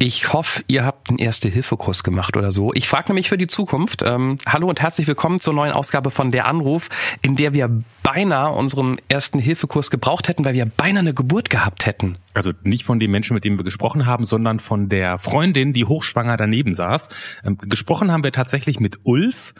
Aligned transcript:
Ich 0.00 0.32
hoffe, 0.32 0.62
ihr 0.68 0.84
habt 0.84 1.08
einen 1.08 1.18
Erste-Hilfe-Kurs 1.18 2.04
gemacht 2.04 2.36
oder 2.36 2.52
so. 2.52 2.72
Ich 2.72 2.86
frage 2.86 3.08
nämlich 3.08 3.28
für 3.28 3.36
die 3.36 3.48
Zukunft. 3.48 4.02
Ähm, 4.06 4.38
hallo 4.46 4.68
und 4.68 4.80
herzlich 4.80 5.08
willkommen 5.08 5.40
zur 5.40 5.54
neuen 5.54 5.72
Ausgabe 5.72 6.12
von 6.12 6.30
Der 6.30 6.46
Anruf, 6.46 6.88
in 7.20 7.34
der 7.34 7.52
wir 7.52 7.82
beinahe 8.04 8.52
unseren 8.52 8.98
Ersten-Hilfe-Kurs 9.08 9.90
gebraucht 9.90 10.28
hätten, 10.28 10.44
weil 10.44 10.54
wir 10.54 10.66
beinahe 10.66 11.00
eine 11.00 11.14
Geburt 11.14 11.50
gehabt 11.50 11.84
hätten. 11.84 12.14
Also 12.32 12.52
nicht 12.62 12.84
von 12.84 13.00
dem 13.00 13.10
Menschen, 13.10 13.34
mit 13.34 13.42
dem 13.42 13.58
wir 13.58 13.64
gesprochen 13.64 14.06
haben, 14.06 14.24
sondern 14.24 14.60
von 14.60 14.88
der 14.88 15.18
Freundin, 15.18 15.72
die 15.72 15.84
hochschwanger 15.84 16.36
daneben 16.36 16.74
saß. 16.74 17.08
Ähm, 17.42 17.58
gesprochen 17.58 18.12
haben 18.12 18.22
wir 18.22 18.30
tatsächlich 18.30 18.78
mit 18.78 19.00
Ulf, 19.02 19.52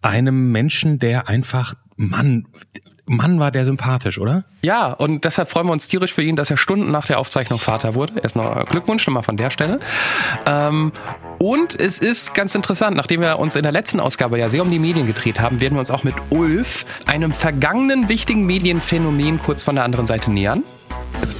einem 0.00 0.52
Menschen, 0.52 0.98
der 0.98 1.28
einfach, 1.28 1.74
Mann, 1.96 2.46
Mann, 3.06 3.38
war 3.38 3.52
der 3.52 3.64
sympathisch, 3.64 4.18
oder? 4.18 4.42
Ja, 4.62 4.92
und 4.92 5.24
deshalb 5.24 5.48
freuen 5.48 5.66
wir 5.68 5.72
uns 5.72 5.86
tierisch 5.86 6.12
für 6.12 6.22
ihn, 6.22 6.34
dass 6.34 6.50
er 6.50 6.56
Stunden 6.56 6.90
nach 6.90 7.06
der 7.06 7.20
Aufzeichnung 7.20 7.60
Vater 7.60 7.94
wurde. 7.94 8.18
Erstmal 8.20 8.64
Glückwunsch 8.64 9.06
nochmal 9.06 9.22
von 9.22 9.36
der 9.36 9.50
Stelle. 9.50 9.78
Ähm, 10.44 10.90
und 11.38 11.78
es 11.78 12.00
ist 12.00 12.34
ganz 12.34 12.56
interessant, 12.56 12.96
nachdem 12.96 13.20
wir 13.20 13.38
uns 13.38 13.54
in 13.54 13.62
der 13.62 13.70
letzten 13.70 14.00
Ausgabe 14.00 14.38
ja 14.38 14.50
sehr 14.50 14.62
um 14.62 14.70
die 14.70 14.80
Medien 14.80 15.06
gedreht 15.06 15.40
haben, 15.40 15.60
werden 15.60 15.74
wir 15.74 15.80
uns 15.80 15.92
auch 15.92 16.02
mit 16.02 16.14
Ulf, 16.30 16.84
einem 17.06 17.32
vergangenen 17.32 18.08
wichtigen 18.08 18.44
Medienphänomen, 18.44 19.38
kurz 19.40 19.62
von 19.62 19.76
der 19.76 19.84
anderen 19.84 20.06
Seite 20.06 20.32
nähern. 20.32 20.64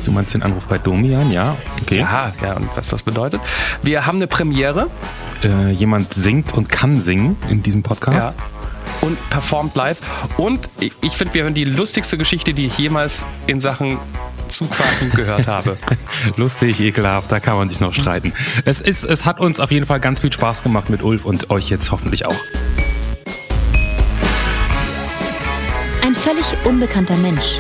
Du 0.05 0.13
meinst 0.13 0.35
den 0.35 0.43
Anruf 0.43 0.67
bei 0.67 0.79
Domian, 0.79 1.33
ja? 1.33 1.57
Okay. 1.83 1.99
Ja, 1.99 2.33
ja, 2.43 2.55
und 2.55 2.69
was 2.77 2.89
das 2.89 3.03
bedeutet. 3.03 3.41
Wir 3.83 4.07
haben 4.07 4.17
eine 4.17 4.29
Premiere. 4.29 4.89
Äh, 5.43 5.73
jemand 5.73 6.15
singt 6.15 6.55
und 6.55 6.69
kann 6.69 6.99
singen 6.99 7.37
in 7.49 7.63
diesem 7.63 7.83
Podcast. 7.83 8.37
Ja 8.39 8.56
und 9.07 9.31
performt 9.31 9.75
live. 9.77 9.99
Und 10.37 10.69
ich 10.81 11.13
finde, 11.13 11.35
wir 11.35 11.45
haben 11.45 11.55
die 11.55 11.65
lustigste 11.65 12.19
Geschichte, 12.19 12.53
die 12.53 12.67
ich 12.67 12.77
jemals 12.77 13.25
in 13.47 13.61
Sachen 13.61 13.99
Zugfahrten 14.49 15.11
gehört 15.11 15.47
habe. 15.47 15.77
Lustig, 16.37 16.81
ekelhaft, 16.81 17.33
da 17.33 17.41
kann 17.41 17.57
man 17.57 17.69
sich 17.69 17.81
noch 17.81 17.95
streiten. 17.95 18.33
Es, 18.65 18.81
ist, 18.81 19.05
es 19.05 19.25
hat 19.25 19.41
uns 19.41 19.61
auf 19.61 19.71
jeden 19.71 19.87
Fall 19.87 20.01
ganz 20.01 20.21
viel 20.21 20.33
Spaß 20.33 20.63
gemacht 20.63 20.91
mit 20.91 21.03
Ulf 21.03 21.25
und 21.25 21.51
euch 21.51 21.69
jetzt 21.69 21.91
hoffentlich 21.91 22.27
auch. 22.27 22.37
Ein 26.05 26.15
völlig 26.15 26.47
unbekannter 26.65 27.17
Mensch 27.17 27.59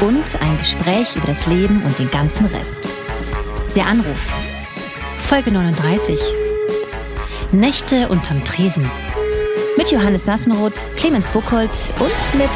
und 0.00 0.40
ein 0.40 0.58
Gespräch 0.58 1.14
über 1.16 1.28
das 1.28 1.46
Leben 1.46 1.82
und 1.84 1.98
den 1.98 2.10
ganzen 2.10 2.46
Rest. 2.46 2.80
Der 3.76 3.86
Anruf. 3.86 4.32
Folge 5.18 5.52
39. 5.52 6.20
Nächte 7.52 8.08
unterm 8.08 8.42
Tresen. 8.44 8.90
Mit 9.84 9.92
Johannes 9.92 10.24
Sassenroth, 10.24 10.96
Clemens 10.96 11.28
Buchholz 11.28 11.92
und 12.00 12.38
mit. 12.38 12.48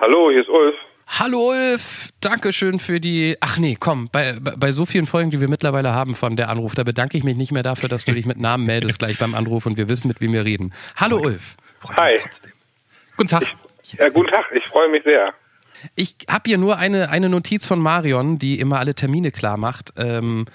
Hallo, 0.00 0.30
hier 0.30 0.40
ist 0.40 0.48
Ulf. 0.48 0.74
Hallo 1.06 1.50
Ulf, 1.50 2.08
Dankeschön 2.22 2.78
für 2.78 3.00
die. 3.00 3.36
Ach 3.40 3.58
nee, 3.58 3.76
komm, 3.78 4.08
bei, 4.10 4.38
bei 4.40 4.72
so 4.72 4.86
vielen 4.86 5.04
Folgen, 5.04 5.30
die 5.30 5.42
wir 5.42 5.48
mittlerweile 5.48 5.92
haben 5.92 6.14
von 6.14 6.36
der 6.36 6.48
Anruf, 6.48 6.74
da 6.74 6.84
bedanke 6.84 7.18
ich 7.18 7.22
mich 7.22 7.36
nicht 7.36 7.52
mehr 7.52 7.62
dafür, 7.62 7.90
dass 7.90 8.06
du 8.06 8.12
dich 8.12 8.24
mit 8.24 8.38
Namen 8.38 8.64
meldest 8.64 8.98
gleich 8.98 9.18
beim 9.18 9.34
Anruf 9.34 9.66
und 9.66 9.76
wir 9.76 9.90
wissen, 9.90 10.08
mit 10.08 10.22
wem 10.22 10.32
wir 10.32 10.46
reden. 10.46 10.72
Hallo 10.96 11.18
Ulf. 11.18 11.56
Hi. 11.98 12.16
Guten 13.18 13.28
Tag. 13.28 13.42
Ich, 13.82 13.92
ja, 13.92 14.08
guten 14.08 14.30
Tag, 14.30 14.46
ich 14.56 14.64
freue 14.64 14.88
mich 14.88 15.02
sehr. 15.04 15.34
Ich 15.96 16.16
habe 16.30 16.44
hier 16.46 16.56
nur 16.56 16.78
eine, 16.78 17.10
eine 17.10 17.28
Notiz 17.28 17.66
von 17.66 17.78
Marion, 17.78 18.38
die 18.38 18.58
immer 18.58 18.78
alle 18.78 18.94
Termine 18.94 19.32
klar 19.32 19.58
macht. 19.58 19.92
Ähm, 19.98 20.46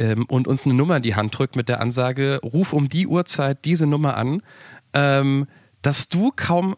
ähm, 0.00 0.24
und 0.28 0.48
uns 0.48 0.64
eine 0.64 0.74
Nummer 0.74 0.96
in 0.96 1.02
die 1.02 1.14
Hand 1.14 1.38
drückt 1.38 1.54
mit 1.54 1.68
der 1.68 1.80
Ansage, 1.80 2.40
ruf 2.42 2.72
um 2.72 2.88
die 2.88 3.06
Uhrzeit 3.06 3.64
diese 3.64 3.86
Nummer 3.86 4.16
an, 4.16 4.42
ähm, 4.94 5.46
dass 5.82 6.08
du 6.08 6.32
kaum, 6.34 6.76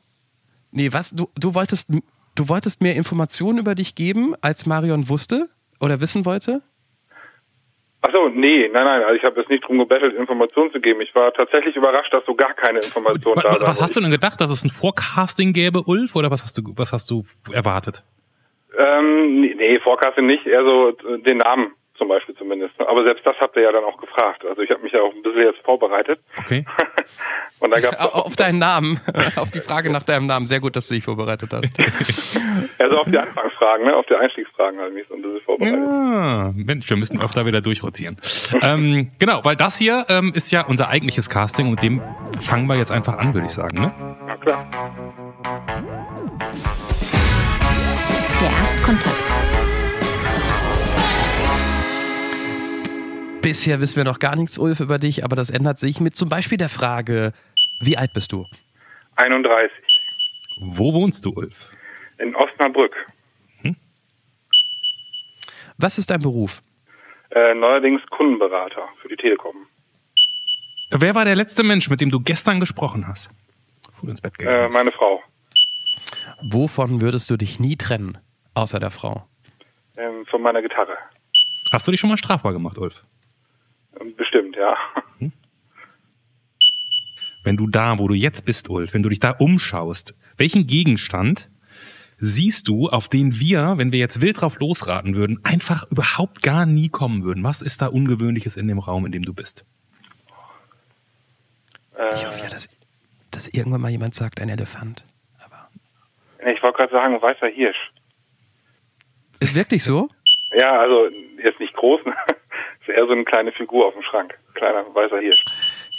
nee, 0.73 0.93
was, 0.93 1.11
du, 1.11 1.29
du 1.39 1.55
wolltest, 1.55 1.91
du 2.35 2.49
wolltest 2.49 2.83
mehr 2.83 2.97
Informationen 2.97 3.59
über 3.59 3.75
dich 3.75 3.95
geben, 3.95 4.35
als 4.43 4.67
Marion 4.67 5.09
wusste 5.09 5.49
oder 5.81 6.01
wissen 6.01 6.27
wollte? 6.27 6.63
Achso, 8.01 8.29
nee, 8.31 8.69
nein, 8.73 8.85
nein, 8.85 9.03
also 9.05 9.15
ich 9.15 9.23
habe 9.23 9.39
jetzt 9.41 9.49
nicht 9.49 9.65
drum 9.65 9.79
gebettelt, 9.79 10.17
Informationen 10.17 10.73
zu 10.73 10.81
geben. 10.81 11.01
Ich 11.03 11.15
war 11.15 11.33
tatsächlich 11.33 11.77
überrascht, 11.77 12.13
dass 12.13 12.25
du 12.25 12.35
gar 12.35 12.53
keine 12.55 12.81
Informationen 12.81 13.41
da 13.41 13.51
hast. 13.53 13.61
Was 13.61 13.81
hast 13.81 13.95
du 13.95 14.01
denn 14.01 14.11
gedacht, 14.11 14.41
dass 14.41 14.51
es 14.51 14.65
ein 14.65 14.71
Forecasting 14.71 15.53
gäbe, 15.53 15.85
Ulf, 15.85 16.17
oder 16.17 16.33
was 16.33 16.43
hast 16.43 16.59
du, 16.59 16.63
was 16.75 16.93
hast 16.93 17.09
du 17.13 17.25
erwartet? 17.53 18.03
Ähm, 18.77 19.43
nee, 19.43 19.79
Forecasting 19.79 20.27
nicht, 20.27 20.45
eher 20.45 20.65
so 20.65 20.91
den 21.19 21.39
Namen 21.39 21.73
zum 22.03 22.09
Beispiel 22.09 22.35
zumindest. 22.35 22.75
Aber 22.81 23.05
selbst 23.05 23.25
das 23.25 23.37
habt 23.41 23.55
ihr 23.57 23.63
ja 23.63 23.71
dann 23.71 23.85
auch 23.85 23.97
gefragt. 23.97 24.45
Also 24.45 24.61
ich 24.61 24.71
habe 24.71 24.83
mich 24.83 24.93
ja 24.93 25.01
auch 25.01 25.15
ein 25.15 25.23
bisschen 25.23 25.43
jetzt 25.43 25.61
vorbereitet. 25.65 26.19
Okay. 26.37 26.65
Und 27.61 27.71
gab's 27.71 27.97
auf 28.13 28.35
deinen 28.35 28.59
Namen, 28.59 29.01
auf 29.37 29.53
die 29.53 29.61
Frage 29.61 29.89
nach 29.91 30.03
deinem 30.03 30.27
Namen. 30.27 30.47
Sehr 30.47 30.59
gut, 30.59 30.75
dass 30.75 30.89
du 30.89 30.95
dich 30.95 31.05
vorbereitet 31.05 31.53
hast. 31.53 31.73
also 32.83 32.97
auf 32.97 33.09
die 33.09 33.19
Anfangsfragen, 33.19 33.87
ne? 33.87 33.95
auf 33.95 34.05
die 34.07 34.17
Einstiegsfragen 34.17 34.81
habe 34.81 34.89
ich 34.89 34.95
mich 34.95 35.07
so 35.09 35.15
ein 35.15 35.23
bisschen 35.23 35.41
vorbereitet. 35.43 35.79
Ja, 35.79 36.53
Mensch, 36.57 36.91
wir 36.91 36.97
müssen 36.97 37.23
öfter 37.23 37.47
wieder 37.47 37.61
durchrotieren. 37.61 38.17
ähm, 38.63 39.13
genau, 39.21 39.45
weil 39.45 39.55
das 39.55 39.79
hier 39.79 40.05
ähm, 40.09 40.33
ist 40.35 40.51
ja 40.51 40.67
unser 40.67 40.89
eigentliches 40.89 41.31
Casting 41.31 41.69
und 41.69 41.83
dem 41.85 42.03
fangen 42.41 42.67
wir 42.67 42.77
jetzt 42.77 42.91
einfach 42.91 43.17
an, 43.17 43.33
würde 43.33 43.47
ich 43.47 43.53
sagen. 43.53 43.81
Ne? 43.81 43.95
Ja, 44.27 44.37
klar. 44.39 44.67
Der 48.41 48.51
Erstkontakt. 48.59 49.32
Bisher 53.43 53.81
wissen 53.81 53.97
wir 53.97 54.05
noch 54.05 54.21
gar 54.21 54.37
nichts, 54.37 54.57
Ulf, 54.57 54.79
über 54.79 55.01
dich, 55.01 55.25
aber 55.25 55.35
das 55.35 55.51
ändert 55.51 55.77
sich 55.77 56.01
mit 56.01 56.15
zum 56.15 56.29
Beispiel 56.29 56.59
der 56.59 56.69
Frage, 56.69 57.33
wie 57.81 57.99
alt 57.99 58.13
bist 58.13 58.31
du? 58.31 58.47
31. 59.17 59.71
Wo 60.61 60.95
wohnst 60.95 61.25
du, 61.25 61.33
Ulf? 61.35 61.73
In 62.19 62.37
Osnabrück. 62.37 62.95
Hm? 63.63 63.75
Was 65.77 65.99
ist 65.99 66.11
dein 66.11 66.23
Beruf? 66.23 66.63
Äh, 67.31 67.55
neuerdings 67.55 68.01
Kundenberater 68.11 68.89
für 69.01 69.09
die 69.09 69.17
Telekom. 69.17 69.67
Wer 70.93 71.17
war 71.17 71.25
der 71.25 71.35
letzte 71.35 71.65
Mensch, 71.65 71.91
mit 71.91 72.01
dem 72.01 72.11
du 72.11 72.21
gestern 72.21 72.61
gesprochen 72.61 73.09
hast? 73.09 73.29
Bevor 73.89 74.03
du 74.03 74.11
ins 74.11 74.21
Bett 74.21 74.39
gegangen 74.39 74.71
äh, 74.71 74.73
meine 74.73 74.93
Frau. 74.93 75.21
Wovon 76.43 77.01
würdest 77.01 77.29
du 77.29 77.37
dich 77.37 77.59
nie 77.59 77.75
trennen, 77.75 78.19
außer 78.55 78.79
der 78.79 78.91
Frau? 78.91 79.27
Ähm, 79.97 80.27
von 80.27 80.43
meiner 80.43 80.63
Gitarre. 80.63 80.97
Hast 81.73 81.89
du 81.89 81.91
dich 81.91 81.99
schon 81.99 82.11
mal 82.11 82.17
strafbar 82.17 82.53
gemacht, 82.53 82.79
Ulf? 82.79 83.03
Bestimmt, 84.17 84.57
ja. 84.57 84.77
Hm? 85.19 85.33
Wenn 87.45 87.57
du 87.57 87.67
da, 87.67 87.99
wo 87.99 88.09
du 88.09 88.15
jetzt 88.15 88.45
bist, 88.45 88.71
Ulf, 88.71 88.95
wenn 88.95 89.03
du 89.03 89.09
dich 89.09 89.21
da 89.21 89.31
umschaust, 89.33 90.15
welchen 90.37 90.67
Gegenstand 90.67 91.51
siehst 92.17 92.69
du, 92.69 92.89
auf 92.89 93.09
den 93.09 93.41
wir, 93.41 93.75
wenn 93.79 93.91
wir 93.91 93.99
jetzt 93.99 94.21
wild 94.21 94.41
drauf 94.41 94.59
losraten 94.61 95.17
würden, 95.17 95.41
einfach 95.45 95.91
überhaupt 95.91 96.43
gar 96.43 96.67
nie 96.67 96.89
kommen 96.89 97.25
würden? 97.25 97.43
Was 97.43 97.63
ist 97.63 97.83
da 97.83 97.89
Ungewöhnliches 97.89 98.57
in 98.57 98.69
dem 98.69 98.79
Raum, 98.79 99.07
in 99.07 99.13
dem 99.13 99.23
du 99.23 99.35
bist? 99.35 99.67
Äh, 101.97 102.15
ich 102.15 102.25
hoffe 102.25 102.45
ja, 102.45 102.49
dass, 102.49 102.69
dass 103.33 103.49
irgendwann 103.49 103.81
mal 103.81 103.91
jemand 103.91 104.15
sagt, 104.15 104.41
ein 104.41 104.49
Elefant. 104.49 105.05
Aber 105.39 105.69
ich 106.49 106.63
wollte 106.63 106.79
gerade 106.79 106.93
sagen, 106.93 107.21
weißer 107.21 107.49
Hirsch. 107.49 107.91
Ist 109.41 109.55
wirklich 109.57 109.83
so? 109.83 110.09
Ja, 110.53 110.79
also 110.79 111.09
jetzt 111.43 111.59
nicht 111.59 111.75
groß, 111.75 112.05
ne? 112.07 112.15
Ist 112.81 112.89
eher 112.89 113.07
so 113.07 113.13
eine 113.13 113.25
kleine 113.25 113.53
Figur 113.53 113.87
auf 113.87 113.95
dem 113.95 114.03
Schrank. 114.03 114.35
Kleiner 114.55 114.85
weißer 114.95 115.19
Hirsch. 115.19 115.45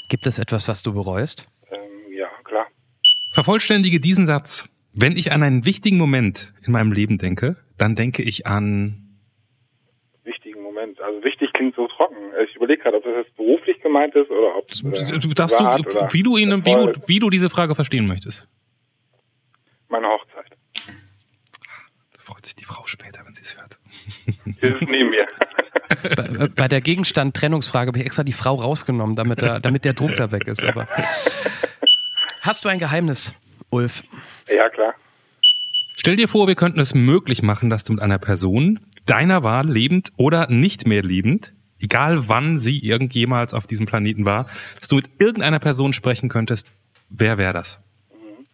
Gibt 0.10 0.28
es 0.28 0.40
etwas, 0.40 0.68
was 0.68 0.84
du 0.84 0.94
bereust? 0.94 1.48
Ähm, 1.72 2.14
ja, 2.14 2.28
klar. 2.44 2.68
Vervollständige 3.34 4.00
diesen 4.00 4.26
Satz. 4.26 4.70
Wenn 4.94 5.18
ich 5.18 5.32
an 5.32 5.42
einen 5.42 5.66
wichtigen 5.66 5.98
Moment 5.98 6.54
in 6.66 6.72
meinem 6.72 6.92
Leben 6.92 7.18
denke, 7.18 7.58
dann 7.78 7.96
denke 7.96 8.22
ich 8.22 8.46
an. 8.46 9.18
Wichtigen 10.24 10.62
Moment. 10.62 11.02
Also 11.02 11.24
wichtig 11.24 11.52
klingt 11.54 11.76
so 11.76 11.88
trocken. 11.88 12.16
Ich 12.48 12.56
überlege 12.56 12.84
gerade, 12.84 12.98
ob 12.98 13.04
das 13.04 13.26
jetzt 13.26 13.36
beruflich 13.36 13.82
gemeint 13.82 14.14
ist 14.14 14.30
oder 14.30 14.56
ob. 14.56 14.66
Äh, 14.70 15.20
du 15.20 15.28
darfst 15.30 15.60
du, 15.60 15.66
wie 16.14 16.24
du 16.24 16.38
ihn, 16.38 16.64
wie 16.64 16.74
du, 16.74 16.94
wie 17.08 17.20
du 17.20 17.30
diese 17.32 17.50
Frage 17.50 17.74
verstehen 17.74 18.08
möchtest. 18.08 18.48
Meine 19.90 20.08
Hochzeit. 20.08 20.52
Da 22.14 22.20
freut 22.20 22.46
sich 22.46 22.56
die 22.56 22.66
Frau 22.66 22.86
später, 22.86 23.26
wenn 23.26 23.34
sie 23.34 23.42
es 23.42 23.58
hört. 23.58 23.80
Sie 24.46 24.68
ist 24.68 24.82
neben 24.82 25.10
mir. 25.10 25.28
bei, 25.96 26.48
bei, 26.56 26.68
der 26.68 26.82
Gegenstand-Trennungsfrage 26.82 27.88
habe 27.90 28.00
ich 28.00 28.06
extra 28.06 28.24
die 28.24 28.34
Frau 28.34 28.56
rausgenommen, 28.56 29.16
damit 29.16 29.42
der, 29.42 29.60
damit 29.60 29.86
der 29.86 29.94
Druck 29.94 30.16
da 30.16 30.32
weg 30.32 30.48
ist. 30.48 30.64
Aber 30.64 30.88
hast 32.42 32.66
du 32.66 32.70
ein 32.70 32.80
Geheimnis, 32.80 33.34
Ulf? 33.70 34.04
Ja, 34.48 34.70
klar. 34.70 34.94
Stell 35.96 36.16
dir 36.16 36.28
vor, 36.28 36.48
wir 36.48 36.56
könnten 36.56 36.80
es 36.80 36.94
möglich 36.94 37.44
machen, 37.44 37.70
dass 37.70 37.84
du 37.84 37.94
mit 37.94 38.02
einer 38.02 38.20
Person 38.20 38.80
deiner 39.06 39.44
Wahl 39.44 39.70
lebend 39.70 40.10
oder 40.18 40.50
nicht 40.50 40.88
mehr 40.88 41.04
lebend, 41.04 41.54
egal 41.82 42.28
wann 42.28 42.58
sie 42.58 42.80
irgendjemals 42.80 43.54
auf 43.54 43.68
diesem 43.68 43.86
Planeten 43.86 44.26
war, 44.26 44.48
dass 44.80 44.88
du 44.88 44.98
mit 44.98 45.06
irgendeiner 45.20 45.60
Person 45.60 45.94
sprechen 45.94 46.30
könntest. 46.30 46.72
Wer 47.10 47.38
wäre 47.38 47.54
das? 47.54 47.82
Mhm. 48.12 48.46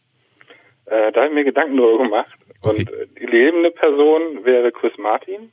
Äh, 0.85 1.11
da 1.11 1.21
habe 1.21 1.29
ich 1.29 1.33
mir 1.33 1.43
Gedanken 1.43 1.77
darüber 1.77 2.03
gemacht. 2.03 2.31
Okay. 2.61 2.79
Und 2.79 2.91
die 3.19 3.25
lebende 3.25 3.71
Person 3.71 4.43
wäre 4.43 4.71
Chris 4.71 4.93
Martin. 4.97 5.51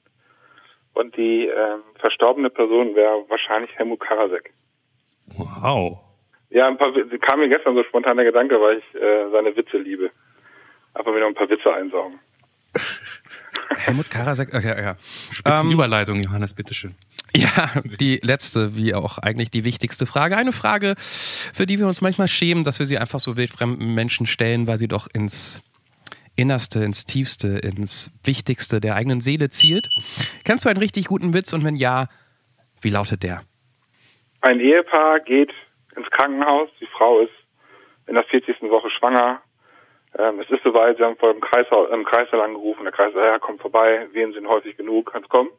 Und 0.96 1.14
die 1.18 1.46
äh, 1.46 1.76
verstorbene 2.00 2.48
Person 2.48 2.94
wäre 2.94 3.22
wahrscheinlich 3.28 3.70
Helmut 3.76 4.00
Karasek. 4.00 4.50
Wow. 5.36 5.98
Ja, 6.48 6.68
ein 6.68 6.78
paar 6.78 6.90
kam 7.20 7.40
mir 7.40 7.50
gestern 7.50 7.74
so 7.74 7.84
spontan 7.84 8.16
der 8.16 8.24
Gedanke, 8.24 8.58
weil 8.58 8.78
ich 8.78 8.94
äh, 8.94 9.30
seine 9.30 9.54
Witze 9.54 9.76
liebe. 9.76 10.10
Einfach 10.94 11.14
wieder 11.14 11.26
ein 11.26 11.34
paar 11.34 11.50
Witze 11.50 11.70
einsaugen. 11.70 12.18
Helmut 13.76 14.10
Karasek, 14.10 14.54
okay, 14.54 14.82
ja. 14.82 14.96
Spitzenüberleitung, 15.30 16.16
ähm, 16.16 16.22
Johannes, 16.22 16.54
bitteschön. 16.54 16.94
Ja, 17.36 17.72
die 18.00 18.18
letzte, 18.22 18.74
wie 18.74 18.94
auch 18.94 19.18
eigentlich 19.18 19.50
die 19.50 19.66
wichtigste 19.66 20.06
Frage. 20.06 20.38
Eine 20.38 20.52
Frage, 20.52 20.94
für 20.96 21.66
die 21.66 21.78
wir 21.78 21.88
uns 21.88 22.00
manchmal 22.00 22.28
schämen, 22.28 22.64
dass 22.64 22.78
wir 22.78 22.86
sie 22.86 22.96
einfach 22.96 23.20
so 23.20 23.36
wildfremden 23.36 23.94
Menschen 23.94 24.24
stellen, 24.24 24.66
weil 24.66 24.78
sie 24.78 24.88
doch 24.88 25.08
ins 25.12 25.60
Innerste, 26.36 26.80
ins 26.80 27.04
Tiefste, 27.04 27.58
ins 27.58 28.12
Wichtigste 28.24 28.80
der 28.80 28.94
eigenen 28.94 29.20
Seele 29.20 29.48
zielt. 29.48 29.88
Kennst 30.44 30.64
du 30.64 30.68
einen 30.68 30.78
richtig 30.78 31.06
guten 31.06 31.34
Witz 31.34 31.52
und 31.52 31.64
wenn 31.64 31.76
ja, 31.76 32.06
wie 32.80 32.90
lautet 32.90 33.22
der? 33.22 33.42
Ein 34.42 34.60
Ehepaar 34.60 35.20
geht 35.20 35.52
ins 35.96 36.10
Krankenhaus, 36.10 36.68
die 36.80 36.86
Frau 36.86 37.20
ist 37.20 37.32
in 38.06 38.14
der 38.14 38.24
40. 38.24 38.62
Woche 38.62 38.90
schwanger. 38.90 39.40
Ähm, 40.18 40.40
es 40.40 40.50
ist 40.50 40.62
soweit, 40.62 40.96
sie 40.96 41.02
haben 41.02 41.16
vor 41.16 41.32
dem 41.32 41.40
Kreissaal, 41.40 41.88
im 41.92 42.04
Kreissaal 42.04 42.40
angerufen, 42.40 42.84
der 42.84 42.92
Kreissaal, 42.92 43.24
ja, 43.24 43.38
kommt 43.38 43.60
vorbei, 43.60 44.06
Wehen 44.12 44.32
sind 44.32 44.48
häufig 44.48 44.76
genug, 44.76 45.12
kannst 45.12 45.28
kommen. 45.28 45.50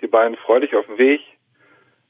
Die 0.00 0.06
beiden 0.06 0.36
freudig 0.36 0.74
auf 0.74 0.86
dem 0.86 0.98
Weg, 0.98 1.20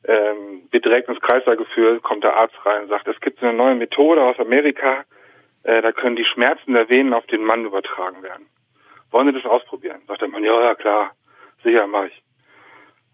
ähm, 0.04 0.68
wird 0.70 0.84
direkt 0.84 1.08
ins 1.08 1.20
Kreissaal 1.20 1.56
geführt, 1.56 2.02
kommt 2.02 2.24
der 2.24 2.36
Arzt 2.36 2.54
rein, 2.64 2.88
sagt, 2.88 3.08
es 3.08 3.20
gibt 3.20 3.42
eine 3.42 3.52
neue 3.52 3.74
Methode 3.74 4.22
aus 4.22 4.38
Amerika, 4.38 5.04
äh, 5.64 5.82
da 5.82 5.92
können 5.92 6.16
die 6.16 6.24
Schmerzen 6.24 6.74
der 6.74 6.88
Venen 6.88 7.14
auf 7.14 7.26
den 7.26 7.44
Mann 7.44 7.64
übertragen 7.64 8.22
werden. 8.22 8.46
Wollen 9.10 9.28
Sie 9.28 9.40
das 9.40 9.50
ausprobieren? 9.50 10.02
Sagt 10.06 10.22
der 10.22 10.28
Mann, 10.28 10.44
ja, 10.44 10.60
ja, 10.60 10.74
klar, 10.74 11.12
sicher, 11.62 11.86
mache 11.86 12.08
ich. 12.08 12.22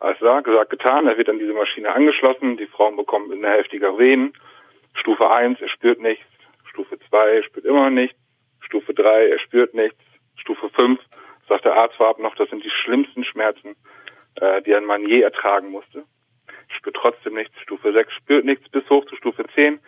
Alles 0.00 0.18
klar, 0.18 0.42
gesagt, 0.42 0.70
getan, 0.70 1.08
er 1.08 1.18
wird 1.18 1.28
an 1.28 1.40
diese 1.40 1.52
Maschine 1.52 1.92
angeschlossen, 1.92 2.56
die 2.56 2.66
Frauen 2.66 2.96
bekommen 2.96 3.32
eine 3.32 3.56
heftige 3.56 3.98
Venen. 3.98 4.32
Stufe 4.94 5.28
1, 5.28 5.60
er 5.60 5.68
spürt 5.68 6.00
nichts. 6.00 6.24
Stufe 6.70 6.98
2, 7.10 7.36
er 7.36 7.42
spürt 7.42 7.64
immer 7.66 7.90
nichts. 7.90 8.18
Stufe 8.60 8.94
3, 8.94 9.28
er 9.28 9.38
spürt 9.40 9.74
nichts. 9.74 9.98
Stufe 10.36 10.68
5, 10.70 11.00
sagt 11.48 11.64
der 11.64 11.74
Arzt 11.74 11.96
vorab 11.96 12.20
noch, 12.20 12.36
das 12.36 12.48
sind 12.50 12.64
die 12.64 12.70
schlimmsten 12.70 13.24
Schmerzen, 13.24 13.74
äh, 14.36 14.62
die 14.62 14.74
ein 14.74 14.84
Mann 14.84 15.06
je 15.06 15.20
ertragen 15.20 15.70
musste. 15.70 16.04
Spürt 16.68 16.96
trotzdem 16.96 17.34
nichts. 17.34 17.58
Stufe 17.60 17.92
6 17.92 18.12
spürt 18.12 18.44
nichts 18.44 18.68
bis 18.68 18.88
hoch 18.88 19.04
zu 19.06 19.16
Stufe 19.16 19.44
10. 19.54 19.80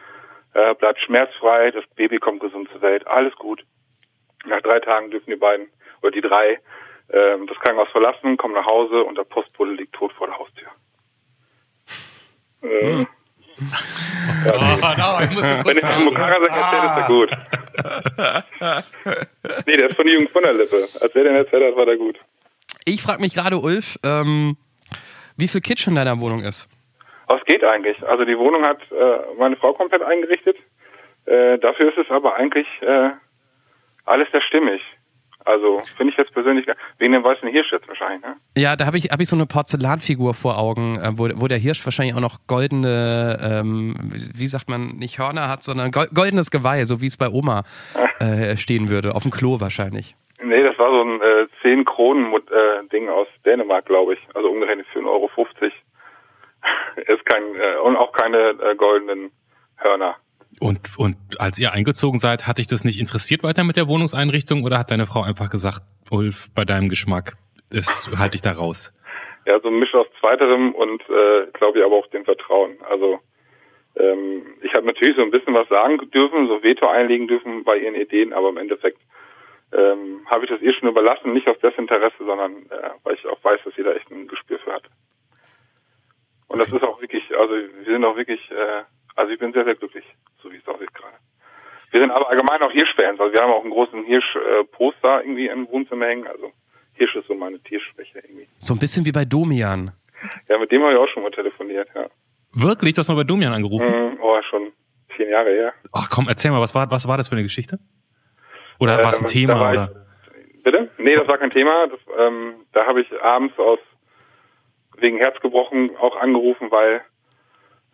Äh, 0.52 0.75
bleibt 0.75 1.00
schmerzfrei, 1.00 1.70
das 1.70 1.85
Baby 1.94 2.19
kommt 2.19 2.41
gesund 2.41 2.69
zur 2.73 2.82
Welt, 2.82 3.06
alles 3.06 3.35
gut. 3.37 3.64
Nach 4.47 4.61
drei 4.62 4.81
Tagen 4.81 5.11
dürfen 5.11 5.31
die 5.31 5.37
beiden, 5.37 5.69
oder 6.02 6.11
die 6.11 6.20
drei, 6.20 6.58
äh, 7.08 7.37
das 7.47 7.58
Krankenhaus 7.61 7.91
verlassen, 7.91 8.37
kommen 8.37 8.55
nach 8.55 8.67
Hause 8.67 9.05
und 9.05 9.17
der 9.17 9.25
Postbote 9.25 9.73
liegt 9.73 9.94
tot 9.94 10.12
vor 10.12 10.26
der 10.26 10.38
Haustür. 10.38 10.69
Äh, 12.62 12.93
hm. 12.97 13.06
Ja, 14.47 14.55
oh, 14.55 15.19
no, 15.19 15.25
ich 15.25 15.31
muss 15.31 15.44
Wenn 15.44 15.76
ich 15.76 15.82
den 15.82 16.05
Mokara 16.05 16.37
erzählt, 16.37 16.85
ist 16.85 16.97
er 16.97 17.06
gut. 17.06 17.31
nee, 19.67 19.76
der 19.76 19.91
ist 19.91 19.97
von 19.97 20.08
Jugend 20.08 20.31
von 20.31 20.43
der 20.43 20.55
Lippe. 20.55 20.88
Als 21.00 21.14
er 21.14 21.25
den 21.25 21.37
erzählt 21.37 21.64
hat, 21.64 21.76
war 21.76 21.87
der 21.87 21.97
gut. 21.97 22.19
Ich 22.85 23.02
frage 23.02 23.20
mich 23.20 23.35
gerade, 23.35 23.58
Ulf, 23.58 23.99
ähm, 24.02 24.56
wie 25.37 25.49
viel 25.49 25.61
Kitsch 25.61 25.87
in 25.87 25.94
deiner 25.94 26.19
Wohnung 26.20 26.41
ist. 26.41 26.69
Was 27.31 27.44
geht 27.44 27.62
eigentlich? 27.62 27.97
Also 28.09 28.25
die 28.25 28.37
Wohnung 28.37 28.65
hat 28.65 28.81
äh, 28.91 29.21
meine 29.38 29.55
Frau 29.55 29.73
komplett 29.73 30.03
eingerichtet. 30.03 30.56
Äh, 31.27 31.59
dafür 31.59 31.91
ist 31.91 31.99
es 31.99 32.11
aber 32.11 32.35
eigentlich 32.35 32.67
äh, 32.81 33.11
alles 34.05 34.29
sehr 34.32 34.43
stimmig. 34.43 34.82
Also 35.44 35.81
finde 35.97 36.12
ich 36.12 36.19
jetzt 36.19 36.35
persönlich, 36.35 36.67
wegen 36.99 37.12
dem 37.12 37.23
weißen 37.23 37.49
Hirsch 37.49 37.71
jetzt 37.71 37.87
wahrscheinlich, 37.87 38.21
ne? 38.23 38.35
Ja, 38.59 38.75
da 38.75 38.85
habe 38.85 38.99
ich, 38.99 39.12
hab 39.12 39.21
ich 39.21 39.29
so 39.29 39.37
eine 39.37 39.47
Porzellanfigur 39.47 40.35
vor 40.35 40.59
Augen, 40.59 40.97
äh, 40.97 41.12
wo, 41.12 41.29
wo 41.37 41.47
der 41.47 41.59
Hirsch 41.59 41.85
wahrscheinlich 41.87 42.17
auch 42.17 42.21
noch 42.21 42.38
goldene, 42.49 43.38
ähm, 43.41 43.94
wie 44.37 44.49
sagt 44.49 44.69
man, 44.69 44.97
nicht 44.99 45.21
Hörner 45.21 45.49
hat, 45.49 45.62
sondern 45.62 45.93
goldenes 45.93 46.50
Geweih, 46.50 46.85
so 46.85 47.00
wie 47.00 47.06
es 47.06 47.17
bei 47.17 47.29
Oma 47.29 47.62
äh, 48.19 48.56
stehen 48.56 48.91
würde, 48.91 49.15
auf 49.15 49.23
dem 49.23 49.31
Klo 49.31 49.61
wahrscheinlich. 49.61 50.17
Nee, 50.43 50.65
das 50.65 50.76
war 50.81 50.91
so 50.91 51.03
ein 51.03 51.21
äh, 51.21 51.47
10 51.62 51.85
Kronen 51.85 52.35
äh, 52.35 52.88
Ding 52.93 53.09
aus 53.09 53.29
Dänemark, 53.44 53.87
glaube 53.87 54.15
ich. 54.15 54.21
Also 54.35 54.49
umgerechnet 54.50 54.87
für 54.93 54.99
1,50 54.99 55.06
Euro. 55.06 55.31
ist 56.97 57.25
kein, 57.27 57.43
äh, 57.55 57.79
und 57.83 57.97
auch 57.97 58.12
keine 58.12 58.51
äh, 58.51 58.75
goldenen 58.77 59.31
Hörner. 59.77 60.17
Und, 60.61 60.81
und 60.99 61.17
als 61.39 61.59
ihr 61.59 61.73
eingezogen 61.73 62.19
seid, 62.19 62.47
hat 62.47 62.59
dich 62.59 62.67
das 62.67 62.85
nicht 62.85 63.01
interessiert 63.01 63.43
weiter 63.43 63.65
mit 63.65 63.77
der 63.77 63.89
Wohnungseinrichtung 63.89 64.65
oder 64.65 64.79
hat 64.79 64.91
deine 64.91 65.07
Frau 65.07 65.23
einfach 65.23 65.49
gesagt, 65.49 65.81
Ulf, 66.11 66.49
bei 66.55 66.65
deinem 66.65 66.89
Geschmack, 66.89 67.35
das 67.71 68.11
halte 68.19 68.35
ich 68.35 68.43
da 68.43 68.53
raus? 68.53 68.93
Ja, 69.47 69.59
so 69.61 69.69
ein 69.69 69.79
Misch 69.79 69.95
aus 69.95 70.07
Zweiterem 70.19 70.75
und 70.75 71.03
äh, 71.03 71.47
glaube 71.55 71.79
ich 71.79 71.85
aber 71.85 71.97
auch 71.97 72.07
dem 72.09 72.25
Vertrauen. 72.25 72.77
Also 72.91 73.21
ähm, 73.97 74.43
ich 74.61 74.73
habe 74.75 74.87
natürlich 74.87 75.17
so 75.17 75.23
ein 75.23 75.31
bisschen 75.31 75.55
was 75.55 75.69
sagen 75.69 75.99
dürfen, 76.11 76.49
so 76.49 76.62
Veto 76.62 76.87
einlegen 76.87 77.27
dürfen 77.27 77.65
bei 77.65 77.77
ihren 77.79 77.95
Ideen, 77.95 78.33
aber 78.33 78.51
im 78.51 78.59
Endeffekt 78.59 79.01
ähm, 79.73 80.27
habe 80.27 80.45
ich 80.45 80.51
das 80.51 80.61
ihr 80.61 80.75
schon 80.75 80.89
überlassen, 80.89 81.33
nicht 81.33 81.49
aus 81.49 81.59
Desinteresse, 81.61 82.25
sondern 82.25 82.53
äh, 82.71 82.91
weil 83.05 83.15
ich 83.15 83.27
auch 83.27 83.43
weiß, 83.43 83.61
dass 83.65 83.75
sie 83.75 83.83
da 83.83 83.93
echt 83.93 84.11
ein 84.11 84.27
Gespür 84.29 84.59
für 84.59 84.73
hat. 84.73 84.85
Das 86.61 86.69
ist 86.69 86.83
auch 86.83 87.01
wirklich, 87.01 87.25
also 87.39 87.55
wir 87.55 87.93
sind 87.95 88.05
auch 88.05 88.17
wirklich, 88.17 88.39
äh, 88.51 88.83
also 89.17 89.33
ich 89.33 89.39
bin 89.39 89.51
sehr, 89.55 89.65
sehr 89.65 89.77
glücklich, 89.77 90.05
so 90.43 90.53
wie 90.53 90.57
es 90.57 90.69
aussieht 90.69 90.93
gerade. 90.93 91.17
Wir 91.91 92.01
sind 92.01 92.11
aber 92.11 92.29
allgemein 92.29 92.61
auch 92.61 92.71
Hirschfans, 92.71 93.19
also 93.19 93.33
wir 93.33 93.41
haben 93.41 93.51
auch 93.51 93.62
einen 93.62 93.73
großen 93.73 94.05
Hirsch-Poster 94.05 95.21
äh, 95.21 95.25
irgendwie 95.25 95.47
im 95.47 95.67
Wohnzimmer 95.71 96.05
hängen, 96.05 96.27
also 96.27 96.53
Hirsch 96.93 97.17
ist 97.17 97.29
so 97.29 97.35
meine 97.35 97.59
Tierschwäche 97.61 98.19
irgendwie. 98.19 98.47
So 98.59 98.75
ein 98.75 98.79
bisschen 98.79 99.07
wie 99.07 99.11
bei 99.11 99.25
Domian. 99.25 99.93
Ja, 100.51 100.59
mit 100.59 100.71
dem 100.71 100.83
habe 100.83 100.93
ich 100.93 100.99
auch 100.99 101.09
schon 101.09 101.23
mal 101.23 101.31
telefoniert, 101.31 101.89
ja. 101.95 102.09
Wirklich? 102.53 102.93
Du 102.93 102.99
hast 102.99 103.09
mal 103.09 103.15
bei 103.15 103.25
Domian 103.25 103.55
angerufen? 103.55 103.87
Mm, 103.87 104.19
oh, 104.21 104.39
schon 104.51 104.73
zehn 105.17 105.31
Jahre 105.31 105.49
her. 105.49 105.73
Ach 105.93 106.11
komm, 106.11 106.29
erzähl 106.29 106.51
mal, 106.51 106.61
was 106.61 106.75
war, 106.75 106.91
was 106.91 107.09
war 107.09 107.17
das 107.17 107.29
für 107.29 107.37
eine 107.37 107.43
Geschichte? 107.43 107.79
Oder 108.79 109.01
äh, 109.01 109.03
war 109.03 109.12
es 109.12 109.21
ein 109.21 109.27
Thema? 109.27 109.71
Oder? 109.71 110.07
Ich, 110.47 110.62
bitte? 110.62 110.91
Nee, 110.99 111.17
das 111.17 111.27
war 111.27 111.39
kein 111.39 111.51
Thema. 111.51 111.87
Das, 111.87 112.01
ähm, 112.19 112.67
da 112.73 112.85
habe 112.85 113.01
ich 113.01 113.09
abends 113.23 113.59
aus 113.59 113.79
wegen 115.00 115.19
Herzgebrochen 115.19 115.97
auch 115.97 116.17
angerufen, 116.17 116.70
weil 116.70 117.02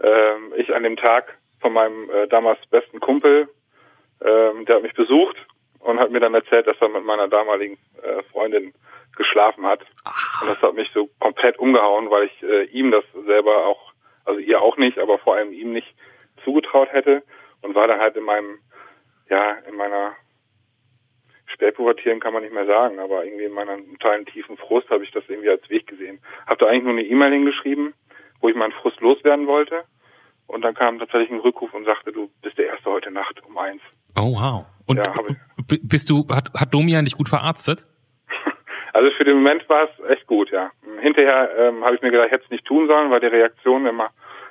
ähm, 0.02 0.52
ich 0.56 0.74
an 0.74 0.82
dem 0.82 0.96
Tag 0.96 1.38
von 1.60 1.72
meinem 1.72 2.10
äh, 2.10 2.28
damals 2.28 2.58
besten 2.66 3.00
Kumpel, 3.00 3.48
ähm, 4.24 4.64
der 4.66 4.76
hat 4.76 4.82
mich 4.82 4.94
besucht 4.94 5.36
und 5.80 5.98
hat 5.98 6.10
mir 6.10 6.20
dann 6.20 6.34
erzählt, 6.34 6.66
dass 6.66 6.80
er 6.80 6.88
mit 6.88 7.04
meiner 7.04 7.28
damaligen 7.28 7.78
äh, 8.02 8.22
Freundin 8.30 8.74
geschlafen 9.16 9.66
hat. 9.66 9.80
Ach. 10.04 10.42
Und 10.42 10.48
das 10.48 10.62
hat 10.62 10.74
mich 10.74 10.90
so 10.92 11.08
komplett 11.20 11.58
umgehauen, 11.58 12.10
weil 12.10 12.24
ich 12.24 12.42
äh, 12.42 12.64
ihm 12.64 12.90
das 12.90 13.04
selber 13.26 13.66
auch, 13.66 13.92
also 14.24 14.40
ihr 14.40 14.60
auch 14.60 14.76
nicht, 14.76 14.98
aber 14.98 15.18
vor 15.18 15.36
allem 15.36 15.52
ihm 15.52 15.72
nicht 15.72 15.94
zugetraut 16.44 16.92
hätte 16.92 17.22
und 17.62 17.74
war 17.74 17.88
dann 17.88 18.00
halt 18.00 18.16
in 18.16 18.24
meinem, 18.24 18.58
ja, 19.28 19.52
in 19.68 19.76
meiner 19.76 20.14
Spätpubertieren 21.56 22.20
kann 22.20 22.34
man 22.34 22.42
nicht 22.42 22.52
mehr 22.52 22.66
sagen, 22.66 22.98
aber 22.98 23.24
irgendwie 23.24 23.44
in 23.44 23.52
meiner 23.52 23.78
totalen 23.78 24.26
tiefen 24.26 24.58
Frust 24.58 24.90
habe 24.90 25.04
ich 25.04 25.10
das 25.10 25.24
irgendwie 25.26 25.48
als 25.48 25.68
Weg 25.70 25.86
gesehen. 25.86 26.20
Habe 26.46 26.58
da 26.58 26.66
eigentlich 26.66 26.84
nur 26.84 26.92
eine 26.92 27.02
E-Mail 27.02 27.32
hingeschrieben, 27.32 27.94
wo 28.42 28.50
ich 28.50 28.54
meinen 28.54 28.72
Frust 28.72 29.00
loswerden 29.00 29.46
wollte. 29.46 29.84
Und 30.48 30.62
dann 30.62 30.74
kam 30.74 30.98
tatsächlich 30.98 31.30
ein 31.30 31.40
Rückruf 31.40 31.72
und 31.72 31.86
sagte, 31.86 32.12
du 32.12 32.30
bist 32.42 32.58
der 32.58 32.66
Erste 32.66 32.90
heute 32.90 33.10
Nacht 33.10 33.42
um 33.48 33.56
eins. 33.56 33.80
Oh 34.16 34.34
wow. 34.34 34.66
Und 34.86 34.98
ja, 34.98 35.14
bist 35.82 36.10
du, 36.10 36.26
hat, 36.30 36.50
hat 36.54 36.74
Domian 36.74 37.06
dich 37.06 37.16
gut 37.16 37.28
verarztet? 37.28 37.84
Also 38.92 39.10
für 39.18 39.24
den 39.24 39.36
Moment 39.36 39.68
war 39.68 39.90
es 39.90 40.10
echt 40.10 40.26
gut, 40.26 40.50
ja. 40.50 40.70
Hinterher 41.02 41.50
ähm, 41.58 41.84
habe 41.84 41.96
ich 41.96 42.00
mir 42.00 42.10
gedacht, 42.10 42.28
ich 42.28 42.32
hätte 42.32 42.44
es 42.46 42.50
nicht 42.50 42.64
tun 42.64 42.86
sollen, 42.86 43.10
weil 43.10 43.20
die 43.20 43.26
Reaktion 43.26 43.84
immer 43.84 44.08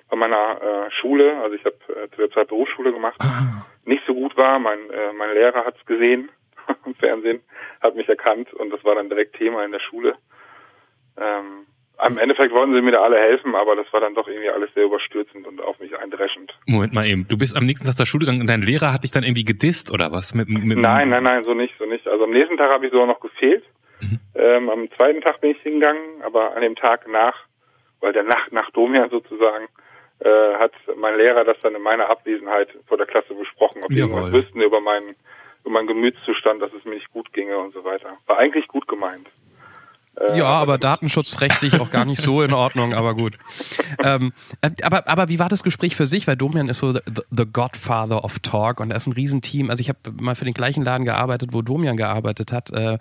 bei 0.07 0.17
meiner 0.17 0.61
äh, 0.61 0.91
Schule, 0.91 1.41
also 1.41 1.55
ich 1.55 1.65
habe 1.65 1.77
äh, 1.89 2.11
zu 2.11 2.17
der 2.17 2.29
Zeit 2.29 2.49
Berufsschule 2.49 2.93
gemacht, 2.93 3.15
ah. 3.21 3.65
nicht 3.85 4.03
so 4.05 4.13
gut 4.13 4.37
war. 4.37 4.59
Mein, 4.59 4.77
äh, 4.91 5.13
mein 5.17 5.33
Lehrer 5.33 5.65
hat 5.65 5.75
es 5.79 5.85
gesehen 5.87 6.29
im 6.85 6.95
Fernsehen, 6.95 7.41
hat 7.81 7.95
mich 7.95 8.07
erkannt 8.07 8.53
und 8.53 8.71
das 8.71 8.83
war 8.83 8.95
dann 8.95 9.09
direkt 9.09 9.35
Thema 9.35 9.63
in 9.65 9.71
der 9.71 9.79
Schule. 9.79 10.15
Ähm, 11.17 11.65
am 11.97 12.17
Endeffekt 12.17 12.51
wollten 12.53 12.73
sie 12.73 12.81
mir 12.81 12.91
da 12.91 13.01
alle 13.01 13.17
helfen, 13.17 13.55
aber 13.55 13.75
das 13.75 13.91
war 13.93 14.01
dann 14.01 14.15
doch 14.15 14.27
irgendwie 14.27 14.49
alles 14.49 14.73
sehr 14.73 14.83
überstürzend 14.83 15.47
und 15.47 15.61
auf 15.61 15.79
mich 15.79 15.97
eindreschend. 15.97 16.57
Moment 16.65 16.93
mal 16.93 17.05
eben, 17.05 17.27
du 17.27 17.37
bist 17.37 17.55
am 17.55 17.65
nächsten 17.65 17.85
Tag 17.85 17.95
zur 17.95 18.05
Schule 18.05 18.25
gegangen 18.25 18.41
und 18.41 18.47
dein 18.47 18.61
Lehrer 18.61 18.91
hat 18.91 19.03
dich 19.03 19.11
dann 19.11 19.23
irgendwie 19.23 19.45
gedisst 19.45 19.93
oder 19.93 20.11
was? 20.11 20.33
Mit, 20.33 20.49
mit 20.49 20.77
nein, 20.77 21.09
nein, 21.09 21.23
nein, 21.23 21.43
so 21.43 21.53
nicht, 21.53 21.73
so 21.79 21.85
nicht. 21.85 22.07
Also 22.07 22.25
am 22.25 22.31
nächsten 22.31 22.57
Tag 22.57 22.69
habe 22.69 22.85
ich 22.85 22.91
sogar 22.91 23.07
noch 23.07 23.19
gefehlt. 23.19 23.63
Mhm. 24.01 24.19
Ähm, 24.35 24.69
am 24.69 24.91
zweiten 24.91 25.21
Tag 25.21 25.39
bin 25.41 25.51
ich 25.51 25.61
hingegangen, 25.61 26.21
aber 26.21 26.55
an 26.55 26.61
dem 26.61 26.75
Tag 26.75 27.07
nach, 27.07 27.35
weil 28.01 28.11
der 28.11 28.23
Nacht 28.23 28.51
nach 28.51 28.69
Domian 28.71 29.09
sozusagen, 29.09 29.67
äh, 30.19 30.55
hat 30.59 30.73
mein 30.97 31.17
Lehrer 31.17 31.43
das 31.43 31.57
dann 31.61 31.75
in 31.75 31.81
meiner 31.81 32.09
Abwesenheit 32.09 32.69
vor 32.87 32.97
der 32.97 33.05
Klasse 33.05 33.33
besprochen, 33.33 33.83
ob 33.83 33.89
die 33.89 33.99
irgendwas 33.99 34.31
wüssten 34.31 34.61
über 34.61 34.81
meinen 34.81 35.15
über 35.65 35.73
meinen 35.73 35.87
Gemütszustand, 35.87 36.61
dass 36.61 36.71
es 36.73 36.85
mir 36.85 36.93
nicht 36.95 37.11
gut 37.11 37.33
ginge 37.33 37.57
und 37.57 37.73
so 37.73 37.83
weiter. 37.83 38.17
War 38.27 38.37
eigentlich 38.37 38.67
gut 38.67 38.87
gemeint. 38.87 39.27
Äh, 40.19 40.39
ja, 40.39 40.45
aber 40.45 40.77
datenschutzrechtlich 40.77 41.79
auch 41.79 41.89
gar 41.89 42.05
nicht 42.05 42.21
so 42.21 42.41
in 42.41 42.53
Ordnung, 42.53 42.93
aber 42.93 43.15
gut. 43.15 43.37
ähm, 44.03 44.33
äh, 44.61 44.71
aber, 44.83 45.07
aber 45.07 45.29
wie 45.29 45.39
war 45.39 45.49
das 45.49 45.63
Gespräch 45.63 45.95
für 45.95 46.07
sich? 46.07 46.27
Weil 46.27 46.37
Domian 46.37 46.69
ist 46.69 46.79
so 46.79 46.93
the, 46.93 46.99
the 47.31 47.45
Godfather 47.45 48.23
of 48.23 48.39
Talk 48.39 48.79
und 48.79 48.91
er 48.91 48.97
ist 48.97 49.07
ein 49.07 49.13
Riesenteam. 49.13 49.69
Also 49.69 49.81
ich 49.81 49.89
habe 49.89 49.99
mal 50.19 50.35
für 50.35 50.45
den 50.45 50.53
gleichen 50.53 50.83
Laden 50.83 51.05
gearbeitet, 51.05 51.51
wo 51.53 51.61
Domian 51.61 51.97
gearbeitet 51.97 52.51
hat. 52.51 52.69
Äh, 52.71 52.97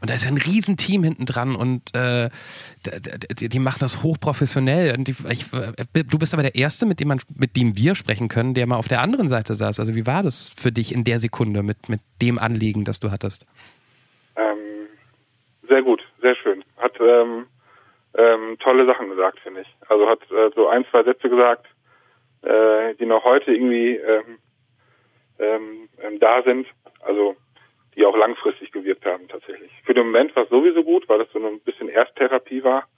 und 0.00 0.10
da 0.10 0.14
ist 0.14 0.24
ja 0.24 0.28
ein 0.28 0.36
Riesenteam 0.36 1.04
hinten 1.04 1.26
dran 1.26 1.56
und 1.56 1.94
äh, 1.94 2.28
die, 3.38 3.48
die, 3.48 3.58
machen 3.58 3.78
das 3.80 4.02
hochprofessionell. 4.02 4.96
Die, 4.98 5.14
ich, 5.30 5.46
äh, 5.52 6.04
du 6.04 6.18
bist 6.18 6.34
aber 6.34 6.42
der 6.42 6.54
Erste, 6.54 6.86
mit 6.86 7.00
dem, 7.00 7.08
man, 7.08 7.20
mit 7.34 7.56
dem 7.56 7.76
wir 7.76 7.94
sprechen 7.94 8.28
können, 8.28 8.54
der 8.54 8.66
mal 8.66 8.76
auf 8.76 8.88
der 8.88 9.00
anderen 9.00 9.28
Seite 9.28 9.54
saß. 9.54 9.80
Also 9.80 9.94
wie 9.94 10.06
war 10.06 10.22
das 10.22 10.50
für 10.54 10.72
dich 10.72 10.92
in 10.92 11.04
der 11.04 11.18
Sekunde 11.18 11.62
mit, 11.62 11.88
mit 11.88 12.00
dem 12.20 12.38
Anliegen, 12.38 12.84
das 12.84 13.00
du 13.00 13.10
hattest? 13.10 13.46
Sehr 15.68 15.82
gut, 15.82 16.02
sehr 16.20 16.34
schön. 16.36 16.64
Hat 16.78 16.98
ähm, 17.00 17.46
ähm, 18.14 18.58
tolle 18.60 18.86
Sachen 18.86 19.10
gesagt, 19.10 19.38
finde 19.40 19.62
ich. 19.62 19.68
Also 19.88 20.08
hat 20.08 20.20
äh, 20.30 20.50
so 20.54 20.68
ein, 20.68 20.86
zwei 20.90 21.02
Sätze 21.02 21.28
gesagt, 21.28 21.66
äh, 22.42 22.94
die 22.94 23.06
noch 23.06 23.24
heute 23.24 23.52
irgendwie 23.52 23.96
ähm, 23.96 24.38
ähm, 25.38 25.88
ähm, 26.00 26.18
da 26.18 26.42
sind, 26.42 26.66
also 27.00 27.36
die 27.94 28.04
auch 28.06 28.16
langfristig 28.16 28.72
gewirkt 28.72 29.04
haben 29.04 29.28
tatsächlich. 29.28 29.70
Für 29.84 29.94
den 29.94 30.06
Moment 30.06 30.34
war 30.36 30.44
es 30.44 30.50
sowieso 30.50 30.82
gut, 30.84 31.08
weil 31.08 31.18
das 31.18 31.30
so 31.32 31.44
ein 31.44 31.60
bisschen 31.60 31.88
Ersttherapie 31.88 32.62
war, 32.64 32.88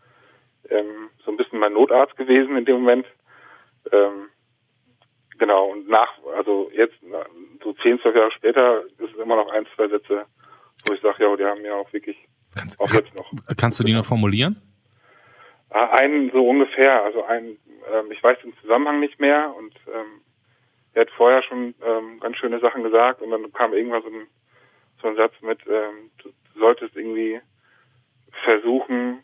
ähm, 0.68 1.10
so 1.24 1.30
ein 1.30 1.36
bisschen 1.36 1.58
mein 1.58 1.72
Notarzt 1.72 2.16
gewesen 2.16 2.56
in 2.56 2.64
dem 2.64 2.76
Moment. 2.76 3.06
Ähm, 3.92 4.28
genau, 5.38 5.66
und 5.70 5.88
nach, 5.88 6.12
also 6.36 6.70
jetzt, 6.72 6.96
so 7.62 7.72
zehn, 7.74 7.98
zwölf 8.00 8.14
Jahre 8.14 8.30
später, 8.30 8.84
ist 8.84 9.14
es 9.14 9.18
immer 9.18 9.36
noch 9.36 9.50
ein, 9.50 9.66
zwei 9.74 9.88
Sätze, 9.88 10.26
wo 10.86 10.92
ich 10.92 11.00
sage, 11.00 11.24
ja, 11.24 11.36
die 11.36 11.44
haben 11.44 11.64
ja 11.64 11.74
auch 11.74 11.92
wirklich 11.92 12.16
Kannst, 12.56 12.80
auch 12.80 12.92
jetzt 12.92 13.14
noch. 13.14 13.30
kannst 13.56 13.78
du 13.80 13.84
die 13.84 13.92
noch 13.92 14.06
formulieren? 14.06 14.60
Ah, 15.70 15.86
Einen 15.98 16.30
so 16.32 16.46
ungefähr, 16.48 17.04
also 17.04 17.24
ein, 17.24 17.56
ähm, 17.92 18.10
ich 18.10 18.22
weiß 18.22 18.38
den 18.42 18.56
Zusammenhang 18.60 19.00
nicht 19.00 19.20
mehr 19.20 19.54
und 19.56 19.74
ähm, 19.86 20.22
er 20.94 21.02
hat 21.02 21.10
vorher 21.10 21.42
schon 21.42 21.74
ähm, 21.86 22.18
ganz 22.20 22.36
schöne 22.36 22.58
Sachen 22.58 22.82
gesagt 22.82 23.22
und 23.22 23.30
dann 23.30 23.52
kam 23.52 23.72
irgendwann 23.72 24.02
so 24.02 24.08
ein, 24.08 24.26
so 25.00 25.08
ein 25.08 25.16
Satz 25.16 25.32
mit, 25.42 25.60
ähm, 25.68 26.10
du 26.18 26.30
solltest 26.58 26.96
irgendwie 26.96 27.40
versuchen, 28.44 29.22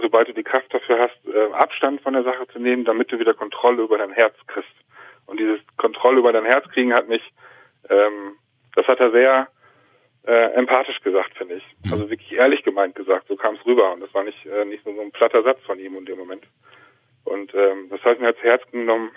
sobald 0.00 0.28
du 0.28 0.34
die 0.34 0.42
Kraft 0.42 0.72
dafür 0.72 0.98
hast, 0.98 1.34
äh, 1.34 1.52
Abstand 1.54 2.02
von 2.02 2.14
der 2.14 2.24
Sache 2.24 2.46
zu 2.48 2.58
nehmen, 2.58 2.84
damit 2.84 3.10
du 3.10 3.18
wieder 3.18 3.34
Kontrolle 3.34 3.82
über 3.82 3.98
dein 3.98 4.12
Herz 4.12 4.34
kriegst. 4.46 4.74
Und 5.26 5.40
dieses 5.40 5.60
Kontrolle 5.78 6.18
über 6.18 6.32
dein 6.32 6.44
Herz 6.44 6.68
kriegen 6.68 6.92
hat 6.92 7.08
mich, 7.08 7.22
ähm, 7.88 8.36
das 8.74 8.86
hat 8.86 9.00
er 9.00 9.10
sehr 9.10 9.48
äh, 10.26 10.52
empathisch 10.54 11.00
gesagt, 11.00 11.36
finde 11.36 11.56
ich. 11.56 11.92
Also 11.92 12.08
wirklich 12.08 12.32
ehrlich 12.32 12.62
gemeint 12.62 12.94
gesagt, 12.94 13.28
so 13.28 13.36
kam 13.36 13.56
es 13.56 13.66
rüber. 13.66 13.92
Und 13.92 14.00
das 14.00 14.12
war 14.14 14.24
nicht, 14.24 14.46
äh, 14.46 14.64
nicht 14.64 14.84
nur 14.86 14.94
so 14.94 15.02
ein 15.02 15.10
platter 15.10 15.42
Satz 15.42 15.60
von 15.62 15.78
ihm 15.78 15.96
in 15.96 16.06
dem 16.06 16.18
Moment. 16.18 16.44
Und 17.24 17.54
ähm, 17.54 17.88
das 17.90 18.00
habe 18.02 18.14
ich 18.14 18.20
mir 18.20 18.28
als 18.28 18.42
Herz 18.42 18.62
genommen, 18.70 19.10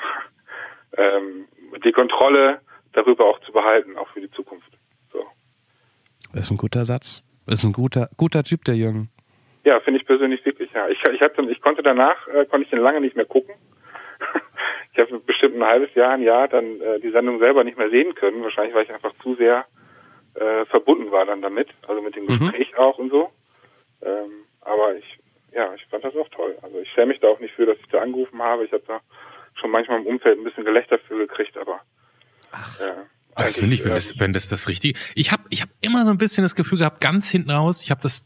ähm, 0.98 1.48
die 1.84 1.92
Kontrolle 1.92 2.62
darüber 2.94 3.26
auch 3.26 3.40
zu 3.42 3.52
behalten, 3.52 3.98
auch 3.98 4.08
für 4.10 4.22
die 4.22 4.32
Zukunft. 4.32 4.72
So. 5.12 5.26
Das 6.34 6.46
ist 6.46 6.52
ein 6.52 6.58
guter 6.58 6.86
Satz. 6.86 7.24
Das 7.46 7.60
ist 7.60 7.66
ein 7.66 7.74
guter, 7.74 8.10
guter 8.18 8.44
Typ, 8.44 8.66
der 8.66 8.76
Jürgen. 8.76 9.10
Ja, 9.64 9.80
finde 9.80 10.00
ich 10.00 10.06
persönlich 10.06 10.46
wirklich, 10.46 10.72
ja. 10.74 10.88
Ich, 10.90 11.02
ich, 11.14 11.22
hatte, 11.22 11.42
ich 11.50 11.62
konnte 11.62 11.84
danach, 11.84 12.28
äh, 12.28 12.46
konnte 12.46 12.64
ich 12.64 12.70
den 12.70 12.80
lange 12.80 13.02
nicht 13.02 13.16
mehr 13.16 13.26
gucken. 13.26 13.56
ich 14.94 15.00
habe 15.00 15.20
bestimmt 15.20 15.56
ein 15.56 15.66
halbes 15.66 15.94
Jahr, 15.94 16.12
ein 16.14 16.22
Jahr 16.22 16.48
dann 16.48 16.82
äh, 16.82 17.00
die 17.00 17.12
Sendung 17.12 17.40
selber 17.40 17.64
nicht 17.64 17.78
mehr 17.78 17.90
sehen 17.90 18.16
können. 18.16 18.44
Wahrscheinlich, 18.44 18.76
weil 18.76 18.84
ich 18.84 18.94
einfach 18.94 19.14
zu 19.22 19.36
sehr 19.36 19.66
äh, 20.40 20.66
verbunden 20.66 21.12
war 21.12 21.26
dann 21.26 21.42
damit, 21.42 21.70
also 21.88 22.02
mit 22.02 22.16
dem 22.16 22.26
Mhm. 22.26 22.40
Gespräch 22.40 22.78
auch 22.78 22.98
und 22.98 23.10
so. 23.10 23.32
Ähm, 24.02 24.46
aber 24.62 24.96
ich, 24.96 25.20
ja, 25.54 25.74
ich 25.74 25.86
fand 25.88 26.04
das 26.04 26.16
auch 26.16 26.30
toll. 26.30 26.58
Also 26.62 26.80
ich 26.80 26.90
schäme 26.92 27.08
mich 27.08 27.20
da 27.20 27.28
auch 27.28 27.40
nicht 27.40 27.54
für, 27.56 27.66
dass 27.66 27.78
ich 27.80 27.88
da 27.88 28.02
angerufen 28.02 28.42
habe. 28.42 28.66
Ich 28.66 28.72
habe 28.72 28.84
da 28.88 29.00
schon 29.56 29.72
manchmal 29.72 30.00
im 30.00 30.06
Umfeld 30.06 30.38
ein 30.38 30.44
bisschen 30.44 30.66
Gelächter 30.66 31.00
für 31.00 31.18
gekriegt, 31.18 31.58
aber 31.58 31.82
äh, 32.80 33.06
Das 33.36 33.56
finde 33.58 33.76
ich, 33.76 33.84
wenn 33.84 33.92
äh, 33.92 33.96
das, 33.96 34.20
wenn 34.20 34.34
das 34.34 34.50
das 34.50 34.68
Richtige. 34.68 35.00
Ich 35.16 35.32
habe 35.32 35.44
ich 35.50 35.62
hab 35.62 35.70
immer 35.82 36.06
so 36.06 36.12
ein 36.12 36.18
bisschen 36.18 36.44
das 36.44 36.56
Gefühl 36.56 36.78
gehabt, 36.80 37.02
ganz 37.02 37.30
hinten 37.30 37.52
raus, 37.52 37.82
ich 37.84 37.92
habe 37.92 38.02
das, 38.02 38.26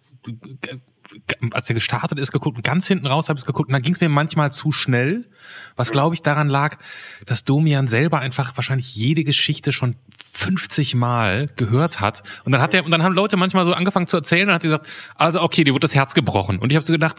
als 1.52 1.70
er 1.70 1.74
gestartet 1.76 2.20
ist, 2.20 2.32
geguckt, 2.32 2.58
und 2.58 2.64
ganz 2.64 2.88
hinten 2.88 3.08
raus 3.08 3.30
habe 3.30 3.40
ich 3.40 3.46
geguckt, 3.46 3.70
und 3.70 3.74
dann 3.74 3.82
ging 3.82 3.94
es 3.94 4.02
mir 4.02 4.10
manchmal 4.10 4.52
zu 4.52 4.72
schnell, 4.72 5.30
was 5.76 5.92
glaube 5.92 6.16
ich 6.16 6.22
daran 6.22 6.48
lag, 6.48 6.78
dass 7.26 7.44
Domian 7.44 7.88
selber 7.88 8.20
einfach 8.20 8.56
wahrscheinlich 8.58 8.96
jede 8.96 9.24
Geschichte 9.24 9.72
schon 9.72 9.96
50 10.34 10.96
Mal 10.96 11.48
gehört 11.58 12.00
hat. 12.00 12.24
Und 12.46 12.52
dann 12.52 12.62
hat 12.62 12.74
er, 12.74 12.86
und 12.86 12.92
dann 12.92 13.04
haben 13.04 13.14
Leute 13.14 13.38
manchmal 13.38 13.66
so 13.66 13.74
angefangen 13.74 14.08
zu 14.08 14.18
erzählen 14.18 14.48
und 14.48 14.56
hat 14.56 14.62
gesagt, 14.64 14.88
also 15.16 15.42
okay, 15.42 15.64
dir 15.64 15.74
wird 15.74 15.84
das 15.84 15.96
Herz 15.96 16.14
gebrochen. 16.14 16.60
Und 16.60 16.72
ich 16.72 16.76
habe 16.76 16.86
so 16.86 16.94
gedacht, 16.94 17.18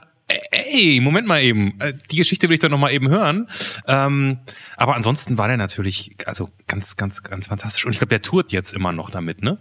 ey, 0.51 1.01
Moment 1.03 1.27
mal 1.27 1.43
eben, 1.43 1.79
äh, 1.81 1.93
die 2.11 2.17
Geschichte 2.17 2.49
will 2.49 2.55
ich 2.55 2.61
doch 2.61 2.71
noch 2.71 2.79
mal 2.79 2.93
eben 2.93 3.09
hören. 3.09 3.49
Ähm, 3.87 4.39
aber 4.77 4.95
ansonsten 4.95 5.37
war 5.37 5.49
der 5.49 5.57
natürlich, 5.57 6.17
also 6.27 6.49
ganz, 6.69 6.97
ganz, 6.97 7.23
ganz 7.23 7.49
fantastisch. 7.49 7.85
Und 7.85 7.93
ich 7.93 7.99
glaube, 7.99 8.11
der 8.11 8.23
tourt 8.23 8.53
jetzt 8.53 8.73
immer 8.73 8.93
noch 8.93 9.11
damit, 9.11 9.43
ne? 9.43 9.59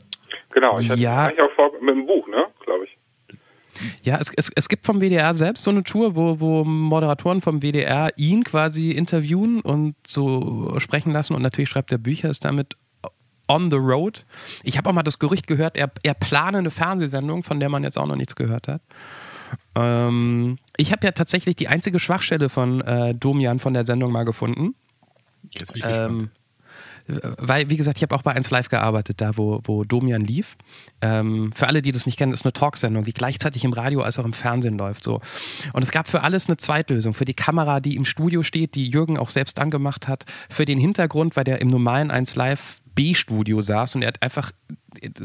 Genau, 0.53 0.77
ich 0.79 0.89
hatte 0.89 1.01
Ja. 1.01 1.25
eigentlich 1.25 1.41
auch 1.41 1.51
vor 1.55 1.71
mit 1.81 1.95
dem 1.95 2.05
Buch, 2.05 2.27
ne. 2.27 2.45
Ja, 4.03 4.17
es, 4.19 4.31
es, 4.35 4.51
es 4.55 4.69
gibt 4.69 4.85
vom 4.85 4.99
WDR 4.99 5.33
selbst 5.33 5.63
so 5.63 5.71
eine 5.71 5.83
Tour, 5.83 6.15
wo, 6.15 6.39
wo 6.39 6.63
Moderatoren 6.63 7.41
vom 7.41 7.61
WDR 7.61 8.11
ihn 8.17 8.43
quasi 8.43 8.91
interviewen 8.91 9.61
und 9.61 9.95
so 10.07 10.75
sprechen 10.79 11.11
lassen 11.11 11.33
und 11.33 11.41
natürlich 11.41 11.69
schreibt 11.69 11.91
er 11.91 11.97
Bücher, 11.97 12.29
ist 12.29 12.45
damit 12.45 12.75
on 13.47 13.69
the 13.69 13.77
road. 13.77 14.25
Ich 14.63 14.77
habe 14.77 14.89
auch 14.89 14.93
mal 14.93 15.03
das 15.03 15.19
Gerücht 15.19 15.47
gehört, 15.47 15.77
er, 15.77 15.91
er 16.03 16.13
plane 16.13 16.59
eine 16.59 16.71
Fernsehsendung, 16.71 17.43
von 17.43 17.59
der 17.59 17.69
man 17.69 17.83
jetzt 17.83 17.97
auch 17.97 18.07
noch 18.07 18.15
nichts 18.15 18.35
gehört 18.35 18.67
hat. 18.67 18.81
Ähm, 19.75 20.57
ich 20.77 20.91
habe 20.91 21.05
ja 21.05 21.11
tatsächlich 21.11 21.55
die 21.55 21.67
einzige 21.67 21.99
Schwachstelle 21.99 22.49
von 22.49 22.81
äh, 22.81 23.13
Domian 23.13 23.59
von 23.59 23.73
der 23.73 23.85
Sendung 23.85 24.11
mal 24.11 24.23
gefunden. 24.23 24.75
Jetzt 25.51 25.73
bin 25.73 25.79
ich 25.79 25.87
gespannt. 25.87 26.29
Weil, 27.08 27.70
wie 27.70 27.77
gesagt, 27.77 27.98
ich 27.98 28.03
habe 28.03 28.15
auch 28.15 28.22
bei 28.22 28.34
1 28.34 28.50
Live 28.51 28.70
gearbeitet, 28.70 29.22
da 29.22 29.38
wo, 29.38 29.62
wo 29.63 29.84
Domian 29.84 30.22
lief. 30.22 30.58
Ähm, 31.01 31.51
für 31.53 31.67
alle, 31.67 31.81
die 31.81 31.91
das 31.91 32.05
nicht 32.05 32.17
kennen, 32.17 32.34
ist 32.34 32.46
eine 32.46 32.53
Talksendung, 32.53 33.03
die 33.03 33.13
gleichzeitig 33.13 33.63
im 33.63 33.74
Radio 33.74 34.01
als 34.01 34.20
auch 34.20 34.25
im 34.25 34.34
Fernsehen 34.34 34.77
läuft. 34.77 35.03
So. 35.03 35.22
Und 35.74 35.84
es 35.84 35.91
gab 35.91 36.08
für 36.08 36.24
alles 36.24 36.48
eine 36.48 36.58
Zweitlösung. 36.58 37.13
Für 37.13 37.25
die 37.25 37.34
Kamera, 37.34 37.79
die 37.79 37.96
im 37.96 38.03
Studio 38.03 38.43
steht, 38.43 38.75
die 38.75 38.88
Jürgen 38.88 39.17
auch 39.17 39.29
selbst 39.29 39.60
angemacht 39.60 40.08
hat. 40.08 40.25
Für 40.50 40.65
den 40.65 40.77
Hintergrund, 40.77 41.36
weil 41.36 41.43
der 41.43 41.62
im 41.62 41.67
normalen 41.67 42.12
1 42.12 42.36
Live 42.36 42.80
B-Studio 42.95 43.62
saß 43.62 43.95
und 43.95 44.01
er 44.01 44.10
hat 44.10 44.21
einfach 44.21 44.51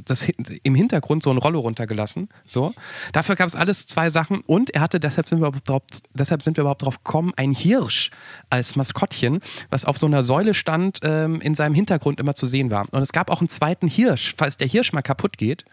das 0.05 0.29
im 0.63 0.75
Hintergrund 0.75 1.23
so 1.23 1.31
ein 1.31 1.39
Rollo 1.39 1.61
runtergelassen. 1.61 2.29
So. 2.47 2.73
Dafür 3.13 3.37
gab 3.37 3.49
es 3.49 3.57
alles 3.57 3.87
zwei 3.87 4.11
Sachen 4.11 4.41
und 4.47 4.71
er 4.71 4.81
hatte, 4.81 5.01
deshalb 5.01 5.29
sind 5.29 5.41
wir 5.41 5.49
überhaupt 5.49 5.69
drauf, 5.69 5.83
deshalb 6.15 6.43
sind 6.43 6.57
wir 6.57 6.63
überhaupt 6.63 6.83
drauf 6.83 7.03
gekommen, 7.03 7.33
ein 7.37 7.53
Hirsch 7.53 8.11
als 8.49 8.77
Maskottchen, 8.77 9.41
was 9.71 9.85
auf 9.85 9.99
so 9.99 10.07
einer 10.07 10.23
Säule 10.23 10.55
stand, 10.55 11.01
ähm, 11.03 11.41
in 11.41 11.55
seinem 11.55 11.75
Hintergrund 11.75 12.21
immer 12.21 12.35
zu 12.35 12.47
sehen 12.47 12.71
war. 12.71 12.87
Und 12.93 13.03
es 13.03 13.13
gab 13.13 13.31
auch 13.31 13.41
einen 13.41 13.49
zweiten 13.49 13.89
Hirsch, 13.89 14.35
falls 14.37 14.57
der 14.57 14.69
Hirsch 14.69 14.93
mal 14.93 15.03
kaputt 15.03 15.37
geht. 15.37 15.65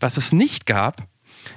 Was 0.00 0.16
es 0.16 0.32
nicht 0.32 0.66
gab, 0.66 1.06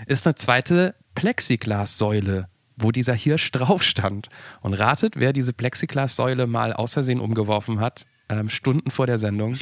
ist 0.06 0.28
eine 0.28 0.36
zweite 0.36 0.96
Plexiglassäule, 1.16 2.48
wo 2.76 2.92
dieser 2.92 3.14
Hirsch 3.14 3.52
drauf 3.52 3.84
stand. 3.84 4.30
Und 4.62 4.74
ratet, 4.74 5.16
wer 5.18 5.34
diese 5.34 5.54
Plexiglassäule 5.54 6.48
mal 6.48 6.74
aus 6.74 6.94
Versehen 6.94 7.20
umgeworfen 7.20 7.80
hat, 7.80 8.06
ähm, 8.40 8.50
Stunden 8.50 8.92
vor 8.92 9.08
der 9.08 9.20
Sendung. 9.20 9.58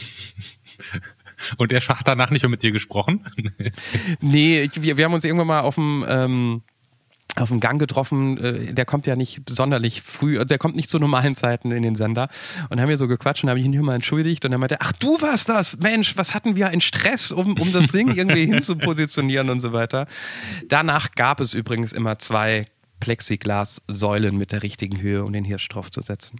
Und 1.57 1.71
der 1.71 1.81
hat 1.81 2.07
danach 2.07 2.29
nicht 2.29 2.43
mehr 2.43 2.49
mit 2.49 2.63
dir 2.63 2.71
gesprochen? 2.71 3.25
Nee, 4.21 4.61
ich, 4.61 4.81
wir, 4.81 4.97
wir 4.97 5.05
haben 5.05 5.13
uns 5.13 5.25
irgendwann 5.25 5.47
mal 5.47 5.61
auf 5.61 5.75
dem, 5.75 6.05
ähm, 6.07 6.61
auf 7.35 7.49
dem 7.49 7.59
Gang 7.59 7.79
getroffen. 7.79 8.37
Äh, 8.37 8.73
der 8.73 8.85
kommt 8.85 9.07
ja 9.07 9.15
nicht 9.15 9.49
sonderlich 9.49 10.01
früh, 10.01 10.35
also 10.37 10.45
der 10.45 10.57
kommt 10.57 10.75
nicht 10.75 10.89
zu 10.89 10.99
normalen 10.99 11.35
Zeiten 11.35 11.71
in 11.71 11.83
den 11.83 11.95
Sender. 11.95 12.29
Und 12.69 12.79
haben 12.79 12.89
wir 12.89 12.97
so 12.97 13.07
gequatscht 13.07 13.43
und 13.43 13.49
habe 13.49 13.59
ich 13.59 13.65
ihn 13.65 13.73
hier 13.73 13.83
mal 13.83 13.95
entschuldigt. 13.95 14.45
Und 14.45 14.51
er 14.51 14.57
meinte, 14.57 14.81
ach 14.81 14.91
du 14.93 15.19
warst 15.21 15.49
das, 15.49 15.77
Mensch, 15.79 16.17
was 16.17 16.33
hatten 16.33 16.55
wir 16.55 16.67
einen 16.67 16.81
Stress, 16.81 17.31
um, 17.31 17.59
um 17.59 17.71
das 17.71 17.87
Ding 17.87 18.11
irgendwie 18.11 18.45
hinzupositionieren 18.53 19.49
und 19.49 19.61
so 19.61 19.73
weiter. 19.73 20.07
Danach 20.67 21.11
gab 21.15 21.39
es 21.39 21.53
übrigens 21.53 21.93
immer 21.93 22.19
zwei 22.19 22.67
Plexiglassäulen 22.99 24.37
mit 24.37 24.51
der 24.51 24.63
richtigen 24.63 25.01
Höhe, 25.01 25.23
um 25.23 25.33
den 25.33 25.43
Hirsch 25.43 25.67
draufzusetzen. 25.69 26.39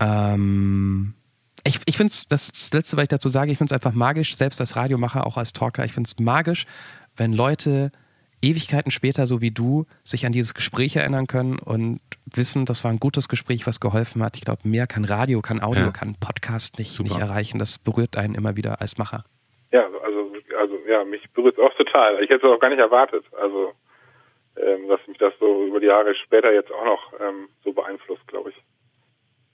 Ähm, 0.00 1.14
ich, 1.66 1.78
ich 1.86 1.96
finde 1.96 2.10
es, 2.10 2.26
das, 2.26 2.50
das 2.52 2.72
Letzte, 2.72 2.96
was 2.96 3.02
ich 3.04 3.08
dazu 3.08 3.28
sage, 3.28 3.52
ich 3.52 3.58
finde 3.58 3.74
es 3.74 3.78
einfach 3.80 3.94
magisch, 3.96 4.36
selbst 4.36 4.60
als 4.60 4.76
Radiomacher, 4.76 5.26
auch 5.26 5.36
als 5.36 5.52
Talker, 5.52 5.84
ich 5.84 5.92
finde 5.92 6.08
es 6.08 6.18
magisch, 6.18 6.64
wenn 7.16 7.32
Leute 7.32 7.92
Ewigkeiten 8.42 8.90
später, 8.90 9.26
so 9.26 9.42
wie 9.42 9.50
du, 9.50 9.84
sich 10.02 10.24
an 10.24 10.32
dieses 10.32 10.54
Gespräch 10.54 10.96
erinnern 10.96 11.26
können 11.26 11.58
und 11.58 12.00
wissen, 12.24 12.64
das 12.64 12.84
war 12.84 12.90
ein 12.90 12.98
gutes 12.98 13.28
Gespräch, 13.28 13.66
was 13.66 13.80
geholfen 13.80 14.22
hat. 14.22 14.36
Ich 14.36 14.42
glaube, 14.42 14.66
mehr 14.66 14.86
kann 14.86 15.04
Radio, 15.04 15.42
kann 15.42 15.62
Audio, 15.62 15.84
Ja. 15.84 15.90
kann 15.90 16.16
Podcast 16.18 16.78
nicht, 16.78 16.92
Super. 16.92 17.10
nicht 17.10 17.20
erreichen. 17.20 17.58
Das 17.58 17.76
berührt 17.78 18.16
einen 18.16 18.34
immer 18.34 18.56
wieder 18.56 18.80
als 18.80 18.96
Macher. 18.96 19.24
Ja, 19.72 19.82
also, 20.02 20.32
also 20.58 20.74
ja, 20.88 21.04
mich 21.04 21.22
berührt 21.34 21.58
es 21.58 21.62
auch 21.62 21.74
total. 21.76 22.14
Ich 22.24 22.30
hätte 22.30 22.46
es 22.46 22.52
auch 22.52 22.58
gar 22.58 22.70
nicht 22.70 22.78
erwartet. 22.78 23.24
Also, 23.38 23.72
ähm, 24.56 24.88
dass 24.88 25.00
mich 25.06 25.18
das 25.18 25.34
so 25.38 25.66
über 25.66 25.78
die 25.78 25.86
Jahre 25.86 26.14
später 26.14 26.50
jetzt 26.52 26.72
auch 26.72 26.84
noch 26.86 27.12
ähm, 27.20 27.48
so 27.62 27.74
beeinflusst, 27.74 28.26
glaube 28.26 28.50
ich. 28.50 28.56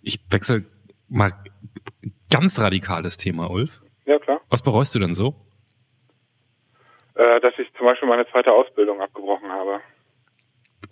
Ich 0.06 0.20
wechsle 0.30 0.64
mal 1.08 1.32
ganz 2.30 2.60
radikales 2.60 3.16
Thema, 3.16 3.50
Ulf. 3.50 3.82
Ja, 4.04 4.20
klar. 4.20 4.40
Was 4.50 4.62
bereust 4.62 4.94
du 4.94 5.00
denn 5.00 5.14
so? 5.14 5.34
Äh, 7.16 7.40
dass 7.40 7.58
ich 7.58 7.66
zum 7.74 7.86
Beispiel 7.86 8.08
meine 8.08 8.24
zweite 8.28 8.52
Ausbildung 8.52 9.00
abgebrochen 9.00 9.50
habe. 9.50 9.80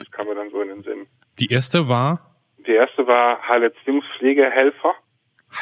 Das 0.00 0.11
kam 0.11 0.26
mir 0.26 0.35
dann 0.35 0.50
so 0.50 0.61
in 0.62 0.68
den 0.68 0.83
Sinn. 0.83 1.06
Die 1.38 1.47
erste 1.47 1.87
war 1.88 2.35
Die 2.66 2.73
erste 2.73 3.06
war 3.06 3.40
Heilerziehungspflegehelfer. 3.49 4.94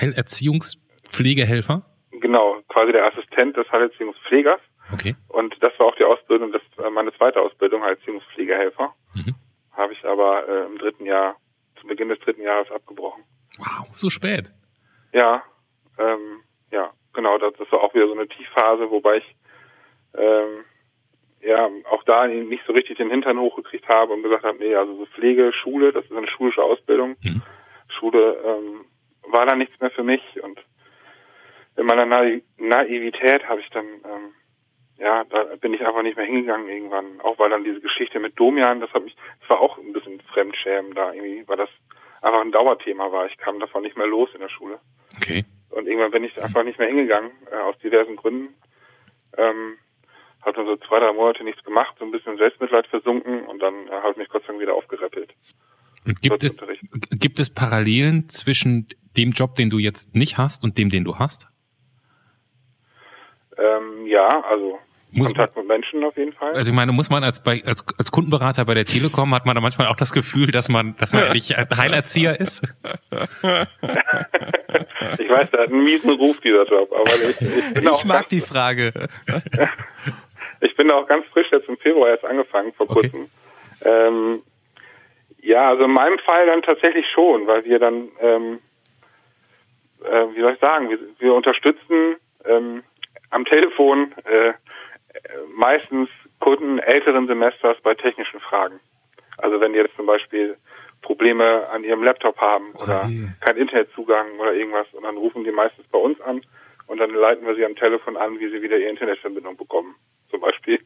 Heilerziehungspflegehelfer. 0.00 1.82
Genau, 2.22 2.56
quasi 2.68 2.92
der 2.92 3.04
Assistent 3.04 3.58
des 3.58 3.70
Heilerziehungspflegers. 3.70 4.60
Okay. 4.94 5.14
Und 5.28 5.54
das 5.60 5.78
war 5.78 5.88
auch 5.88 5.96
die 5.96 6.04
Ausbildung, 6.04 6.52
das 6.52 6.62
äh, 6.82 6.88
meine 6.88 7.12
zweite 7.18 7.38
Ausbildung 7.38 7.82
als 7.82 7.98
Erziehungspflegehelfer. 7.98 8.94
Mhm. 9.12 9.34
Habe 9.72 9.92
ich 9.92 10.02
aber 10.06 10.48
äh, 10.48 10.64
im 10.64 10.78
dritten 10.78 11.04
Jahr, 11.04 11.36
zu 11.78 11.86
Beginn 11.86 12.08
des 12.08 12.18
dritten 12.20 12.40
Jahres 12.40 12.70
abgebrochen. 12.70 13.24
Wow, 13.62 13.88
so 13.94 14.10
spät. 14.10 14.50
Ja, 15.12 15.42
ähm, 15.98 16.42
ja, 16.70 16.90
genau, 17.12 17.38
das, 17.38 17.54
war 17.70 17.80
auch 17.80 17.94
wieder 17.94 18.08
so 18.08 18.14
eine 18.14 18.26
Tiefphase, 18.26 18.90
wobei 18.90 19.18
ich 19.18 19.36
ähm, 20.14 20.64
ja 21.40 21.68
auch 21.90 22.02
da 22.04 22.26
nicht 22.26 22.64
so 22.66 22.72
richtig 22.72 22.96
den 22.96 23.10
Hintern 23.10 23.38
hochgekriegt 23.38 23.88
habe 23.88 24.12
und 24.12 24.22
gesagt 24.22 24.44
habe, 24.44 24.58
nee, 24.58 24.74
also 24.74 24.96
so 24.96 25.06
Pflege, 25.06 25.52
Schule, 25.52 25.92
das 25.92 26.04
ist 26.04 26.12
eine 26.12 26.28
schulische 26.28 26.62
Ausbildung. 26.62 27.16
Mhm. 27.22 27.42
Schule 27.88 28.36
ähm, 28.44 28.84
war 29.30 29.46
da 29.46 29.54
nichts 29.54 29.78
mehr 29.80 29.90
für 29.90 30.02
mich 30.02 30.22
und 30.42 30.58
in 31.76 31.86
meiner 31.86 32.04
Naiv 32.04 32.42
Naivität 32.58 33.48
habe 33.48 33.60
ich 33.60 33.70
dann 33.70 33.86
ähm, 33.86 34.34
ja, 34.98 35.24
da 35.24 35.44
bin 35.60 35.74
ich 35.74 35.84
einfach 35.84 36.02
nicht 36.02 36.16
mehr 36.16 36.26
hingegangen 36.26 36.68
irgendwann. 36.68 37.20
Auch 37.22 37.38
weil 37.38 37.50
dann 37.50 37.64
diese 37.64 37.80
Geschichte 37.80 38.20
mit 38.20 38.38
Domian, 38.38 38.80
das 38.80 38.92
hat 38.92 39.02
mich, 39.02 39.16
das 39.40 39.50
war 39.50 39.60
auch 39.60 39.76
ein 39.78 39.92
bisschen 39.92 40.20
Fremdschämen 40.32 40.94
da 40.94 41.12
irgendwie, 41.12 41.46
weil 41.48 41.56
das 41.56 41.70
einfach 42.22 42.40
ein 42.40 42.52
Dauerthema 42.52 43.10
war. 43.12 43.26
Ich 43.26 43.36
kam 43.36 43.60
davon 43.60 43.82
nicht 43.82 43.96
mehr 43.96 44.06
los 44.06 44.30
in 44.34 44.40
der 44.40 44.48
Schule. 44.48 44.78
Okay. 45.16 45.44
Und 45.70 45.86
irgendwann 45.86 46.10
bin 46.10 46.24
ich 46.24 46.40
einfach 46.40 46.64
nicht 46.64 46.78
mehr 46.78 46.88
hingegangen, 46.88 47.32
äh, 47.50 47.56
aus 47.56 47.76
diversen 47.78 48.16
Gründen. 48.16 48.54
Ähm, 49.36 49.78
hat 50.42 50.56
dann 50.56 50.66
so 50.66 50.76
zwei, 50.76 51.00
drei 51.00 51.12
Monate 51.12 51.44
nichts 51.44 51.62
gemacht, 51.64 51.94
so 51.98 52.04
ein 52.04 52.10
bisschen 52.10 52.36
Selbstmitleid 52.36 52.86
versunken 52.88 53.44
und 53.46 53.60
dann 53.60 53.86
äh, 53.86 53.90
habe 53.90 54.10
ich 54.12 54.16
mich 54.16 54.28
Gott 54.28 54.42
sei 54.42 54.48
Dank 54.48 54.60
wieder 54.60 54.74
aufgerappelt. 54.74 55.32
Und 56.06 56.20
gibt 56.20 56.42
es, 56.42 56.60
gibt 57.10 57.38
es 57.38 57.54
Parallelen 57.54 58.28
zwischen 58.28 58.88
dem 59.16 59.30
Job, 59.30 59.54
den 59.54 59.70
du 59.70 59.78
jetzt 59.78 60.14
nicht 60.16 60.36
hast 60.36 60.64
und 60.64 60.76
dem, 60.76 60.88
den 60.88 61.04
du 61.04 61.18
hast? 61.18 61.46
Ähm, 63.56 64.06
ja, 64.06 64.28
also 64.42 64.78
muss 65.12 65.28
Kontakt 65.28 65.56
mit 65.56 65.66
Menschen 65.66 66.04
auf 66.04 66.16
jeden 66.16 66.32
Fall. 66.32 66.54
Also 66.54 66.70
ich 66.70 66.76
meine, 66.76 66.92
muss 66.92 67.10
man 67.10 67.24
als 67.24 67.42
bei 67.42 67.62
als, 67.64 67.84
als 67.98 68.10
Kundenberater 68.10 68.64
bei 68.64 68.74
der 68.74 68.84
Telekom 68.84 69.34
hat 69.34 69.46
man 69.46 69.54
da 69.54 69.60
manchmal 69.60 69.88
auch 69.88 69.96
das 69.96 70.12
Gefühl, 70.12 70.50
dass 70.50 70.68
man 70.68 70.96
dass 70.98 71.12
man 71.12 71.28
nicht 71.32 71.56
Heilerzieher 71.56 72.38
ist. 72.40 72.62
ich 73.12 73.20
weiß, 75.28 75.50
der 75.50 75.60
hat 75.60 75.68
einen 75.68 75.84
miesen 75.84 76.10
Ruf 76.10 76.40
dieser 76.40 76.64
Job, 76.64 76.92
aber 76.92 77.14
ich, 77.14 77.40
ich, 77.40 77.74
bin 77.74 77.82
ich 77.82 77.88
auch 77.88 78.04
mag 78.04 78.28
die 78.28 78.40
Frage. 78.40 78.92
ich 80.60 80.76
bin 80.76 80.88
da 80.88 80.96
auch 80.96 81.06
ganz 81.06 81.26
frisch 81.26 81.48
jetzt 81.52 81.68
im 81.68 81.76
Februar 81.78 82.10
erst 82.10 82.24
angefangen 82.24 82.72
vor 82.72 82.86
kurzem. 82.86 83.28
Okay. 83.80 84.08
Ähm, 84.08 84.38
ja, 85.42 85.70
also 85.70 85.84
in 85.84 85.92
meinem 85.92 86.18
Fall 86.20 86.46
dann 86.46 86.62
tatsächlich 86.62 87.04
schon, 87.12 87.46
weil 87.46 87.64
wir 87.64 87.78
dann 87.78 88.08
ähm, 88.20 88.60
äh, 90.04 90.34
wie 90.34 90.40
soll 90.40 90.54
ich 90.54 90.60
sagen, 90.60 90.90
wir, 90.90 90.98
wir 91.18 91.34
unterstützen 91.34 92.16
ähm, 92.44 92.82
am 93.30 93.44
Telefon 93.44 94.12
äh, 94.24 94.52
meistens 95.56 96.08
Kunden 96.40 96.78
älteren 96.78 97.26
Semesters 97.26 97.76
bei 97.82 97.94
technischen 97.94 98.40
Fragen. 98.40 98.80
Also 99.38 99.60
wenn 99.60 99.72
die 99.72 99.78
jetzt 99.78 99.96
zum 99.96 100.06
Beispiel 100.06 100.56
Probleme 101.02 101.68
an 101.70 101.84
ihrem 101.84 102.02
Laptop 102.02 102.38
haben 102.38 102.72
oder 102.74 103.08
oh, 103.08 103.44
kein 103.44 103.56
Internetzugang 103.56 104.38
oder 104.38 104.54
irgendwas 104.54 104.86
und 104.92 105.02
dann 105.02 105.16
rufen 105.16 105.44
die 105.44 105.50
meistens 105.50 105.86
bei 105.88 105.98
uns 105.98 106.20
an 106.20 106.40
und 106.86 106.98
dann 106.98 107.10
leiten 107.10 107.46
wir 107.46 107.54
sie 107.54 107.64
am 107.64 107.74
Telefon 107.74 108.16
an, 108.16 108.38
wie 108.38 108.50
sie 108.50 108.62
wieder 108.62 108.78
ihre 108.78 108.90
Internetverbindung 108.90 109.56
bekommen, 109.56 109.94
zum 110.30 110.40
Beispiel. 110.40 110.80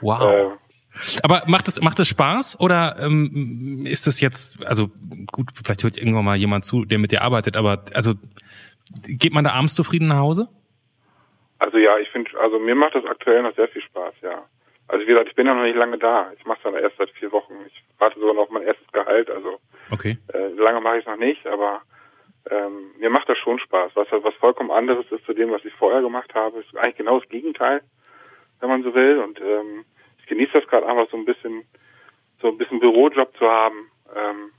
Wow. 0.00 0.22
Äh, 0.22 1.20
aber 1.22 1.42
macht 1.46 1.68
es 1.68 1.80
macht 1.80 1.98
es 2.00 2.08
Spaß 2.08 2.60
oder 2.60 2.96
ähm, 3.00 3.84
ist 3.86 4.06
es 4.06 4.20
jetzt 4.20 4.64
also 4.64 4.88
gut 5.30 5.50
vielleicht 5.54 5.84
hört 5.84 5.96
irgendwann 5.96 6.24
mal 6.24 6.36
jemand 6.36 6.64
zu, 6.64 6.84
der 6.84 6.98
mit 6.98 7.12
dir 7.12 7.22
arbeitet, 7.22 7.56
aber 7.56 7.84
also 7.94 8.14
geht 9.06 9.32
man 9.32 9.44
da 9.44 9.52
abends 9.52 9.74
zufrieden 9.74 10.08
nach 10.08 10.18
Hause? 10.18 10.48
Also 11.58 11.78
ja, 11.78 11.98
ich 11.98 12.08
finde, 12.10 12.38
also 12.38 12.58
mir 12.58 12.74
macht 12.74 12.94
das 12.94 13.04
aktuell 13.04 13.42
noch 13.42 13.54
sehr 13.54 13.68
viel 13.68 13.82
Spaß, 13.82 14.14
ja. 14.22 14.44
Also 14.88 15.02
wie 15.06 15.10
gesagt, 15.10 15.28
ich 15.28 15.34
bin 15.34 15.46
ja 15.46 15.54
noch 15.54 15.64
nicht 15.64 15.76
lange 15.76 15.98
da. 15.98 16.32
Ich 16.38 16.46
mache 16.46 16.58
es 16.58 16.64
dann 16.64 16.82
erst 16.82 16.96
seit 16.96 17.10
vier 17.10 17.30
Wochen. 17.30 17.54
Ich 17.66 17.84
warte 17.98 18.18
sogar 18.18 18.34
noch 18.34 18.44
auf 18.44 18.50
mein 18.50 18.62
erstes 18.62 18.90
Gehalt. 18.90 19.30
Also 19.30 19.60
okay. 19.90 20.16
äh, 20.32 20.48
lange 20.56 20.80
mache 20.80 20.98
ich 20.98 21.04
es 21.04 21.10
noch 21.10 21.18
nicht, 21.18 21.46
aber 21.46 21.82
ähm, 22.50 22.92
mir 22.98 23.10
macht 23.10 23.28
das 23.28 23.36
schon 23.38 23.58
Spaß. 23.58 23.92
Was 23.94 24.08
was 24.10 24.34
vollkommen 24.36 24.70
anderes 24.70 25.04
ist 25.10 25.26
zu 25.26 25.34
dem, 25.34 25.50
was 25.50 25.64
ich 25.64 25.74
vorher 25.74 26.00
gemacht 26.00 26.34
habe. 26.34 26.60
Ist 26.60 26.74
eigentlich 26.76 26.96
genau 26.96 27.20
das 27.20 27.28
Gegenteil, 27.28 27.82
wenn 28.60 28.70
man 28.70 28.82
so 28.82 28.94
will. 28.94 29.18
Und 29.18 29.38
ähm, 29.42 29.84
ich 30.20 30.26
genieße 30.26 30.52
das 30.52 30.66
gerade 30.68 30.86
einfach 30.86 31.10
so 31.10 31.18
ein 31.18 31.26
bisschen, 31.26 31.64
so 32.40 32.48
ein 32.48 32.56
bisschen 32.56 32.80
Bürojob 32.80 33.36
zu 33.36 33.46
haben. 33.46 33.90
Ähm, 34.16 34.52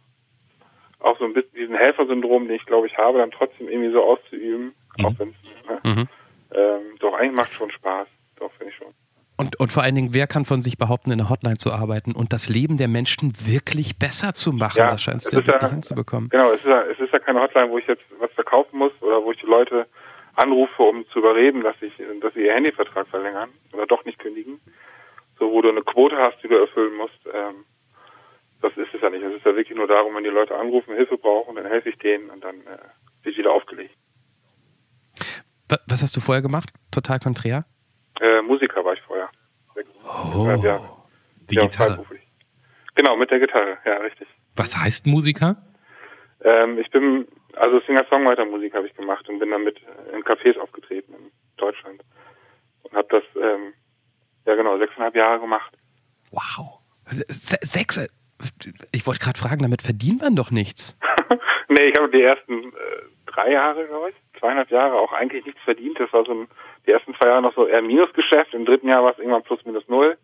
auch 1.00 1.18
so 1.18 1.25
ein 1.25 1.34
bisschen 1.34 1.56
diesen 1.56 1.75
Helfersyndrom, 1.75 2.48
den 2.48 2.58
ich 2.58 2.65
glaube 2.65 2.86
ich 2.86 2.98
habe, 3.00 3.18
dann 3.18 3.32
trotzdem 3.32 3.68
irgendwie 3.68 3.91
so 3.91 4.03
auszuüben, 4.03 4.75
mhm. 4.98 5.05
auch 5.05 5.14
wenn 5.18 5.29
es 5.29 5.68
ne? 5.68 5.79
mhm 5.83 6.07
ähm, 6.53 6.98
doch 7.00 7.14
eigentlich 7.14 7.35
macht 7.35 7.53
schon 7.53 7.72
Spaß. 7.72 8.07
Doch, 8.38 8.51
finde 8.53 8.72
ich 8.72 8.77
schon. 8.77 8.94
Und, 9.38 9.57
und 9.57 9.72
vor 9.72 9.83
allen 9.83 9.96
Dingen, 9.96 10.14
wer 10.14 10.27
kann 10.27 10.44
von 10.44 10.62
sich 10.62 10.77
behaupten, 10.77 11.12
in 11.12 11.20
einer 11.22 11.29
Hotline 11.29 11.55
zu 11.55 11.72
arbeiten 11.72 12.14
und 12.14 12.33
das 12.33 12.50
Leben 12.50 12.75
der 12.75 12.90
Menschen 12.90 13.31
wirklich 13.46 13.98
besser 13.98 14.33
zu 14.33 14.51
machen? 14.51 14.77
Ja, 14.77 14.90
das 14.90 15.01
scheinst 15.01 15.31
du 15.31 15.38
ja 15.38 15.48
wirklich 15.48 15.62
ja, 15.62 15.70
hinzubekommen. 15.70 16.29
Genau, 16.29 16.51
es 16.51 16.59
ist, 16.59 16.66
ja, 16.66 16.81
es 16.81 17.00
ist 17.00 17.14
ja 17.14 17.20
keine 17.20 17.40
Hotline, 17.40 17.70
wo 17.70 17.77
ich 17.77 17.88
jetzt 17.88 18.03
was 18.20 18.31
verkaufen 18.31 18.77
muss 18.77 18.92
oder 19.00 19.24
wo 19.24 19.31
ich 19.31 19.40
die 19.40 19.46
Leute 19.46 19.88
anrufe, 20.35 20.83
um 20.83 21.07
zu 21.07 21.20
überreden, 21.20 21.64
dass 21.64 21.75
ich, 21.81 21.94
dass 22.22 22.33
sie 22.33 22.46
ihr 22.46 22.53
Handyvertrag 22.53 23.07
verlängern 23.07 23.50
oder 23.72 23.85
doch 23.85 24.03
nicht 24.03 24.20
kündigen. 24.20 24.59
So, 25.38 25.50
wo 25.51 25.62
du 25.62 25.70
eine 25.70 25.83
Quote 25.83 26.18
hast, 26.18 26.44
die 26.44 26.50
du 26.50 26.55
erfüllen 26.55 26.98
musst. 26.98 27.20
Ähm, 27.33 27.64
das 28.62 28.75
ist 28.75 28.94
es 28.94 29.01
ja 29.01 29.09
nicht. 29.09 29.24
Es 29.24 29.35
ist 29.35 29.46
ja 29.46 29.55
wirklich 29.55 29.77
nur 29.77 29.88
darum, 29.88 30.16
wenn 30.16 30.25
die 30.25 30.29
Leute 30.29 30.55
anrufen, 30.55 30.96
Hilfe 30.96 31.18
brauchen, 31.18 31.55
dann 31.55 31.66
helfe 31.66 31.90
ich 31.90 31.98
denen 31.98 32.29
und 32.29 32.44
dann 32.44 32.57
äh, 32.62 32.77
wird 33.24 33.38
wieder 33.38 33.53
aufgelegt. 33.53 33.96
Was 35.70 36.01
hast 36.01 36.16
du 36.16 36.22
vorher 36.22 36.42
gemacht? 36.42 36.72
Total 36.92 37.20
konträr? 37.20 37.66
Äh, 38.20 38.42
Musiker 38.42 38.84
war 38.84 38.94
ich 38.94 39.01
vorher. 39.01 39.29
Oh, 40.03 40.48
ja. 40.64 40.82
die 41.50 41.55
ja, 41.55 41.62
Gitarre. 41.62 42.03
Genau, 42.96 43.16
mit 43.16 43.32
der 43.32 43.40
Gitarre, 43.40 43.77
ja, 43.86 43.98
richtig. 43.98 44.27
Was 44.55 44.75
heißt 44.75 45.05
Musiker? 45.05 45.55
Ähm, 46.42 46.79
ich 46.79 46.90
bin, 46.90 47.27
also 47.55 47.79
Singer-Songwriter-Musik 47.82 48.74
habe 48.74 48.88
ich 48.88 48.96
gemacht 48.96 49.27
und 49.29 49.40
bin 49.40 49.51
damit 49.51 49.79
in 50.14 50.24
Cafés 50.24 50.58
aufgetreten 50.60 51.14
in 51.14 51.32
Deutschland. 51.58 52.03
Und 52.84 52.94
habe 52.94 53.08
das, 53.10 53.24
ähm, 53.42 53.74
ja 54.46 54.55
genau, 54.55 54.77
sechseinhalb 54.77 55.16
Jahre 55.16 55.40
gemacht. 55.40 55.77
Wow. 56.32 56.79
Sechs, 57.29 58.00
ich 58.92 59.08
wollte 59.08 59.20
gerade 59.20 59.40
fragen, 59.40 59.62
damit 59.62 59.82
verdient 59.82 60.22
man 60.22 60.36
doch 60.36 60.51
nichts. 60.51 60.98
nee, 61.77 61.90
ich 61.90 61.98
habe 61.98 62.10
die 62.10 62.24
ersten 62.24 62.70
äh, 62.70 63.01
drei 63.27 63.51
Jahre, 63.51 63.86
glaube 63.86 64.10
ich, 64.10 64.40
zweieinhalb 64.40 64.72
Jahre 64.72 64.96
auch 64.96 65.14
eigentlich 65.14 65.46
nichts 65.46 65.62
verdient. 65.62 66.00
Das 66.00 66.12
war 66.12 66.25
so 66.25 66.34
ein, 66.34 66.48
die 66.86 66.92
ersten 66.92 67.14
zwei 67.16 67.27
Jahre 67.27 67.44
noch 67.44 67.53
so 67.53 67.68
eher 67.68 67.82
Minusgeschäft. 67.82 68.53
Im 68.53 68.66
dritten 68.66 68.90
Jahr 68.90 69.03
war 69.03 69.12
es 69.12 69.20
irgendwann 69.20 69.44
plus 69.44 69.64
minus 69.66 69.88
null. 69.88 70.18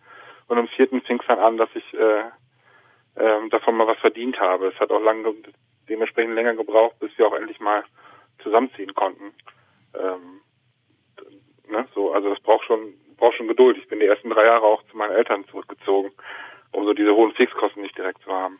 Und 0.47 0.57
im 0.57 0.67
vierten 0.67 1.01
fing 1.01 1.19
es 1.19 1.27
dann 1.27 1.39
an, 1.39 1.57
dass 1.57 1.69
ich 1.75 1.93
äh, 1.93 2.23
äh, 3.15 3.49
davon 3.49 3.75
mal 3.75 3.87
was 3.87 3.99
verdient 3.99 4.39
habe. 4.39 4.67
Es 4.67 4.79
hat 4.79 4.91
auch 4.91 5.01
lange, 5.01 5.33
dementsprechend 5.87 6.33
länger 6.33 6.55
gebraucht, 6.55 6.99
bis 6.99 7.15
wir 7.17 7.27
auch 7.27 7.35
endlich 7.35 7.59
mal 7.59 7.83
zusammenziehen 8.41 8.93
konnten. 8.93 9.33
Ähm, 9.93 10.41
ne, 11.69 11.87
so, 11.93 12.11
also 12.11 12.29
das 12.29 12.41
braucht 12.41 12.65
schon, 12.65 12.93
braucht 13.17 13.35
schon 13.35 13.47
Geduld. 13.47 13.77
Ich 13.77 13.87
bin 13.87 13.99
die 13.99 14.05
ersten 14.07 14.29
drei 14.29 14.45
Jahre 14.45 14.65
auch 14.65 14.83
zu 14.89 14.97
meinen 14.97 15.15
Eltern 15.15 15.45
zurückgezogen, 15.47 16.11
um 16.71 16.85
so 16.85 16.93
diese 16.93 17.13
hohen 17.13 17.33
Fixkosten 17.33 17.83
nicht 17.83 17.97
direkt 17.97 18.21
zu 18.23 18.31
haben. 18.31 18.59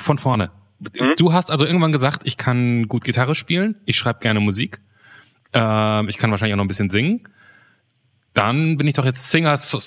Von 0.00 0.18
vorne. 0.18 0.50
Mhm. 0.80 1.14
Du 1.16 1.32
hast 1.32 1.50
also 1.50 1.66
irgendwann 1.66 1.92
gesagt, 1.92 2.22
ich 2.24 2.36
kann 2.36 2.88
gut 2.88 3.04
Gitarre 3.04 3.34
spielen, 3.34 3.76
ich 3.84 3.96
schreibe 3.96 4.20
gerne 4.20 4.40
Musik, 4.40 4.80
äh, 5.54 6.06
ich 6.08 6.18
kann 6.18 6.30
wahrscheinlich 6.30 6.54
auch 6.54 6.58
noch 6.58 6.64
ein 6.64 6.68
bisschen 6.68 6.90
singen. 6.90 7.28
Dann 8.34 8.76
bin 8.78 8.86
ich 8.86 8.94
doch 8.94 9.04
jetzt 9.04 9.30
Singer. 9.30 9.50
Also, 9.50 9.78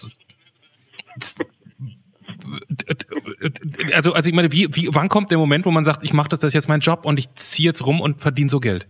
also 4.13 4.29
ich 4.29 4.35
meine, 4.35 4.51
wie, 4.51 4.67
wie, 4.71 4.89
wann 4.91 5.09
kommt 5.09 5.31
der 5.31 5.37
Moment, 5.37 5.65
wo 5.65 5.71
man 5.71 5.83
sagt, 5.83 6.03
ich 6.03 6.13
mache 6.13 6.29
das, 6.29 6.39
das 6.39 6.49
ist 6.49 6.53
jetzt 6.53 6.67
mein 6.67 6.81
Job 6.81 7.05
und 7.05 7.17
ich 7.17 7.33
ziehe 7.35 7.69
jetzt 7.69 7.85
rum 7.85 8.01
und 8.01 8.21
verdiene 8.21 8.49
so 8.49 8.59
Geld? 8.59 8.87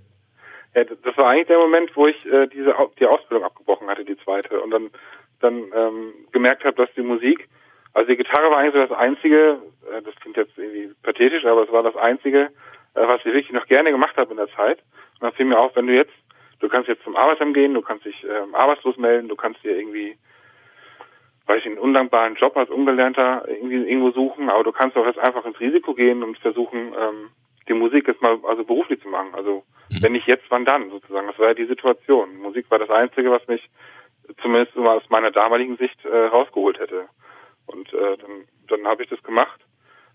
Ja, 0.75 0.83
das 0.83 1.17
war 1.17 1.29
eigentlich 1.29 1.47
der 1.47 1.59
Moment, 1.59 1.91
wo 1.95 2.07
ich 2.07 2.25
äh, 2.25 2.47
diese 2.47 2.73
die 2.99 3.05
Ausbildung 3.05 3.45
abgebrochen 3.45 3.87
hatte, 3.87 4.03
die 4.03 4.17
zweite, 4.17 4.59
und 4.59 4.71
dann 4.71 4.89
dann 5.39 5.55
ähm, 5.75 6.13
gemerkt 6.31 6.63
habe, 6.63 6.75
dass 6.75 6.89
die 6.95 7.01
Musik 7.01 7.47
also 7.93 8.07
die 8.09 8.17
Gitarre 8.17 8.49
war 8.49 8.57
eigentlich 8.57 8.73
so 8.73 8.87
das 8.87 8.97
Einzige, 8.97 9.61
äh, 9.91 10.01
das 10.01 10.15
klingt 10.15 10.37
jetzt 10.37 10.57
irgendwie 10.57 10.93
pathetisch, 11.03 11.45
aber 11.45 11.63
es 11.63 11.71
war 11.71 11.83
das 11.83 11.95
Einzige, 11.95 12.49
äh, 12.95 13.07
was 13.07 13.19
ich 13.19 13.25
wirklich 13.25 13.51
noch 13.51 13.67
gerne 13.67 13.91
gemacht 13.91 14.17
habe 14.17 14.31
in 14.31 14.37
der 14.37 14.49
Zeit. 14.49 14.79
Und 15.19 15.21
dann 15.21 15.33
fiel 15.33 15.45
mir 15.45 15.59
auf, 15.59 15.75
wenn 15.75 15.87
du 15.87 15.93
jetzt, 15.93 16.13
du 16.59 16.69
kannst 16.69 16.89
jetzt 16.89 17.03
zum 17.03 17.15
Arbeitsamt 17.15 17.53
gehen, 17.53 17.73
du 17.73 17.81
kannst 17.81 18.05
dich 18.05 18.23
ähm, 18.23 18.55
arbeitslos 18.55 18.97
melden, 18.97 19.29
du 19.29 19.35
kannst 19.35 19.63
dir 19.63 19.77
irgendwie, 19.77 20.17
weiß 21.45 21.59
ich, 21.59 21.67
einen 21.67 21.77
undankbaren 21.77 22.35
Job 22.35 22.57
als 22.57 22.69
Ungelernter 22.69 23.45
irgendwie 23.47 23.75
irgendwo 23.75 24.11
suchen, 24.11 24.49
aber 24.49 24.63
du 24.63 24.71
kannst 24.71 24.97
auch 24.97 25.05
jetzt 25.05 25.19
einfach 25.19 25.45
ins 25.45 25.59
Risiko 25.59 25.93
gehen 25.93 26.23
und 26.23 26.37
versuchen, 26.39 26.93
ähm, 26.99 27.29
die 27.67 27.73
Musik 27.73 28.07
jetzt 28.07 28.21
mal 28.21 28.39
also 28.43 28.63
beruflich 28.63 29.01
zu 29.01 29.07
machen. 29.07 29.29
Also 29.33 29.63
mhm. 29.89 30.01
wenn 30.01 30.11
nicht 30.13 30.27
jetzt, 30.27 30.45
wann 30.49 30.65
dann 30.65 30.89
sozusagen. 30.89 31.27
Das 31.27 31.37
war 31.37 31.49
ja 31.49 31.53
die 31.53 31.65
Situation. 31.65 32.37
Musik 32.37 32.69
war 32.69 32.79
das 32.79 32.89
Einzige, 32.89 33.29
was 33.31 33.47
mich 33.47 33.69
zumindest 34.41 34.75
aus 34.77 35.03
meiner 35.09 35.31
damaligen 35.31 35.77
Sicht 35.77 36.03
äh, 36.05 36.25
rausgeholt 36.25 36.79
hätte. 36.79 37.07
Und 37.65 37.93
äh, 37.93 38.17
dann, 38.17 38.47
dann 38.67 38.87
habe 38.87 39.03
ich 39.03 39.09
das 39.09 39.21
gemacht, 39.23 39.59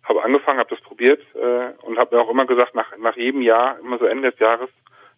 habe 0.04 0.22
angefangen, 0.22 0.58
habe 0.58 0.74
das 0.74 0.84
probiert 0.84 1.22
äh, 1.34 1.72
und 1.82 1.98
habe 1.98 2.16
mir 2.16 2.22
auch 2.22 2.30
immer 2.30 2.46
gesagt, 2.46 2.74
nach, 2.74 2.96
nach 2.98 3.16
jedem 3.16 3.42
Jahr, 3.42 3.78
immer 3.80 3.98
so 3.98 4.06
Ende 4.06 4.30
des 4.30 4.40
Jahres, 4.40 4.70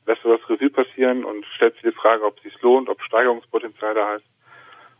lässt 0.07 0.25
du 0.25 0.37
das 0.37 0.49
Revue 0.49 0.71
passieren 0.71 1.25
und 1.25 1.45
stellst 1.57 1.83
dir 1.83 1.91
die 1.91 1.97
Frage, 1.97 2.25
ob 2.25 2.37
es 2.39 2.43
sich 2.45 2.61
lohnt, 2.63 2.89
ob 2.89 3.03
Steigerungspotenzial 3.03 3.95
da 3.95 4.15
ist 4.17 4.25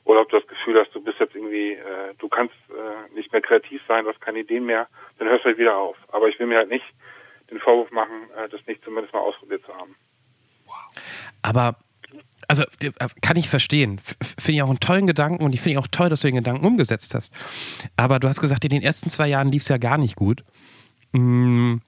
oder 0.05 0.23
ob 0.23 0.29
du 0.29 0.39
das 0.39 0.49
Gefühl 0.49 0.79
hast, 0.79 0.95
du 0.95 1.01
bist 1.01 1.19
jetzt 1.19 1.35
irgendwie, 1.35 1.73
äh, 1.73 2.15
du 2.19 2.29
kannst 2.29 2.55
äh, 2.71 3.15
nicht 3.15 3.33
mehr 3.33 3.43
kreativ 3.43 3.83
sein, 3.87 4.05
du 4.05 4.11
hast 4.11 4.21
keine 4.21 4.41
Ideen 4.41 4.67
mehr, 4.67 4.89
dann 5.19 5.29
hörst 5.29 5.45
du 5.45 5.49
halt 5.49 5.59
wieder 5.59 5.77
auf. 5.77 5.97
Aber 6.09 6.29
ich 6.29 6.39
will 6.39 6.47
mir 6.47 6.59
halt 6.59 6.71
nicht 6.71 6.87
den 7.51 7.61
Vorwurf 7.61 7.91
machen, 7.91 8.31
äh, 8.37 8.49
das 8.49 8.65
nicht 8.67 8.85
zumindest 8.85 9.13
mal 9.13 9.21
ausprobiert 9.21 9.65
zu 9.65 9.75
haben. 9.77 9.97
Aber 11.43 11.77
also 12.51 12.65
kann 13.21 13.37
ich 13.37 13.49
verstehen. 13.49 14.01
Finde 14.21 14.53
ich 14.53 14.63
auch 14.63 14.69
einen 14.69 14.81
tollen 14.81 15.07
Gedanken 15.07 15.45
und 15.45 15.55
ich 15.55 15.61
finde 15.61 15.79
auch 15.79 15.87
toll, 15.87 16.09
dass 16.09 16.23
du 16.23 16.29
den 16.29 16.35
Gedanken 16.35 16.67
umgesetzt 16.67 17.15
hast. 17.15 17.33
Aber 17.97 18.19
du 18.19 18.27
hast 18.27 18.41
gesagt, 18.41 18.65
in 18.65 18.71
den 18.71 18.83
ersten 18.83 19.09
zwei 19.09 19.29
Jahren 19.29 19.53
lief 19.53 19.63
es 19.63 19.69
ja 19.69 19.79
gar 19.79 19.99
nicht 19.99 20.17
gut. 20.17 20.43
Hm 21.13 21.81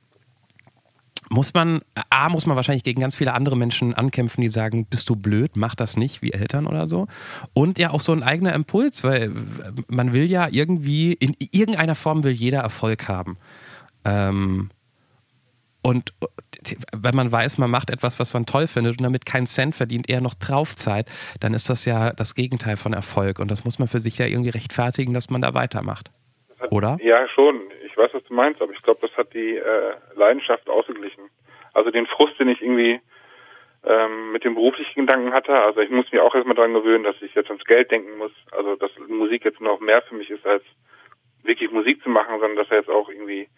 muss 1.30 1.54
man, 1.54 1.80
A, 2.10 2.28
muss 2.28 2.44
man 2.44 2.56
wahrscheinlich 2.56 2.84
gegen 2.84 3.00
ganz 3.00 3.16
viele 3.16 3.32
andere 3.32 3.56
Menschen 3.56 3.94
ankämpfen, 3.94 4.42
die 4.42 4.50
sagen, 4.50 4.84
bist 4.84 5.08
du 5.08 5.16
blöd, 5.16 5.52
mach 5.54 5.74
das 5.74 5.96
nicht, 5.96 6.20
wie 6.20 6.32
Eltern 6.32 6.66
oder 6.66 6.86
so. 6.86 7.06
Und 7.54 7.78
ja 7.78 7.90
auch 7.90 8.02
so 8.02 8.12
ein 8.12 8.22
eigener 8.22 8.52
Impuls, 8.52 9.02
weil 9.02 9.32
man 9.88 10.12
will 10.12 10.30
ja 10.30 10.48
irgendwie, 10.50 11.14
in 11.14 11.34
irgendeiner 11.38 11.94
Form 11.94 12.22
will 12.22 12.32
jeder 12.32 12.60
Erfolg 12.60 13.08
haben. 13.08 13.38
Ähm, 14.04 14.70
und 15.80 16.12
wenn 16.96 17.14
man 17.14 17.30
weiß, 17.30 17.58
man 17.58 17.70
macht 17.70 17.90
etwas, 17.90 18.20
was 18.20 18.34
man 18.34 18.46
toll 18.46 18.66
findet 18.66 18.98
und 18.98 19.04
damit 19.04 19.26
keinen 19.26 19.46
Cent 19.46 19.74
verdient, 19.74 20.08
eher 20.08 20.20
noch 20.20 20.34
draufzahlt, 20.34 21.06
dann 21.40 21.54
ist 21.54 21.68
das 21.70 21.84
ja 21.84 22.12
das 22.12 22.34
Gegenteil 22.34 22.76
von 22.76 22.92
Erfolg. 22.92 23.38
Und 23.38 23.50
das 23.50 23.64
muss 23.64 23.78
man 23.78 23.88
für 23.88 24.00
sich 24.00 24.18
ja 24.18 24.26
irgendwie 24.26 24.50
rechtfertigen, 24.50 25.14
dass 25.14 25.30
man 25.30 25.42
da 25.42 25.54
weitermacht. 25.54 26.10
Oder? 26.70 26.98
Ja, 27.02 27.28
schon 27.28 27.60
ich 27.92 27.98
weiß, 27.98 28.14
was 28.14 28.24
du 28.24 28.34
meinst, 28.34 28.62
aber 28.62 28.72
ich 28.72 28.82
glaube, 28.82 29.06
das 29.06 29.16
hat 29.16 29.34
die 29.34 29.56
äh, 29.56 29.94
Leidenschaft 30.16 30.68
ausgeglichen. 30.68 31.24
Also 31.74 31.90
den 31.90 32.06
Frust, 32.06 32.38
den 32.38 32.48
ich 32.48 32.62
irgendwie 32.62 33.00
ähm, 33.84 34.32
mit 34.32 34.44
dem 34.44 34.54
beruflichen 34.54 35.06
Gedanken 35.06 35.32
hatte. 35.32 35.54
Also 35.54 35.80
ich 35.80 35.90
muss 35.90 36.10
mir 36.10 36.24
auch 36.24 36.34
erstmal 36.34 36.56
daran 36.56 36.72
gewöhnen, 36.72 37.04
dass 37.04 37.20
ich 37.20 37.34
jetzt 37.34 37.50
ans 37.50 37.64
Geld 37.64 37.90
denken 37.90 38.16
muss. 38.16 38.32
Also 38.50 38.76
dass 38.76 38.90
Musik 39.08 39.44
jetzt 39.44 39.60
noch 39.60 39.80
mehr 39.80 40.00
für 40.02 40.14
mich 40.14 40.30
ist, 40.30 40.46
als 40.46 40.62
wirklich 41.42 41.70
Musik 41.70 42.02
zu 42.02 42.08
machen, 42.08 42.40
sondern 42.40 42.56
dass 42.56 42.70
er 42.70 42.78
jetzt 42.78 42.90
auch 42.90 43.10
irgendwie 43.10 43.48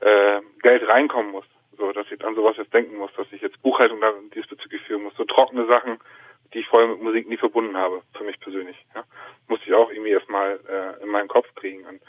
äh, 0.00 0.40
Geld 0.62 0.86
reinkommen 0.86 1.32
muss. 1.32 1.46
So, 1.82 1.90
dass 1.90 2.06
ich 2.12 2.24
an 2.24 2.36
sowas 2.36 2.56
jetzt 2.58 2.72
denken 2.72 2.96
muss, 2.96 3.10
dass 3.16 3.26
ich 3.32 3.42
jetzt 3.42 3.60
Buchhaltung 3.60 4.00
da 4.00 4.12
diesbezüglich 4.32 4.80
führen 4.82 5.02
muss. 5.02 5.16
So 5.16 5.24
trockene 5.24 5.66
Sachen, 5.66 5.98
die 6.54 6.60
ich 6.60 6.68
vorher 6.68 6.88
mit 6.88 7.02
Musik 7.02 7.28
nie 7.28 7.36
verbunden 7.36 7.76
habe, 7.76 8.02
für 8.16 8.22
mich 8.22 8.38
persönlich. 8.38 8.76
Ja. 8.94 9.02
Musste 9.48 9.66
ich 9.66 9.74
auch 9.74 9.90
irgendwie 9.90 10.12
erstmal 10.12 10.60
äh, 10.68 11.02
in 11.02 11.08
meinen 11.08 11.26
Kopf 11.26 11.52
kriegen. 11.56 11.84
Und 11.84 12.00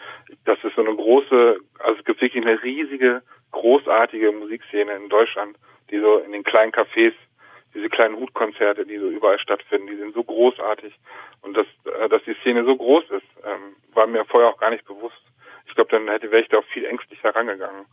das 0.46 0.64
ist 0.64 0.76
so 0.76 0.86
eine 0.86 0.96
große, 0.96 1.58
also 1.80 2.00
es 2.00 2.06
gibt 2.06 2.22
wirklich 2.22 2.46
eine 2.46 2.62
riesige, 2.62 3.24
großartige 3.50 4.32
Musikszene 4.32 4.94
in 4.94 5.10
Deutschland, 5.10 5.58
die 5.90 6.00
so 6.00 6.20
in 6.20 6.34
den 6.34 6.44
kleinen 6.44 6.72
Cafés, 6.72 7.14
diese 7.74 7.90
kleinen 7.90 8.18
Hutkonzerte, 8.18 8.86
die 8.86 9.00
so 9.00 9.10
überall 9.10 9.40
stattfinden, 9.40 9.88
die 9.88 9.98
sind 9.98 10.14
so 10.14 10.24
großartig. 10.24 10.94
Und 11.42 11.58
dass, 11.58 11.66
äh, 12.00 12.10
dass 12.10 12.24
die 12.26 12.36
Szene 12.42 12.64
so 12.64 12.76
groß 12.76 13.06
ist, 13.06 13.26
ähm, 13.44 13.76
war 13.96 14.06
mir 14.06 14.24
vorher 14.26 14.52
auch 14.52 14.60
gar 14.60 14.70
nicht 14.70 14.86
bewusst. 14.86 15.24
Ich 15.66 15.74
glaube, 15.74 15.90
dann 15.90 16.08
hätte 16.10 16.30
wäre 16.30 16.44
ich 16.44 16.50
da 16.50 16.60
auch 16.60 16.66
viel 16.66 16.86
ängstlicher 16.86 17.36
rangegangen. 17.36 17.88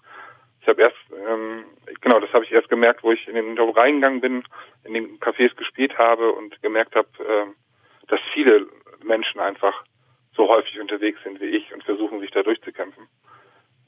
Ich 0.60 0.68
habe 0.68 0.82
erst, 0.82 0.96
ähm, 1.26 1.64
genau, 2.00 2.20
das 2.20 2.32
habe 2.32 2.44
ich 2.44 2.52
erst 2.52 2.68
gemerkt, 2.68 3.02
wo 3.02 3.12
ich 3.12 3.26
in 3.26 3.34
den 3.34 3.56
Job 3.56 3.76
reingegangen 3.76 4.20
bin, 4.20 4.44
in 4.84 4.94
den 4.94 5.18
Cafés 5.18 5.54
gespielt 5.56 5.96
habe 5.96 6.32
und 6.32 6.60
gemerkt 6.62 6.94
habe, 6.94 7.08
ähm, 7.26 7.54
dass 8.08 8.20
viele 8.34 8.66
Menschen 9.02 9.40
einfach 9.40 9.84
so 10.34 10.48
häufig 10.48 10.78
unterwegs 10.80 11.18
sind 11.22 11.40
wie 11.40 11.46
ich 11.46 11.72
und 11.72 11.84
versuchen, 11.84 12.20
sich 12.20 12.30
da 12.30 12.42
durchzukämpfen. 12.42 13.08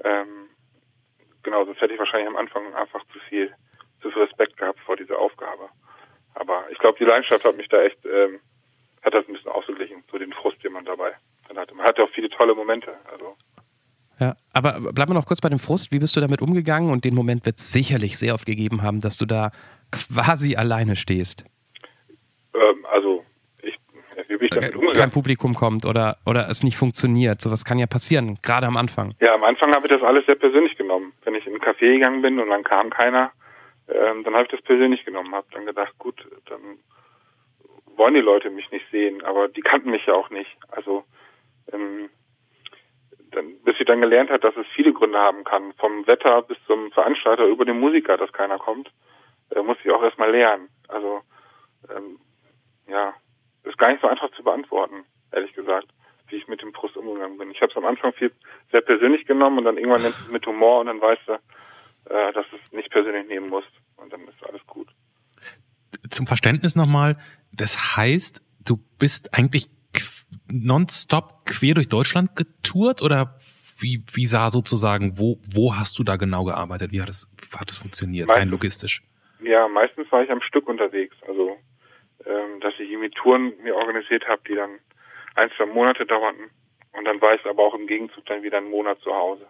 Ähm, 0.05 0.49
genau, 1.43 1.65
sonst 1.65 1.81
hätte 1.81 1.93
ich 1.93 1.99
wahrscheinlich 1.99 2.29
am 2.29 2.37
Anfang 2.37 2.75
einfach 2.75 3.05
zu 3.13 3.19
viel, 3.29 3.53
zu 4.01 4.11
viel 4.11 4.23
Respekt 4.23 4.57
gehabt 4.57 4.81
vor 4.81 4.97
dieser 4.97 5.19
Aufgabe. 5.19 5.69
Aber 6.35 6.65
ich 6.71 6.79
glaube, 6.79 6.99
die 6.99 7.05
Leidenschaft 7.05 7.45
hat 7.45 7.57
mich 7.57 7.69
da 7.69 7.83
echt, 7.83 8.05
ähm, 8.07 8.41
hat 9.03 9.15
das 9.15 9.29
ein 9.29 9.35
bisschen 9.35 9.51
ausgeglichen, 9.51 10.03
so 10.11 10.19
den 10.19 10.33
Frust, 10.33 10.63
den 10.65 10.73
man 10.73 10.85
dabei 10.85 11.13
dann 11.49 11.59
hatte. 11.59 11.75
Man 11.75 11.87
hatte 11.87 12.03
auch 12.03 12.11
viele 12.11 12.31
tolle 12.31 12.55
Momente. 12.55 12.97
Also 13.11 13.37
ja, 14.19 14.35
aber 14.53 14.93
bleiben 14.93 15.11
wir 15.11 15.15
noch 15.15 15.27
kurz 15.27 15.41
bei 15.41 15.49
dem 15.49 15.59
Frust. 15.59 15.93
Wie 15.93 15.99
bist 15.99 16.17
du 16.17 16.21
damit 16.21 16.43
umgegangen? 16.43 16.91
Und 16.91 17.05
den 17.05 17.15
Moment 17.15 17.45
wird 17.47 17.59
es 17.59 17.73
sicherlich 17.73 18.19
sehr 18.19 18.35
oft 18.35 18.47
gegeben 18.47 18.83
haben, 18.83 19.01
dass 19.01 19.17
du 19.17 19.27
da 19.27 19.51
quasi 19.91 20.57
alleine 20.57 20.97
stehst. 20.97 21.45
Ähm, 22.55 22.87
also, 22.91 23.25
ich, 23.63 23.77
wie 24.29 24.37
bin 24.37 24.45
ich 24.47 24.51
damit 24.51 24.75
umgegangen? 24.75 24.95
Kein 24.95 25.11
Publikum 25.11 25.55
kommt 25.55 25.87
oder, 25.87 26.17
oder 26.27 26.49
es 26.49 26.63
nicht 26.63 26.77
funktioniert. 26.77 27.41
Sowas 27.41 27.65
kann 27.65 27.79
ja 27.79 27.87
passieren, 27.87 28.39
gerade 28.43 28.67
am 28.67 28.77
Anfang. 28.77 29.15
Ja, 29.21 29.35
am 29.35 29.45
Anfang 29.45 29.75
habe 29.75 29.87
ich 29.87 29.93
das 29.93 30.03
alles 30.03 30.25
sehr 30.27 30.37
persönlich 30.37 30.77
genommen. 30.77 31.13
Wenn 31.25 31.35
ich 31.35 31.47
in 31.47 31.55
einen 31.55 31.63
Café 31.63 31.93
gegangen 31.93 32.23
bin 32.23 32.39
und 32.39 32.49
dann 32.49 32.63
kam 32.63 32.91
keiner, 32.91 33.33
ähm, 33.89 34.25
dann 34.25 34.35
habe 34.35 34.45
ich 34.45 34.51
das 34.51 34.63
persönlich 34.63 35.05
genommen. 35.05 35.35
Habe 35.35 35.47
dann 35.53 35.67
gedacht, 35.67 35.99
gut, 35.99 36.27
dann 36.49 36.61
wollen 37.97 38.15
die 38.15 38.21
Leute 38.21 38.51
mich 38.51 38.71
nicht 38.71 38.87
sehen, 38.91 39.23
aber 39.25 39.49
die 39.49 39.61
kannten 39.61 39.91
mich 39.91 40.07
ja 40.07 40.15
auch 40.15 40.31
nicht. 40.31 40.51
Also, 40.69 41.05
ähm, 41.73 42.09
dann, 43.33 43.59
bis 43.65 43.77
sie 43.79 43.85
dann 43.85 44.01
gelernt 44.01 44.31
hat, 44.31 44.45
dass 44.45 44.57
es 44.57 44.67
viele 44.75 44.93
Gründe 44.93 45.19
haben 45.19 45.45
kann, 45.45 45.73
vom 45.75 46.07
Wetter 46.07 46.43
bis 46.43 46.59
zum 46.67 46.91
Veranstalter 46.93 47.47
über 47.47 47.65
den 47.65 47.81
Musiker, 47.81 48.17
dass 48.17 48.33
keiner 48.33 48.59
kommt, 48.59 48.91
äh, 49.51 49.63
muss 49.63 49.79
ich 49.83 49.91
auch 49.91 50.03
erstmal 50.03 50.31
lernen. 50.31 50.69
Also 50.89 51.21
ähm, 51.91 52.19
ja, 52.89 53.15
ist 53.65 53.79
gar 53.79 53.91
nicht 53.91 54.03
so 54.03 54.09
einfach 54.09 54.31
zu 54.33 54.43
beantworten, 54.43 55.05
ehrlich 55.33 55.53
gesagt, 55.55 55.89
wie 56.29 56.37
ich 56.37 56.49
mit 56.49 56.63
dem 56.63 56.73
Brust 56.73 56.97
umgegangen 56.97 57.39
bin. 57.39 57.51
Ich 57.51 57.61
habe 57.61 57.71
es 57.71 57.77
am 57.77 57.85
Anfang 57.85 58.13
viel 58.15 58.33
sehr 58.71 58.81
persönlich 58.81 59.27
genommen 59.27 59.59
und 59.59 59.65
dann 59.65 59.77
irgendwann 59.77 60.03
nimmst 60.03 60.19
du 60.21 60.25
es 60.25 60.31
mit 60.31 60.47
Humor 60.47 60.81
und 60.81 60.87
dann 60.87 61.01
weißt 61.01 61.23
du, 61.27 61.33
äh, 62.13 62.33
dass 62.33 62.47
du 62.51 62.57
es 62.57 62.73
nicht 62.73 62.91
persönlich 62.91 63.27
nehmen 63.29 63.49
musst 63.49 63.71
und 63.97 64.13
dann 64.13 64.23
ist 64.29 64.45
alles 64.47 64.67
gut. 64.67 64.89
Zum 66.11 66.27
Verständnis 66.27 66.75
nochmal, 66.75 67.17
das 67.53 67.97
heißt, 67.97 68.43
du 68.65 68.79
bist 68.99 69.35
eigentlich 69.35 69.69
nonstop 70.53 71.47
quer 71.47 71.75
durch 71.75 71.89
Deutschland 71.89 72.37
getourt 72.37 73.03
oder 73.03 73.39
wie, 73.81 74.05
wie 74.13 74.27
sah 74.27 74.51
sozusagen, 74.51 75.19
wo, 75.19 75.39
wo 75.53 75.75
hast 75.75 75.99
du 75.99 76.05
da 76.05 76.17
genau 76.17 76.45
gearbeitet? 76.45 76.93
Wie 76.93 77.01
hat 77.01 77.09
es, 77.09 77.29
wie 77.41 77.59
hat 77.59 77.71
es 77.71 77.79
funktioniert, 77.79 78.31
rein 78.31 78.49
logistisch? 78.49 79.03
Ja, 79.43 79.67
meistens 79.67 80.11
war 80.13 80.23
ich 80.23 80.31
am 80.31 80.41
Stück 80.43 80.69
unterwegs. 80.69 81.17
Also, 81.27 81.57
ähm, 82.25 82.61
dass 82.61 82.75
ich 82.75 82.91
irgendwie 82.91 83.11
Touren 83.11 83.53
mir 83.63 83.75
organisiert 83.75 84.29
habe, 84.29 84.43
die 84.49 84.55
dann 84.55 84.79
ein, 85.35 85.51
zwei 85.57 85.67
Monate 85.67 86.07
dauerten. 86.07 86.51
Und 86.93 87.05
dann 87.05 87.21
war 87.21 87.35
ich 87.35 87.45
aber 87.47 87.63
auch 87.63 87.75
im 87.75 87.87
Gegenzug 87.87 88.25
dann 88.27 88.43
wieder 88.43 88.59
einen 88.59 88.71
Monat 88.71 89.01
zu 89.01 89.13
Hause. 89.13 89.47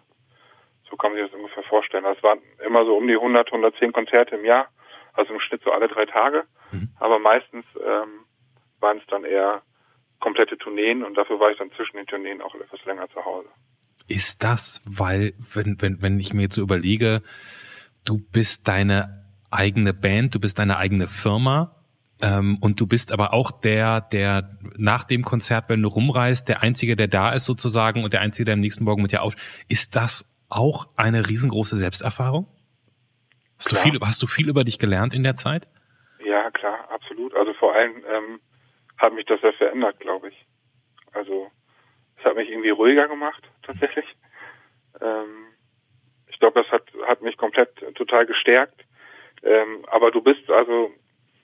So 0.89 0.95
kann 0.95 1.11
man 1.11 1.21
sich 1.21 1.29
das 1.29 1.37
ungefähr 1.37 1.63
vorstellen. 1.63 2.03
Das 2.03 2.21
waren 2.23 2.39
immer 2.65 2.85
so 2.85 2.95
um 2.95 3.07
die 3.07 3.15
100, 3.15 3.47
110 3.47 3.91
Konzerte 3.91 4.35
im 4.35 4.45
Jahr. 4.45 4.67
Also 5.13 5.33
im 5.33 5.39
Schnitt 5.39 5.61
so 5.63 5.71
alle 5.71 5.87
drei 5.87 6.05
Tage. 6.05 6.45
Mhm. 6.71 6.89
Aber 6.99 7.19
meistens 7.19 7.65
ähm, 7.79 8.25
waren 8.79 8.97
es 8.97 9.05
dann 9.07 9.25
eher 9.25 9.61
komplette 10.23 10.57
Tourneen 10.57 11.03
und 11.03 11.15
dafür 11.15 11.37
war 11.39 11.51
ich 11.51 11.57
dann 11.57 11.69
zwischen 11.75 11.97
den 11.97 12.07
Tourneen 12.07 12.41
auch 12.41 12.55
etwas 12.55 12.83
länger 12.85 13.09
zu 13.09 13.23
Hause. 13.23 13.49
Ist 14.07 14.41
das, 14.41 14.81
weil, 14.85 15.33
wenn, 15.53 15.81
wenn, 15.81 16.01
wenn 16.01 16.17
ich 16.19 16.33
mir 16.33 16.43
jetzt 16.43 16.55
so 16.55 16.61
überlege, 16.61 17.21
du 18.05 18.19
bist 18.31 18.67
deine 18.69 19.25
eigene 19.51 19.93
Band, 19.93 20.33
du 20.33 20.39
bist 20.39 20.57
deine 20.59 20.77
eigene 20.77 21.07
Firma, 21.07 21.75
ähm, 22.21 22.57
und 22.61 22.79
du 22.79 22.87
bist 22.87 23.11
aber 23.11 23.33
auch 23.33 23.51
der, 23.51 23.99
der 23.99 24.57
nach 24.77 25.03
dem 25.03 25.23
Konzert, 25.23 25.65
wenn 25.67 25.81
du 25.81 25.89
rumreist, 25.89 26.47
der 26.47 26.63
Einzige, 26.63 26.95
der 26.95 27.09
da 27.09 27.33
ist 27.33 27.45
sozusagen 27.45 28.05
und 28.05 28.13
der 28.13 28.21
Einzige, 28.21 28.45
der 28.45 28.53
am 28.53 28.61
nächsten 28.61 28.85
Morgen 28.85 29.01
mit 29.01 29.11
dir 29.11 29.23
auf. 29.23 29.33
Ist 29.67 29.95
das 29.97 30.25
auch 30.49 30.87
eine 30.95 31.27
riesengroße 31.27 31.75
Selbsterfahrung? 31.75 32.47
Hast 33.57 33.71
du, 33.71 33.75
viel, 33.75 33.99
hast 34.01 34.21
du 34.21 34.27
viel 34.27 34.47
über 34.47 34.63
dich 34.63 34.79
gelernt 34.79 35.13
in 35.13 35.23
der 35.23 35.35
Zeit? 35.35 35.67
Ja, 36.23 36.49
klar, 36.51 36.87
absolut. 36.91 37.35
Also 37.35 37.53
vor 37.53 37.73
allem 37.73 37.91
ähm, 38.07 38.39
hat 38.97 39.13
mich 39.13 39.25
das 39.25 39.41
sehr 39.41 39.53
verändert, 39.53 39.99
glaube 39.99 40.29
ich. 40.29 40.45
Also 41.13 41.51
es 42.17 42.25
hat 42.25 42.35
mich 42.35 42.49
irgendwie 42.49 42.69
ruhiger 42.69 43.07
gemacht, 43.07 43.43
tatsächlich. 43.63 44.05
Ähm, 45.01 45.47
ich 46.27 46.39
glaube, 46.39 46.61
das 46.61 46.71
hat, 46.71 46.83
hat 47.07 47.21
mich 47.21 47.37
komplett 47.37 47.75
total 47.95 48.25
gestärkt. 48.25 48.85
Ähm, 49.43 49.85
aber 49.87 50.11
du 50.11 50.21
bist 50.21 50.49
also, 50.49 50.91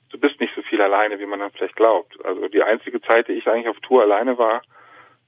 du 0.09 0.19
bist 0.19 0.39
nicht 0.39 0.53
so 0.55 0.61
viel 0.63 0.81
alleine, 0.81 1.19
wie 1.19 1.25
man 1.25 1.39
dann 1.39 1.51
vielleicht 1.51 1.75
glaubt. 1.75 2.23
Also 2.25 2.47
die 2.47 2.63
einzige 2.63 3.01
Zeit, 3.01 3.27
die 3.27 3.33
ich 3.33 3.47
eigentlich 3.47 3.67
auf 3.67 3.79
Tour 3.81 4.01
alleine 4.01 4.37
war, 4.37 4.61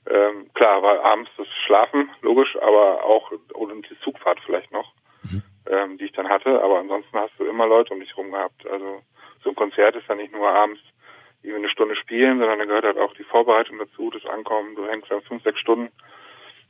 ähm, 0.10 0.50
klar, 0.54 0.82
war 0.82 1.04
abends 1.04 1.30
das 1.38 1.48
Schlafen, 1.66 2.10
logisch, 2.22 2.58
aber 2.60 3.04
auch 3.04 3.32
und 3.54 3.90
die 3.90 4.00
Zugfahrt 4.00 4.40
vielleicht 4.46 4.72
noch, 4.72 4.94
mhm. 5.24 5.44
ähm, 5.68 5.98
die 5.98 6.06
ich 6.06 6.12
dann 6.14 6.30
hatte. 6.30 6.62
Aber 6.62 6.80
ansonsten 6.80 7.18
hast 7.18 7.34
du 7.38 7.46
immer 7.46 7.68
Leute 7.68 7.94
um 7.94 8.00
dich 8.00 8.16
rum 8.18 8.32
gehabt. 8.32 8.66
Also 8.68 9.04
so 9.44 9.50
ein 9.50 9.56
Konzert 9.56 9.96
ist 9.96 10.08
ja 10.08 10.16
nicht 10.16 10.34
nur 10.34 10.50
abends 10.50 10.82
irgendwie 11.44 11.64
eine 11.64 11.70
Stunde 11.70 11.96
spielen, 11.96 12.40
sondern 12.40 12.60
da 12.60 12.66
gehört 12.66 12.86
halt 12.86 12.98
auch 12.98 13.14
die 13.16 13.24
Vorbereitung 13.24 13.78
dazu, 13.80 14.12
das 14.12 14.26
Ankommen. 14.26 14.76
Du 14.76 14.88
hängst 14.88 15.10
dann 15.10 15.22
fünf, 15.24 15.44
sechs 15.44 15.60
Stunden 15.60 15.92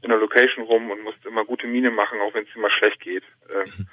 in 0.01 0.09
der 0.09 0.17
Location 0.17 0.65
rum 0.65 0.89
und 0.89 1.03
musst 1.03 1.25
immer 1.25 1.45
gute 1.45 1.67
Miene 1.67 1.91
machen, 1.91 2.19
auch 2.21 2.33
wenn 2.33 2.45
es 2.45 2.55
immer 2.55 2.71
schlecht 2.71 2.99
geht. 3.01 3.23
Ähm, 3.53 3.87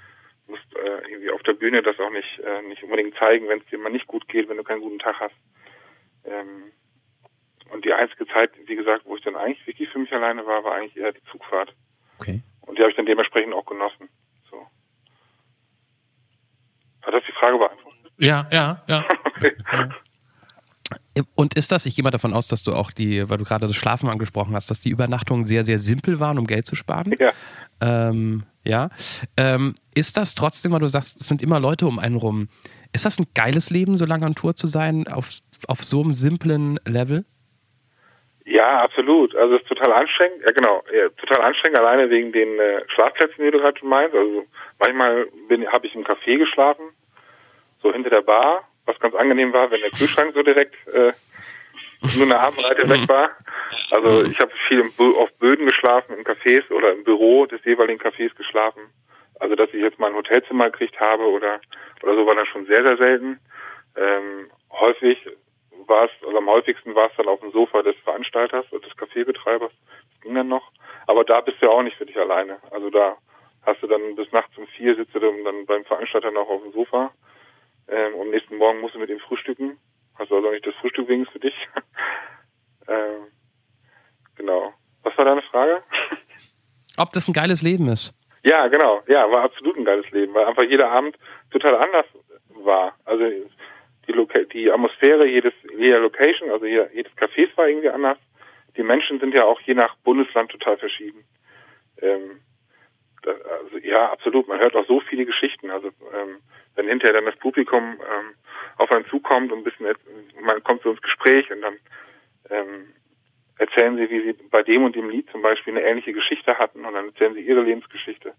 musst 0.46 0.76
äh, 0.76 1.10
irgendwie 1.10 1.30
auf 1.30 1.42
der 1.42 1.52
Bühne 1.52 1.82
das 1.82 1.98
auch 1.98 2.10
nicht 2.10 2.38
äh, 2.40 2.62
nicht 2.62 2.82
unbedingt 2.82 3.14
zeigen, 3.16 3.48
wenn 3.48 3.60
es 3.60 3.66
dir 3.66 3.78
mal 3.78 3.90
nicht 3.90 4.06
gut 4.06 4.26
geht, 4.28 4.48
wenn 4.48 4.56
du 4.56 4.64
keinen 4.64 4.80
guten 4.80 4.98
Tag 4.98 5.20
hast. 5.20 5.34
Ähm, 6.24 6.72
und 7.70 7.84
die 7.84 7.92
einzige 7.92 8.26
Zeit, 8.28 8.50
wie 8.66 8.76
gesagt, 8.76 9.04
wo 9.04 9.16
ich 9.16 9.22
dann 9.22 9.36
eigentlich 9.36 9.66
wirklich 9.66 9.88
für 9.90 9.98
mich 9.98 10.12
alleine 10.12 10.46
war, 10.46 10.64
war 10.64 10.74
eigentlich 10.74 10.96
eher 10.96 11.12
die 11.12 11.22
Zugfahrt. 11.30 11.74
Okay. 12.18 12.42
Und 12.62 12.78
die 12.78 12.82
habe 12.82 12.90
ich 12.90 12.96
dann 12.96 13.06
dementsprechend 13.06 13.52
auch 13.54 13.66
genossen. 13.66 14.08
So. 14.50 14.66
Hat 17.02 17.14
das 17.14 17.24
die 17.26 17.32
Frage 17.32 17.58
beantwortet? 17.58 18.12
Ja, 18.16 18.48
ja, 18.50 18.82
ja. 18.88 19.04
okay. 19.24 19.54
ja. 19.72 19.88
Und 21.34 21.54
ist 21.54 21.72
das, 21.72 21.86
ich 21.86 21.96
gehe 21.96 22.02
mal 22.02 22.10
davon 22.10 22.34
aus, 22.34 22.48
dass 22.48 22.62
du 22.62 22.72
auch 22.72 22.90
die, 22.90 23.28
weil 23.28 23.38
du 23.38 23.44
gerade 23.44 23.66
das 23.66 23.76
Schlafen 23.76 24.08
angesprochen 24.08 24.54
hast, 24.54 24.70
dass 24.70 24.80
die 24.80 24.90
Übernachtungen 24.90 25.46
sehr, 25.46 25.64
sehr 25.64 25.78
simpel 25.78 26.20
waren, 26.20 26.38
um 26.38 26.46
Geld 26.46 26.66
zu 26.66 26.74
sparen? 26.74 27.14
Ja. 27.18 27.32
Ähm, 27.80 28.44
ja. 28.64 28.90
Ähm, 29.36 29.74
ist 29.94 30.16
das 30.16 30.34
trotzdem, 30.34 30.72
weil 30.72 30.80
du 30.80 30.88
sagst, 30.88 31.20
es 31.20 31.28
sind 31.28 31.42
immer 31.42 31.60
Leute 31.60 31.86
um 31.86 31.98
einen 31.98 32.16
rum, 32.16 32.48
Ist 32.92 33.04
das 33.04 33.18
ein 33.18 33.26
geiles 33.34 33.70
Leben, 33.70 33.96
so 33.96 34.06
lange 34.06 34.26
on 34.26 34.34
Tour 34.34 34.56
zu 34.56 34.66
sein, 34.66 35.06
auf, 35.08 35.30
auf 35.68 35.84
so 35.84 36.02
einem 36.02 36.12
simplen 36.12 36.78
Level? 36.86 37.24
Ja, 38.44 38.82
absolut. 38.82 39.34
Also 39.36 39.56
es 39.56 39.62
ist 39.62 39.68
total 39.68 39.92
anstrengend. 39.92 40.42
Ja, 40.44 40.52
genau. 40.52 40.82
Ja, 40.92 41.08
total 41.10 41.42
anstrengend, 41.42 41.78
alleine 41.78 42.08
wegen 42.08 42.32
den 42.32 42.58
äh, 42.58 42.82
Schlafplätzen, 42.88 43.44
die 43.44 43.50
du 43.50 43.58
gerade 43.58 43.84
meinst. 43.86 44.14
Also 44.14 44.44
manchmal 44.78 45.26
habe 45.70 45.86
ich 45.86 45.94
im 45.94 46.04
Café 46.04 46.38
geschlafen, 46.38 46.84
so 47.82 47.92
hinter 47.92 48.10
der 48.10 48.22
Bar, 48.22 48.67
was 48.88 48.98
ganz 48.98 49.14
angenehm 49.14 49.52
war, 49.52 49.70
wenn 49.70 49.80
der 49.80 49.90
Kühlschrank 49.90 50.32
so 50.34 50.42
direkt 50.42 50.74
äh, 50.88 51.12
nur 52.16 52.26
eine 52.26 52.40
Armreite 52.40 52.88
weg 52.88 53.08
war. 53.08 53.30
Also 53.90 54.24
ich 54.24 54.38
habe 54.38 54.52
viel 54.66 54.90
auf 54.98 55.32
Böden 55.38 55.66
geschlafen, 55.66 56.16
in 56.16 56.24
Cafés 56.24 56.68
oder 56.70 56.92
im 56.92 57.04
Büro 57.04 57.46
des 57.46 57.64
jeweiligen 57.64 58.00
Cafés 58.00 58.34
geschlafen. 58.36 58.82
Also 59.40 59.54
dass 59.54 59.68
ich 59.72 59.80
jetzt 59.80 59.98
mal 59.98 60.08
ein 60.08 60.16
Hotelzimmer 60.16 60.70
gekriegt 60.70 60.98
habe 60.98 61.24
oder 61.24 61.60
oder 62.02 62.14
so 62.14 62.26
war 62.26 62.34
dann 62.34 62.46
schon 62.46 62.66
sehr, 62.66 62.82
sehr 62.82 62.96
selten. 62.96 63.40
Ähm, 63.96 64.50
häufig 64.70 65.18
war 65.86 66.04
es, 66.04 66.10
also 66.24 66.36
am 66.36 66.48
häufigsten 66.48 66.94
war 66.94 67.10
es 67.10 67.16
dann 67.16 67.28
auf 67.28 67.40
dem 67.40 67.50
Sofa 67.50 67.82
des 67.82 67.96
Veranstalters 68.04 68.66
oder 68.70 68.86
des 68.86 68.96
Kaffeebetreibers. 68.96 69.72
Das 70.12 70.20
ging 70.22 70.34
dann 70.34 70.48
noch. 70.48 70.70
Aber 71.06 71.24
da 71.24 71.40
bist 71.40 71.60
du 71.60 71.66
ja 71.66 71.72
auch 71.72 71.82
nicht 71.82 71.96
für 71.96 72.06
dich 72.06 72.18
alleine. 72.18 72.58
Also 72.70 72.90
da 72.90 73.16
hast 73.64 73.82
du 73.82 73.86
dann 73.86 74.14
bis 74.14 74.30
nachts 74.32 74.56
um 74.56 74.66
vier 74.66 74.94
sitzt 74.94 75.14
du 75.14 75.20
dann 75.20 75.66
beim 75.66 75.84
Veranstalter 75.84 76.30
noch 76.30 76.48
auf 76.48 76.62
dem 76.62 76.72
Sofa. 76.72 77.10
Ähm, 77.88 78.14
und 78.14 78.22
am 78.22 78.30
nächsten 78.30 78.56
Morgen 78.56 78.80
musst 78.80 78.94
du 78.94 78.98
mit 78.98 79.10
ihm 79.10 79.20
frühstücken. 79.20 79.78
Hast 80.14 80.32
also 80.32 80.46
auch 80.46 80.52
nicht 80.52 80.66
das 80.66 80.74
Frühstück 80.76 81.08
wenigstens 81.08 81.32
für 81.32 81.40
dich. 81.40 81.54
ähm, 82.88 83.26
genau. 84.36 84.72
Was 85.02 85.16
war 85.16 85.24
deine 85.24 85.42
Frage? 85.42 85.82
Ob 86.96 87.10
das 87.12 87.28
ein 87.28 87.32
geiles 87.32 87.62
Leben 87.62 87.88
ist. 87.88 88.12
Ja, 88.44 88.66
genau. 88.68 89.02
Ja, 89.06 89.30
war 89.30 89.44
absolut 89.44 89.76
ein 89.76 89.84
geiles 89.84 90.10
Leben, 90.10 90.34
weil 90.34 90.46
einfach 90.46 90.64
jeder 90.64 90.90
Abend 90.90 91.16
total 91.50 91.76
anders 91.76 92.06
war. 92.48 92.94
Also 93.04 93.24
die, 94.06 94.12
Loca 94.12 94.40
die 94.40 94.70
Atmosphäre 94.70 95.26
jedes, 95.26 95.52
jeder 95.76 96.00
Location, 96.00 96.50
also 96.50 96.66
jeder, 96.66 96.92
jedes 96.92 97.12
Cafés 97.16 97.48
war 97.56 97.68
irgendwie 97.68 97.90
anders. 97.90 98.18
Die 98.76 98.82
Menschen 98.82 99.20
sind 99.20 99.34
ja 99.34 99.44
auch 99.44 99.60
je 99.62 99.74
nach 99.74 99.96
Bundesland 99.98 100.50
total 100.50 100.78
verschieden. 100.78 101.24
Ähm, 102.00 102.40
also 103.26 103.78
ja, 103.78 104.10
absolut. 104.10 104.48
Man 104.48 104.60
hört 104.60 104.74
auch 104.76 104.86
so 104.86 105.00
viele 105.00 105.24
Geschichten. 105.24 105.70
Also 105.70 105.88
ähm, 105.88 106.38
wenn 106.74 106.88
hinterher 106.88 107.14
dann 107.14 107.26
das 107.26 107.36
Publikum 107.36 107.82
ähm, 108.00 108.34
auf 108.76 108.90
einen 108.92 109.06
zukommt 109.06 109.52
und 109.52 109.58
ein 109.58 109.64
bisschen, 109.64 109.86
man 110.40 110.62
kommt 110.62 110.82
so 110.82 110.90
ins 110.90 111.02
Gespräch 111.02 111.50
und 111.50 111.62
dann 111.62 111.76
ähm, 112.50 112.94
erzählen 113.58 113.96
sie, 113.96 114.08
wie 114.10 114.20
sie 114.22 114.32
bei 114.50 114.62
dem 114.62 114.84
und 114.84 114.94
dem 114.94 115.10
Lied 115.10 115.28
zum 115.30 115.42
Beispiel 115.42 115.76
eine 115.76 115.86
ähnliche 115.86 116.12
Geschichte 116.12 116.56
hatten 116.58 116.84
und 116.84 116.94
dann 116.94 117.06
erzählen 117.06 117.34
sie 117.34 117.40
ihre 117.40 117.62
Lebensgeschichte. 117.62 118.32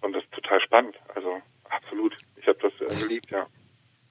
Und 0.00 0.14
das 0.14 0.22
ist 0.22 0.32
total 0.32 0.60
spannend. 0.60 0.96
Also 1.14 1.40
absolut. 1.68 2.16
Ich 2.36 2.46
habe 2.46 2.58
das 2.60 3.06
geliebt, 3.06 3.30
ja. 3.30 3.46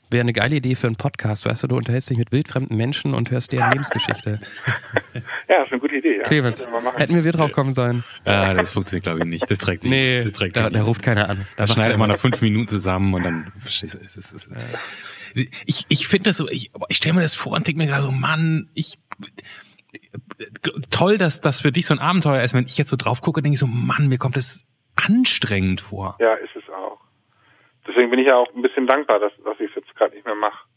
Wäre 0.09 0.21
eine 0.21 0.33
geile 0.33 0.55
Idee 0.55 0.75
für 0.75 0.87
einen 0.87 0.95
Podcast, 0.95 1.45
weißt 1.45 1.63
du, 1.63 1.67
du 1.67 1.77
unterhältst 1.77 2.09
dich 2.09 2.17
mit 2.17 2.31
wildfremden 2.31 2.77
Menschen 2.77 3.13
und 3.13 3.31
hörst 3.31 3.51
deren 3.51 3.71
Lebensgeschichte. 3.71 4.39
ja, 5.13 5.21
das 5.47 5.65
ist 5.65 5.71
eine 5.71 5.81
gute 5.81 5.95
Idee. 5.95 6.17
Ja. 6.17 6.23
Clemens, 6.23 6.67
hätten 6.95 7.23
wir 7.23 7.31
drauf 7.31 7.51
kommen 7.51 7.73
sollen. 7.73 8.03
Ja, 8.25 8.53
das 8.53 8.71
funktioniert 8.71 9.03
glaube 9.03 9.19
ich 9.19 9.25
nicht. 9.25 9.49
Das 9.49 9.57
trägt 9.57 9.83
sich 9.83 9.91
nee, 9.91 10.23
das 10.23 10.33
trägt 10.33 10.55
da, 10.55 10.69
da 10.69 10.83
ruft 10.83 11.01
keiner 11.01 11.29
an. 11.29 11.47
Da 11.57 11.67
schneidet 11.67 11.97
man 11.97 12.09
nach 12.09 12.17
fünf 12.19 12.41
Minuten 12.41 12.67
zusammen 12.67 13.13
und 13.13 13.23
dann 13.23 13.51
verstehst 13.57 13.95
du, 13.95 13.99
es 13.99 14.15
ist, 14.15 14.33
es 14.33 14.47
ist, 14.47 14.55
ich, 15.65 15.85
ich 15.89 16.07
finde 16.07 16.29
das 16.29 16.37
so, 16.37 16.47
ich, 16.49 16.71
ich 16.87 16.97
stelle 16.97 17.15
mir 17.15 17.21
das 17.21 17.35
vor 17.35 17.53
und 17.53 17.67
denke 17.67 17.81
mir 17.81 17.87
gerade 17.87 18.03
so, 18.03 18.11
Mann, 18.11 18.69
ich 18.73 18.99
toll, 20.91 21.17
dass 21.17 21.41
das 21.41 21.61
für 21.61 21.71
dich 21.71 21.85
so 21.85 21.93
ein 21.93 21.99
Abenteuer 21.99 22.43
ist. 22.43 22.53
Wenn 22.53 22.65
ich 22.65 22.77
jetzt 22.77 22.89
so 22.89 22.95
drauf 22.95 23.21
gucke, 23.21 23.41
denke 23.41 23.55
ich 23.55 23.59
so, 23.59 23.67
Mann, 23.67 24.07
mir 24.07 24.17
kommt 24.17 24.35
das 24.35 24.65
anstrengend 24.95 25.81
vor. 25.81 26.15
Ja, 26.19 26.35
ist 26.35 26.55
es 26.55 26.63
auch. 26.69 26.94
Deswegen 27.87 28.09
bin 28.09 28.19
ich 28.19 28.27
ja 28.27 28.35
auch 28.35 28.53
ein 28.53 28.61
bisschen 28.61 28.87
dankbar, 28.87 29.19
dass, 29.19 29.31
dass 29.43 29.59
ich 29.59 29.69
es 29.69 29.75
jetzt 29.75 29.95
gerade 29.95 30.15
nicht 30.15 30.25
mehr 30.25 30.35
mache. 30.35 30.67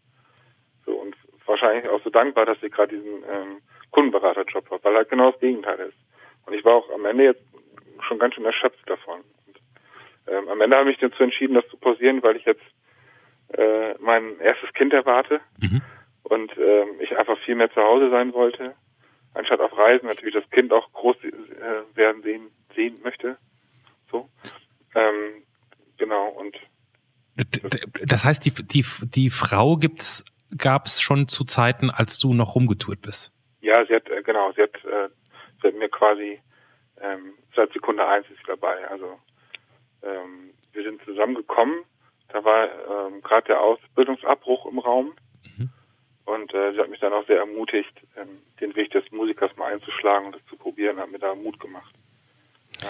So 0.85 0.93
und 0.93 1.17
wahrscheinlich 1.47 1.89
auch 1.89 2.03
so 2.03 2.11
dankbar, 2.11 2.47
dass 2.47 2.63
ich 2.63 2.73
gerade 2.73 2.97
diesen 2.97 3.23
ähm, 3.25 3.63
Kundenberaterjob 3.91 4.71
habe, 4.71 4.85
weil 4.85 4.97
halt 4.97 5.09
genau 5.09 5.31
das 5.31 5.41
Gegenteil 5.41 5.79
ist. 5.81 5.97
Und 6.47 6.55
ich 6.55 6.65
war 6.65 6.75
auch 6.75 6.91
am 6.91 7.05
Ende 7.07 7.25
jetzt 7.25 7.43
schon 8.07 8.19
ganz 8.19 8.35
schön 8.35 8.45
erschöpft 8.45 8.89
davon. 8.89 9.21
Und, 9.47 9.57
ähm, 10.27 10.49
am 10.49 10.61
Ende 10.61 10.77
habe 10.77 10.91
ich 10.91 11.01
mich 11.01 11.11
dazu 11.11 11.23
entschieden, 11.23 11.55
das 11.55 11.69
zu 11.69 11.77
pausieren, 11.77 12.23
weil 12.23 12.37
ich 12.37 12.45
jetzt 12.45 12.65
äh, 13.55 13.95
mein 13.99 14.39
erstes 14.41 14.73
Kind 14.75 14.93
erwarte 14.93 15.41
mhm. 15.59 15.81
und 16.25 16.57
ähm, 16.59 17.01
ich 17.01 17.17
einfach 17.17 17.39
viel 17.39 17.55
mehr 17.55 17.73
zu 17.73 17.83
Hause 17.83 18.11
sein 18.11 18.35
wollte 18.35 18.75
anstatt 19.35 19.61
auf 19.61 19.77
Reisen 19.77 20.07
natürlich 20.07 20.35
das 20.35 20.51
Kind 20.51 20.73
auch 20.73 20.93
groß 20.93 21.17
äh, 21.25 21.97
werden 21.97 22.23
sehen, 22.23 22.51
sehen 22.75 22.99
möchte. 23.03 23.39
So. 24.11 24.29
Ähm, 24.95 25.45
genau, 25.97 26.29
und 26.29 26.57
das 28.05 28.25
heißt, 28.25 28.45
die, 28.45 28.51
die, 28.51 28.85
die 29.03 29.31
Frau 29.31 29.77
gibt's, 29.77 30.25
gab's 30.57 31.01
schon 31.01 31.29
zu 31.29 31.45
Zeiten, 31.45 31.91
als 31.91 32.19
du 32.19 32.35
noch 32.35 32.55
rumgetourt 32.55 33.01
bist? 33.01 33.33
Ja, 33.61 33.85
sie 33.87 33.95
hat, 33.95 34.09
äh, 34.09 34.23
genau, 34.23 34.53
sie 34.53 34.63
hat, 34.63 34.75
äh, 34.85 35.09
sie 35.61 35.69
hat 35.69 35.75
mir 35.75 35.89
quasi, 35.89 36.41
ähm, 37.01 37.35
seit 37.55 37.73
Sekunde 37.73 38.07
eins 38.07 38.27
ist 38.31 38.39
sie 38.39 38.47
dabei. 38.47 38.89
Also, 38.89 39.19
ähm, 40.03 40.51
wir 40.73 40.83
sind 40.83 41.03
zusammengekommen, 41.05 41.85
da 42.29 42.45
war 42.45 42.69
ähm, 43.09 43.23
gerade 43.23 43.47
der 43.49 43.61
Ausbildungsabbruch 43.61 44.67
im 44.67 44.79
Raum. 44.79 45.13
Mhm. 45.57 45.71
Und 46.25 46.53
äh, 46.53 46.73
sie 46.73 46.79
hat 46.79 46.91
mich 46.91 47.01
dann 47.01 47.13
auch 47.13 47.27
sehr 47.27 47.39
ermutigt, 47.39 47.93
ähm, 48.17 48.43
den 48.61 48.77
Weg 48.77 48.91
des 48.91 49.11
Musikers 49.11 49.51
mal 49.57 49.73
einzuschlagen 49.73 50.27
und 50.27 50.35
das 50.35 50.45
zu 50.47 50.57
probieren, 50.57 50.99
hat 50.99 51.11
mir 51.11 51.19
da 51.19 51.35
Mut 51.35 51.59
gemacht. 51.59 51.95
Ja. 52.83 52.89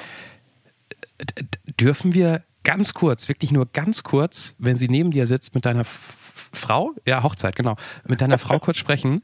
Dürfen 1.81 2.15
wir 2.15 2.43
ganz 2.69 2.93
kurz, 2.93 3.31
wirklich 3.31 3.51
nur 3.51 3.67
ganz 3.73 4.03
kurz, 4.03 4.55
wenn 4.59 4.77
sie 4.77 4.89
neben 4.89 5.11
dir 5.11 5.27
sitzt, 5.27 5.55
mit 5.55 5.65
deiner 5.65 5.81
F 5.81 6.17
Frau, 6.53 6.93
ja, 7.07 7.23
Hochzeit, 7.23 7.57
genau, 7.57 7.77
mit 8.07 8.21
deiner 8.21 8.37
Frau 8.37 8.59
kurz 8.59 8.77
sprechen? 8.77 9.23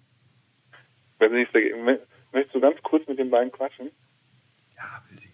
Wenn 1.18 1.30
sie 1.30 1.36
nichts 1.36 1.52
dagegen, 1.52 1.84
möchtest 1.84 2.54
du 2.54 2.60
ganz 2.60 2.82
kurz 2.82 3.06
mit 3.06 3.18
den 3.18 3.30
beiden 3.30 3.52
quatschen? 3.52 3.90
Ja, 4.76 5.02
will 5.08 5.18
sie. 5.20 5.30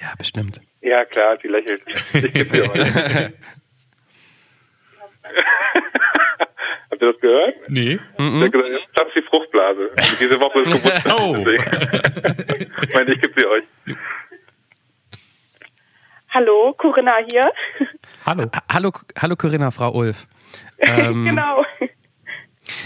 Ja, 0.00 0.14
bestimmt. 0.16 0.60
Ja, 0.80 1.04
klar, 1.04 1.36
sie 1.42 1.48
lächelt. 1.48 1.82
Ich 2.12 2.32
gebe 2.32 2.50
dir 2.50 2.68
mal. 2.68 2.78
Habt 6.90 7.02
ihr 7.02 7.12
das 7.12 7.20
gehört? 7.20 7.68
Nee. 7.68 7.98
Mhm. 8.18 8.40
Der 8.40 8.50
gesagt, 8.50 8.70
jetzt 8.70 8.92
platzt 8.92 9.16
die 9.16 9.22
Fruchtblase. 9.22 9.90
Also 9.96 10.16
diese 10.20 10.40
Woche 10.40 10.60
ist 10.60 10.70
Geburtstag. 10.72 11.20
oh. 11.20 11.36
ich 11.36 12.94
meine, 12.94 13.12
ich 13.12 13.20
gebe 13.20 13.34
sie 13.36 13.46
euch. 13.46 13.64
Hallo, 16.36 16.74
Corinna 16.76 17.14
hier. 17.30 17.50
Hallo. 18.26 18.44
Hallo, 18.70 18.92
hallo 19.18 19.36
Corinna, 19.36 19.70
Frau 19.70 19.90
Ulf. 19.94 20.26
Ähm, 20.80 21.24
genau. 21.30 21.64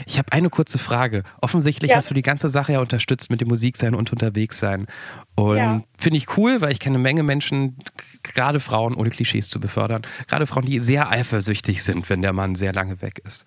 Ich 0.06 0.18
habe 0.18 0.30
eine 0.30 0.50
kurze 0.50 0.78
Frage. 0.78 1.24
Offensichtlich 1.40 1.90
ja. 1.90 1.96
hast 1.96 2.08
du 2.08 2.14
die 2.14 2.22
ganze 2.22 2.48
Sache 2.48 2.74
ja 2.74 2.80
unterstützt 2.80 3.28
mit 3.28 3.40
dem 3.40 3.48
Musiksein 3.48 3.96
und 3.96 4.12
unterwegs 4.12 4.60
sein. 4.60 4.86
Und 5.34 5.56
ja. 5.56 5.82
finde 5.98 6.18
ich 6.18 6.36
cool, 6.36 6.60
weil 6.60 6.70
ich 6.70 6.78
kenne 6.78 6.94
eine 6.94 7.02
Menge 7.02 7.24
Menschen, 7.24 7.76
gerade 8.22 8.60
Frauen, 8.60 8.94
ohne 8.94 9.10
Klischees 9.10 9.48
zu 9.48 9.58
befördern, 9.58 10.02
gerade 10.28 10.46
Frauen, 10.46 10.64
die 10.64 10.78
sehr 10.78 11.10
eifersüchtig 11.10 11.82
sind, 11.82 12.08
wenn 12.08 12.22
der 12.22 12.32
Mann 12.32 12.54
sehr 12.54 12.72
lange 12.72 13.02
weg 13.02 13.20
ist. 13.24 13.46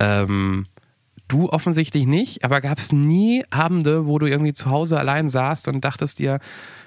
Ähm, 0.00 0.64
du 1.28 1.48
offensichtlich 1.48 2.06
nicht, 2.06 2.44
aber 2.44 2.60
gab 2.60 2.78
es 2.78 2.90
nie 2.90 3.44
Abende, 3.50 4.06
wo 4.06 4.18
du 4.18 4.26
irgendwie 4.26 4.52
zu 4.52 4.68
Hause 4.68 4.98
allein 4.98 5.28
saßt 5.28 5.68
und 5.68 5.84
dachtest 5.84 6.18
dir, 6.18 6.40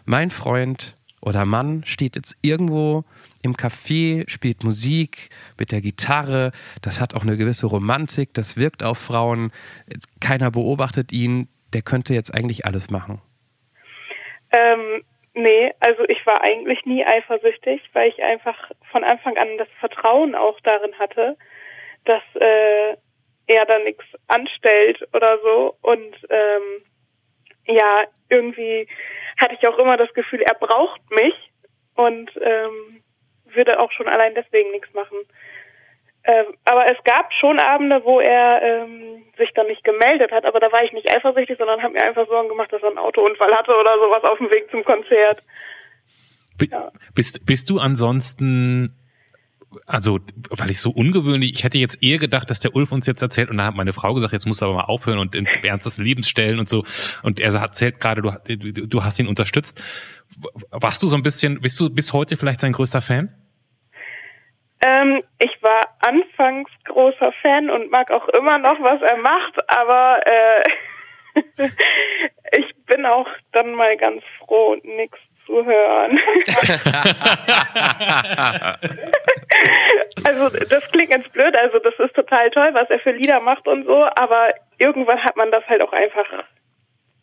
mein 0.04 0.32
Freund 0.32 0.97
oder 1.22 1.46
Mann 1.46 1.84
steht 1.86 2.16
jetzt 2.16 2.36
irgendwo 2.42 3.04
im 3.42 3.56
Café, 3.56 4.30
spielt 4.30 4.64
Musik 4.64 5.30
mit 5.58 5.72
der 5.72 5.82
Gitarre. 5.82 6.52
Das 6.82 7.02
hat 7.02 7.16
auch 7.16 7.24
eine 7.24 7.38
gewisse 7.38 7.68
Romantik, 7.68 8.34
das 8.34 8.58
wirkt 8.58 8.84
auf 8.84 8.98
Frauen. 8.98 9.52
Keiner 10.22 10.52
beobachtet 10.52 11.12
ihn. 11.12 11.48
Der 11.74 11.82
könnte 11.82 12.14
jetzt 12.14 12.34
eigentlich 12.34 12.66
alles 12.66 12.90
machen. 12.90 13.22
Ähm, 14.52 15.04
nee, 15.34 15.74
also 15.80 16.04
ich 16.08 16.26
war 16.26 16.42
eigentlich 16.42 16.86
nie 16.86 17.06
eifersüchtig, 17.06 17.82
weil 17.94 18.10
ich 18.10 18.24
einfach 18.24 18.72
von 18.92 19.04
Anfang 19.04 19.38
an 19.38 19.58
das 19.58 19.68
Vertrauen 19.80 20.34
auch 20.36 20.60
darin 20.62 20.94
hatte, 20.98 21.36
dass 22.06 22.24
äh, 22.36 22.96
er 23.48 23.66
da 23.66 23.80
nichts 23.80 24.06
anstellt 24.28 25.08
oder 25.14 25.40
so. 25.44 25.76
Und 25.82 26.16
ähm, 26.30 26.84
ja, 27.66 28.06
irgendwie 28.30 28.88
hatte 29.38 29.56
ich 29.56 29.68
auch 29.68 29.78
immer 29.78 29.98
das 29.98 30.14
Gefühl, 30.14 30.42
er 30.42 30.56
braucht 30.56 31.02
mich. 31.12 31.34
Und 31.96 32.30
ähm, 32.42 33.02
würde 33.56 33.80
auch 33.80 33.92
schon 33.92 34.08
allein 34.08 34.36
deswegen 34.36 34.72
nichts 34.72 34.94
machen. 34.94 35.18
Ähm, 36.24 36.46
aber 36.66 36.86
es 36.92 37.02
gab 37.04 37.32
schon 37.34 37.60
Abende, 37.60 38.04
wo 38.04 38.20
er 38.20 38.62
ähm, 38.62 39.24
sich 39.38 39.52
dann 39.54 39.68
nicht 39.68 39.84
gemeldet 39.84 40.32
hat, 40.32 40.46
aber 40.46 40.60
da 40.60 40.72
war 40.72 40.84
ich 40.84 40.92
nicht 40.92 41.14
eifersüchtig, 41.14 41.58
sondern 41.58 41.82
habe 41.82 41.94
mir 41.94 42.04
einfach 42.04 42.28
Sorgen 42.28 42.50
gemacht, 42.50 42.72
dass 42.74 42.82
er 42.82 42.90
einen 42.90 42.98
Autounfall 42.98 43.56
hatte 43.56 43.74
oder 43.74 43.98
sowas 43.98 44.24
auf 44.24 44.38
dem 44.38 44.52
Weg 44.52 44.70
zum 44.70 44.84
Konzert. 44.84 45.42
Ja. 46.70 46.92
Bist, 47.16 47.46
bist 47.46 47.70
du 47.70 47.80
ansonsten 47.80 48.94
also, 49.86 50.20
weil 50.50 50.72
ich 50.72 50.80
so 50.80 50.92
ungewöhnlich, 50.92 51.54
ich 51.54 51.64
hätte 51.64 51.78
jetzt 51.78 52.02
eher 52.02 52.18
gedacht, 52.18 52.50
dass 52.50 52.60
der 52.60 52.76
Ulf 52.76 52.92
uns 52.92 53.06
jetzt 53.06 53.22
erzählt 53.22 53.50
und 53.50 53.58
da 53.58 53.66
hat 53.66 53.76
meine 53.76 53.94
Frau 53.94 54.14
gesagt, 54.14 54.34
jetzt 54.34 54.48
musst 54.48 54.62
du 54.62 54.66
aber 54.66 54.76
mal 54.76 54.84
aufhören 54.86 55.20
und 55.20 55.36
ins 55.36 55.50
Ernst 55.64 55.86
des 55.86 55.98
Lebens 55.98 56.30
stellen 56.30 56.60
und 56.60 56.70
so. 56.70 56.84
Und 57.24 57.40
er 57.40 57.54
erzählt 57.54 58.00
gerade, 58.00 58.22
du, 58.22 58.32
du 58.72 59.04
hast 59.04 59.20
ihn 59.20 59.28
unterstützt. 59.28 59.82
Warst 60.72 61.04
du 61.04 61.08
so 61.08 61.16
ein 61.16 61.24
bisschen, 61.24 61.62
bist 61.62 61.80
du 61.80 61.90
bis 61.90 62.14
heute 62.14 62.38
vielleicht 62.38 62.62
sein 62.62 62.72
größter 62.72 63.02
Fan? 63.02 63.34
Ähm, 64.86 65.24
ich 65.40 65.62
war 65.62 65.82
anfangs 66.00 66.70
großer 66.86 67.34
Fan 67.42 67.70
und 67.70 67.92
mag 67.92 68.12
auch 68.12 68.28
immer 68.30 68.58
noch, 68.58 68.80
was 68.80 69.02
er 69.02 69.18
macht, 69.18 69.58
aber 69.70 70.22
äh, 70.26 70.64
ich 72.58 72.76
bin 72.86 73.06
auch 73.06 73.28
dann 73.52 73.74
mal 73.74 73.98
ganz 73.98 74.24
froh, 74.40 74.76
nichts 74.84 75.18
zu 75.48 75.66
hören. 75.66 76.20
also 80.24 80.50
das 80.50 80.84
klingt 80.92 81.10
ganz 81.12 81.28
blöd, 81.30 81.56
also 81.56 81.80
das 81.80 81.96
ist 81.98 82.14
total 82.14 82.52
toll, 82.52 82.70
was 82.74 82.90
er 82.90 83.00
für 83.00 83.12
Lieder 83.12 83.40
macht 83.40 83.68
und 83.68 83.86
so, 83.86 84.04
aber 84.16 84.54
irgendwann 84.78 85.24
hat 85.24 85.36
man 85.38 85.50
das 85.52 85.66
halt 85.68 85.82
auch 85.82 85.94
einfach 85.94 86.26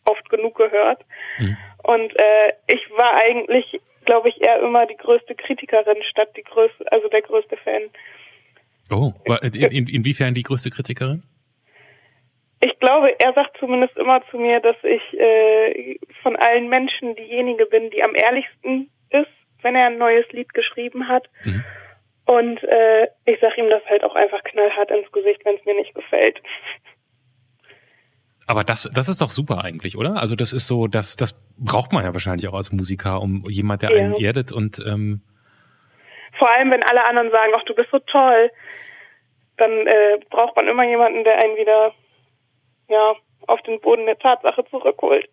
oft 0.05 0.29
genug 0.29 0.57
gehört. 0.57 1.01
Mhm. 1.37 1.55
Und 1.83 2.19
äh, 2.19 2.53
ich 2.67 2.81
war 2.97 3.15
eigentlich, 3.15 3.79
glaube 4.05 4.29
ich, 4.29 4.41
eher 4.41 4.59
immer 4.61 4.85
die 4.87 4.97
größte 4.97 5.35
Kritikerin 5.35 6.01
statt 6.09 6.29
die 6.35 6.43
größte, 6.43 6.91
also 6.91 7.07
der 7.07 7.21
größte 7.21 7.57
Fan. 7.57 7.83
Oh, 8.91 9.13
in, 9.41 9.53
in, 9.53 9.87
inwiefern 9.87 10.33
die 10.33 10.43
größte 10.43 10.69
Kritikerin? 10.69 11.23
Ich 12.65 12.79
glaube, 12.79 13.13
er 13.19 13.33
sagt 13.33 13.57
zumindest 13.59 13.95
immer 13.95 14.21
zu 14.31 14.37
mir, 14.37 14.59
dass 14.59 14.75
ich 14.81 15.19
äh, 15.19 15.99
von 16.23 16.35
allen 16.35 16.67
Menschen 16.67 17.15
diejenige 17.15 17.67
bin, 17.67 17.91
die 17.91 18.03
am 18.03 18.15
ehrlichsten 18.15 18.89
ist, 19.11 19.29
wenn 19.61 19.75
er 19.75 19.85
ein 19.85 19.99
neues 19.99 20.25
Lied 20.31 20.51
geschrieben 20.51 21.07
hat. 21.07 21.29
Mhm. 21.43 21.63
Und 22.25 22.63
äh, 22.63 23.07
ich 23.25 23.39
sage 23.39 23.61
ihm 23.61 23.69
das 23.69 23.85
halt 23.85 24.03
auch 24.03 24.15
einfach 24.15 24.43
knallhart 24.43 24.89
ins 24.89 25.11
Gesicht, 25.11 25.45
wenn 25.45 25.57
es 25.57 25.65
mir 25.65 25.75
nicht 25.75 25.93
gefällt. 25.93 26.41
Aber 28.47 28.63
das, 28.63 28.89
das 28.91 29.09
ist 29.09 29.21
doch 29.21 29.29
super 29.29 29.63
eigentlich, 29.63 29.95
oder? 29.95 30.15
Also 30.15 30.35
das 30.35 30.51
ist 30.51 30.65
so, 30.65 30.87
das, 30.87 31.17
das 31.17 31.39
braucht 31.59 31.93
man 31.93 32.03
ja 32.03 32.13
wahrscheinlich 32.13 32.47
auch 32.47 32.55
als 32.55 32.71
Musiker, 32.71 33.21
um 33.21 33.43
jemand, 33.47 33.83
der 33.83 33.91
ja. 33.91 33.97
einen 33.97 34.15
erdet 34.15 34.51
und 34.51 34.79
ähm 34.79 35.21
vor 36.37 36.49
allem, 36.49 36.69
wenn 36.71 36.83
alle 36.83 37.05
anderen 37.05 37.31
sagen, 37.31 37.53
ach 37.55 37.63
du 37.63 37.73
bist 37.73 37.89
so 37.91 37.99
toll, 37.99 38.51
dann 39.55 39.71
äh, 39.87 40.19
braucht 40.29 40.55
man 40.57 40.67
immer 40.67 40.83
jemanden, 40.83 41.23
der 41.23 41.41
einen 41.41 41.55
wieder 41.55 41.93
ja 42.89 43.13
auf 43.47 43.61
den 43.63 43.79
Boden 43.79 44.05
der 44.05 44.17
Tatsache 44.17 44.65
zurückholt. 44.69 45.29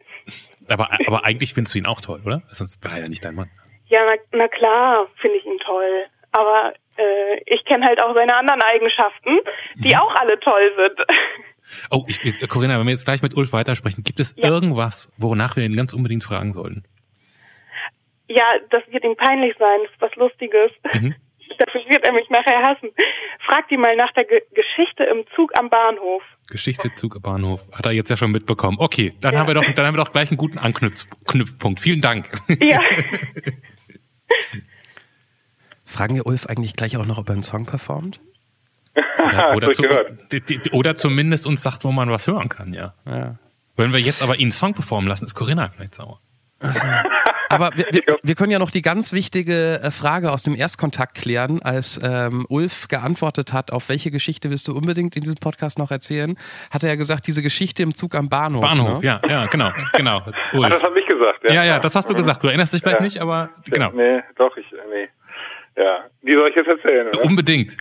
Aber, 0.68 0.88
aber 1.06 1.24
eigentlich 1.24 1.54
findest 1.54 1.74
du 1.74 1.78
ihn 1.78 1.86
auch 1.86 2.00
toll, 2.00 2.20
oder? 2.24 2.42
Sonst 2.52 2.82
wäre 2.84 2.96
er 2.96 3.02
ja 3.02 3.08
nicht 3.08 3.24
dein 3.24 3.34
Mann. 3.34 3.50
Ja, 3.86 4.00
na, 4.04 4.38
na 4.38 4.48
klar, 4.48 5.06
finde 5.20 5.38
ich 5.38 5.46
ihn 5.46 5.58
toll. 5.58 6.04
Aber 6.32 6.72
äh, 6.96 7.40
ich 7.46 7.64
kenne 7.64 7.86
halt 7.86 8.00
auch 8.00 8.14
seine 8.14 8.36
anderen 8.36 8.62
Eigenschaften, 8.62 9.38
die 9.76 9.94
mhm. 9.94 10.00
auch 10.00 10.14
alle 10.14 10.38
toll 10.40 10.72
sind. 10.76 11.06
Oh, 11.90 12.04
ich, 12.06 12.20
Corinna, 12.48 12.78
wenn 12.78 12.86
wir 12.86 12.90
jetzt 12.90 13.06
gleich 13.06 13.22
mit 13.22 13.34
Ulf 13.34 13.52
weitersprechen, 13.52 14.04
gibt 14.04 14.20
es 14.20 14.34
ja. 14.36 14.48
irgendwas, 14.48 15.10
wonach 15.16 15.56
wir 15.56 15.64
ihn 15.64 15.76
ganz 15.76 15.94
unbedingt 15.94 16.22
fragen 16.22 16.52
sollten? 16.52 16.84
Ja, 18.28 18.44
das 18.70 18.82
wird 18.88 19.04
ihm 19.04 19.16
peinlich 19.16 19.54
sein. 19.58 19.80
Das 19.84 19.92
ist 19.92 20.00
was 20.00 20.14
Lustiges. 20.16 20.70
Mhm. 20.92 21.14
Dafür 21.58 21.80
wird 21.88 22.04
er 22.04 22.12
mich 22.12 22.28
nachher 22.30 22.62
hassen. 22.62 22.90
Fragt 23.46 23.70
ihn 23.70 23.80
mal 23.80 23.96
nach 23.96 24.12
der 24.12 24.24
Ge 24.24 24.42
Geschichte 24.52 25.04
im 25.04 25.24
Zug 25.34 25.52
am 25.58 25.70
Bahnhof. 25.70 26.22
Geschichte 26.48 26.94
Zug 26.94 27.16
am 27.16 27.22
Bahnhof. 27.22 27.60
Hat 27.72 27.86
er 27.86 27.92
jetzt 27.92 28.10
ja 28.10 28.16
schon 28.16 28.30
mitbekommen. 28.30 28.76
Okay, 28.80 29.14
dann 29.20 29.34
ja. 29.34 29.40
haben 29.40 29.46
wir 29.46 29.54
doch, 29.54 29.64
dann 29.64 29.86
haben 29.86 29.94
wir 29.94 30.04
doch 30.04 30.12
gleich 30.12 30.30
einen 30.30 30.38
guten 30.38 30.58
Anknüpfpunkt. 30.58 31.80
Vielen 31.80 32.00
Dank. 32.00 32.28
Ja. 32.60 32.80
Fragen 35.84 36.14
wir 36.14 36.26
Ulf 36.26 36.46
eigentlich 36.46 36.74
gleich 36.74 36.96
auch 36.96 37.04
noch, 37.06 37.18
ob 37.18 37.28
er 37.28 37.34
einen 37.34 37.42
Song 37.42 37.66
performt? 37.66 38.20
Oder, 38.94 39.56
oder, 39.56 39.70
zu, 39.72 39.82
oder, 40.72 40.94
zumindest 40.94 41.46
uns 41.46 41.62
sagt, 41.62 41.84
wo 41.84 41.92
man 41.92 42.10
was 42.10 42.26
hören 42.26 42.48
kann, 42.48 42.72
ja. 42.72 42.94
ja. 43.04 43.36
Wenn 43.76 43.92
wir 43.92 44.00
jetzt 44.00 44.22
aber 44.22 44.36
ihn 44.36 44.44
einen 44.44 44.52
Song 44.52 44.74
performen 44.74 45.08
lassen, 45.08 45.26
ist 45.26 45.34
Corinna 45.34 45.68
vielleicht 45.68 45.94
sauer. 45.94 46.20
Aber 47.52 47.70
wir, 47.76 47.86
wir, 47.90 48.02
wir, 48.22 48.34
können 48.34 48.50
ja 48.50 48.58
noch 48.58 48.70
die 48.70 48.82
ganz 48.82 49.12
wichtige 49.12 49.80
äh, 49.82 49.90
Frage 49.90 50.32
aus 50.32 50.42
dem 50.42 50.54
Erstkontakt 50.54 51.14
klären, 51.14 51.60
als 51.62 52.00
ähm, 52.02 52.46
Ulf 52.48 52.88
geantwortet 52.88 53.52
hat, 53.52 53.72
auf 53.72 53.88
welche 53.88 54.10
Geschichte 54.10 54.50
willst 54.50 54.66
du 54.68 54.76
unbedingt 54.76 55.16
in 55.16 55.22
diesem 55.22 55.36
Podcast 55.38 55.78
noch 55.78 55.90
erzählen, 55.90 56.36
hat 56.70 56.82
er 56.82 56.90
ja 56.90 56.94
gesagt, 56.96 57.26
diese 57.26 57.42
Geschichte 57.42 57.82
im 57.82 57.94
Zug 57.94 58.14
am 58.14 58.28
Bahnhof. 58.28 58.62
Bahnhof, 58.62 59.02
ne? 59.02 59.06
ja, 59.06 59.20
ja, 59.28 59.46
genau, 59.46 59.70
genau. 59.92 60.22
Ulf. 60.52 60.66
Ach, 60.66 60.70
das 60.70 60.82
habe 60.82 60.98
ich 60.98 61.06
gesagt, 61.06 61.44
ja. 61.44 61.54
Ja, 61.54 61.64
ja, 61.64 61.78
das 61.78 61.94
hast 61.94 62.08
du 62.08 62.14
gesagt. 62.14 62.42
Du 62.42 62.48
erinnerst 62.48 62.72
dich 62.72 62.80
vielleicht 62.82 63.00
ja. 63.00 63.04
nicht, 63.04 63.18
aber 63.18 63.50
genau. 63.66 63.90
Nee, 63.92 64.22
doch, 64.36 64.56
ich, 64.56 64.66
nee. 64.90 65.08
Ja, 65.76 66.04
wie 66.22 66.34
soll 66.34 66.48
ich 66.48 66.56
jetzt 66.56 66.68
erzählen? 66.68 67.08
Oder? 67.08 67.24
Unbedingt. 67.24 67.76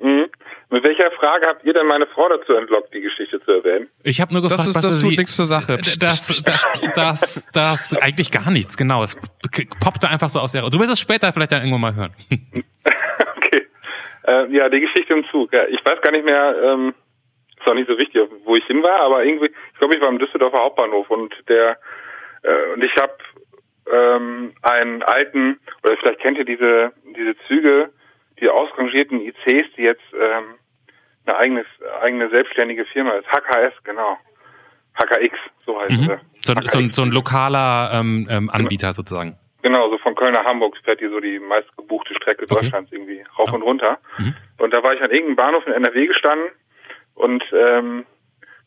Mhm. 0.00 0.26
Mit 0.72 0.84
welcher 0.84 1.10
Frage 1.10 1.46
habt 1.46 1.64
ihr 1.64 1.74
denn 1.74 1.86
meine 1.86 2.06
Frau 2.06 2.30
dazu 2.30 2.54
entlockt, 2.54 2.94
die 2.94 3.02
Geschichte 3.02 3.38
zu 3.42 3.50
erwähnen? 3.52 3.90
Ich 4.04 4.22
habe 4.22 4.32
nur 4.32 4.40
gefragt, 4.40 4.60
das, 4.60 4.68
ist, 4.68 4.76
was 4.76 4.84
das 4.86 5.02
tut 5.02 5.10
sie, 5.10 5.16
nichts 5.18 5.36
zur 5.36 5.44
Sache. 5.44 5.76
Das, 5.76 5.98
das, 5.98 6.42
das, 6.94 7.48
das, 7.52 8.02
eigentlich 8.02 8.30
gar 8.30 8.50
nichts, 8.50 8.78
genau. 8.78 9.02
Es 9.02 9.20
poppte 9.84 10.08
einfach 10.08 10.30
so 10.30 10.40
aus 10.40 10.52
der. 10.52 10.62
Du 10.70 10.80
wirst 10.80 10.90
es 10.90 10.98
später 10.98 11.30
vielleicht 11.30 11.52
dann 11.52 11.60
irgendwann 11.60 11.82
mal 11.82 11.94
hören. 11.94 12.14
okay. 13.36 13.66
Äh, 14.24 14.56
ja, 14.56 14.70
die 14.70 14.80
Geschichte 14.80 15.12
im 15.12 15.26
Zug. 15.30 15.52
Ja, 15.52 15.66
ich 15.68 15.84
weiß 15.84 16.00
gar 16.00 16.10
nicht 16.10 16.24
mehr, 16.24 16.56
ähm, 16.64 16.94
ist 17.60 17.70
auch 17.70 17.74
nicht 17.74 17.88
so 17.88 17.98
wichtig, 17.98 18.22
wo 18.44 18.56
ich 18.56 18.64
hin 18.64 18.82
war, 18.82 19.00
aber 19.00 19.26
irgendwie, 19.26 19.48
ich 19.74 19.78
glaube, 19.78 19.94
ich 19.94 20.00
war 20.00 20.08
im 20.08 20.18
Düsseldorfer 20.18 20.58
Hauptbahnhof 20.58 21.10
und 21.10 21.34
der 21.50 21.76
äh, 22.44 22.72
und 22.72 22.82
ich 22.82 22.96
habe 22.96 23.12
ähm, 23.92 24.54
einen 24.62 25.02
alten, 25.02 25.60
oder 25.84 25.98
vielleicht 25.98 26.20
kennt 26.20 26.38
ihr 26.38 26.46
diese 26.46 26.92
diese 27.14 27.36
Züge, 27.46 27.90
die 28.40 28.48
ausrangierten 28.48 29.20
ICs, 29.20 29.74
die 29.76 29.82
jetzt 29.82 30.00
ähm, 30.18 30.54
eine 31.26 31.36
eigene, 31.36 31.64
eigene 32.00 32.28
selbstständige 32.30 32.84
Firma 32.86 33.12
ist. 33.12 33.26
HKS, 33.28 33.74
genau. 33.84 34.16
HKX, 34.94 35.38
so 35.64 35.80
heißt 35.80 35.90
mhm. 35.90 36.20
So, 36.42 36.54
so, 36.64 36.78
ein, 36.78 36.92
so 36.92 37.02
ein 37.02 37.10
lokaler 37.10 37.90
ähm, 37.94 38.26
ähm, 38.30 38.50
Anbieter 38.50 38.88
genau. 38.88 38.92
sozusagen. 38.92 39.38
Genau, 39.62 39.88
so 39.90 39.98
von 39.98 40.14
Köln 40.16 40.32
nach 40.32 40.44
Hamburg 40.44 40.76
fährt 40.84 41.00
die 41.00 41.08
so 41.08 41.20
die 41.20 41.38
meistgebuchte 41.38 42.14
Strecke 42.14 42.44
okay. 42.44 42.54
Deutschlands 42.56 42.90
irgendwie 42.90 43.24
rauf 43.38 43.48
ja. 43.48 43.54
und 43.54 43.62
runter. 43.62 43.98
Mhm. 44.18 44.34
Und 44.58 44.74
da 44.74 44.82
war 44.82 44.92
ich 44.92 45.00
an 45.00 45.10
irgendeinem 45.10 45.36
Bahnhof 45.36 45.66
in 45.66 45.72
NRW 45.72 46.06
gestanden 46.08 46.48
und 47.14 47.44
ähm, 47.52 48.04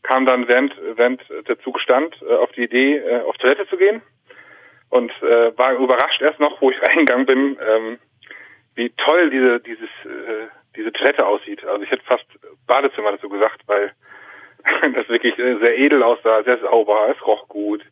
kam 0.03 0.25
dann, 0.25 0.47
während, 0.47 0.73
während 0.95 1.21
der 1.47 1.59
Zug 1.59 1.79
stand, 1.81 2.15
äh, 2.21 2.35
auf 2.35 2.51
die 2.53 2.63
Idee, 2.63 2.97
äh, 2.97 3.21
auf 3.21 3.35
Toilette 3.37 3.67
zu 3.67 3.77
gehen. 3.77 4.01
Und 4.89 5.11
äh, 5.21 5.57
war 5.57 5.73
überrascht 5.73 6.21
erst 6.21 6.39
noch, 6.39 6.61
wo 6.61 6.71
ich 6.71 6.81
reingegangen 6.87 7.25
bin, 7.25 7.57
ähm, 7.59 7.99
wie 8.75 8.89
toll 8.91 9.29
diese, 9.29 9.59
dieses, 9.59 9.89
äh, 10.05 10.47
diese 10.75 10.91
Toilette 10.91 11.25
aussieht. 11.25 11.63
Also 11.65 11.83
ich 11.83 11.91
hätte 11.91 12.03
fast 12.05 12.25
Badezimmer 12.67 13.11
dazu 13.11 13.29
gesagt, 13.29 13.61
weil 13.67 13.91
das 14.93 15.07
wirklich 15.09 15.37
äh, 15.37 15.57
sehr 15.59 15.77
edel 15.77 16.03
aussah, 16.03 16.43
sehr 16.43 16.59
sauber, 16.59 17.07
es 17.15 17.25
roch 17.25 17.47
gut. 17.47 17.83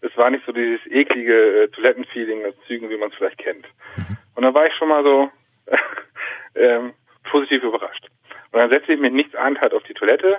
Es 0.00 0.16
war 0.16 0.30
nicht 0.30 0.44
so 0.44 0.52
dieses 0.52 0.80
eklige 0.86 1.62
äh, 1.62 1.68
Toilettenfeeling 1.68 2.44
aus 2.46 2.54
Zügen, 2.66 2.90
wie 2.90 2.96
man 2.96 3.10
es 3.10 3.14
vielleicht 3.16 3.38
kennt. 3.38 3.66
Mhm. 3.96 4.16
Und 4.34 4.42
da 4.42 4.54
war 4.54 4.66
ich 4.66 4.74
schon 4.74 4.88
mal 4.88 5.04
so 5.04 5.30
ähm, 6.54 6.94
positiv 7.30 7.62
überrascht. 7.62 8.08
Und 8.50 8.60
dann 8.60 8.70
setze 8.70 8.92
ich 8.92 9.00
mich 9.00 9.12
nichts 9.12 9.34
an 9.34 9.58
halt 9.60 9.74
auf 9.74 9.82
die 9.84 9.94
Toilette, 9.94 10.38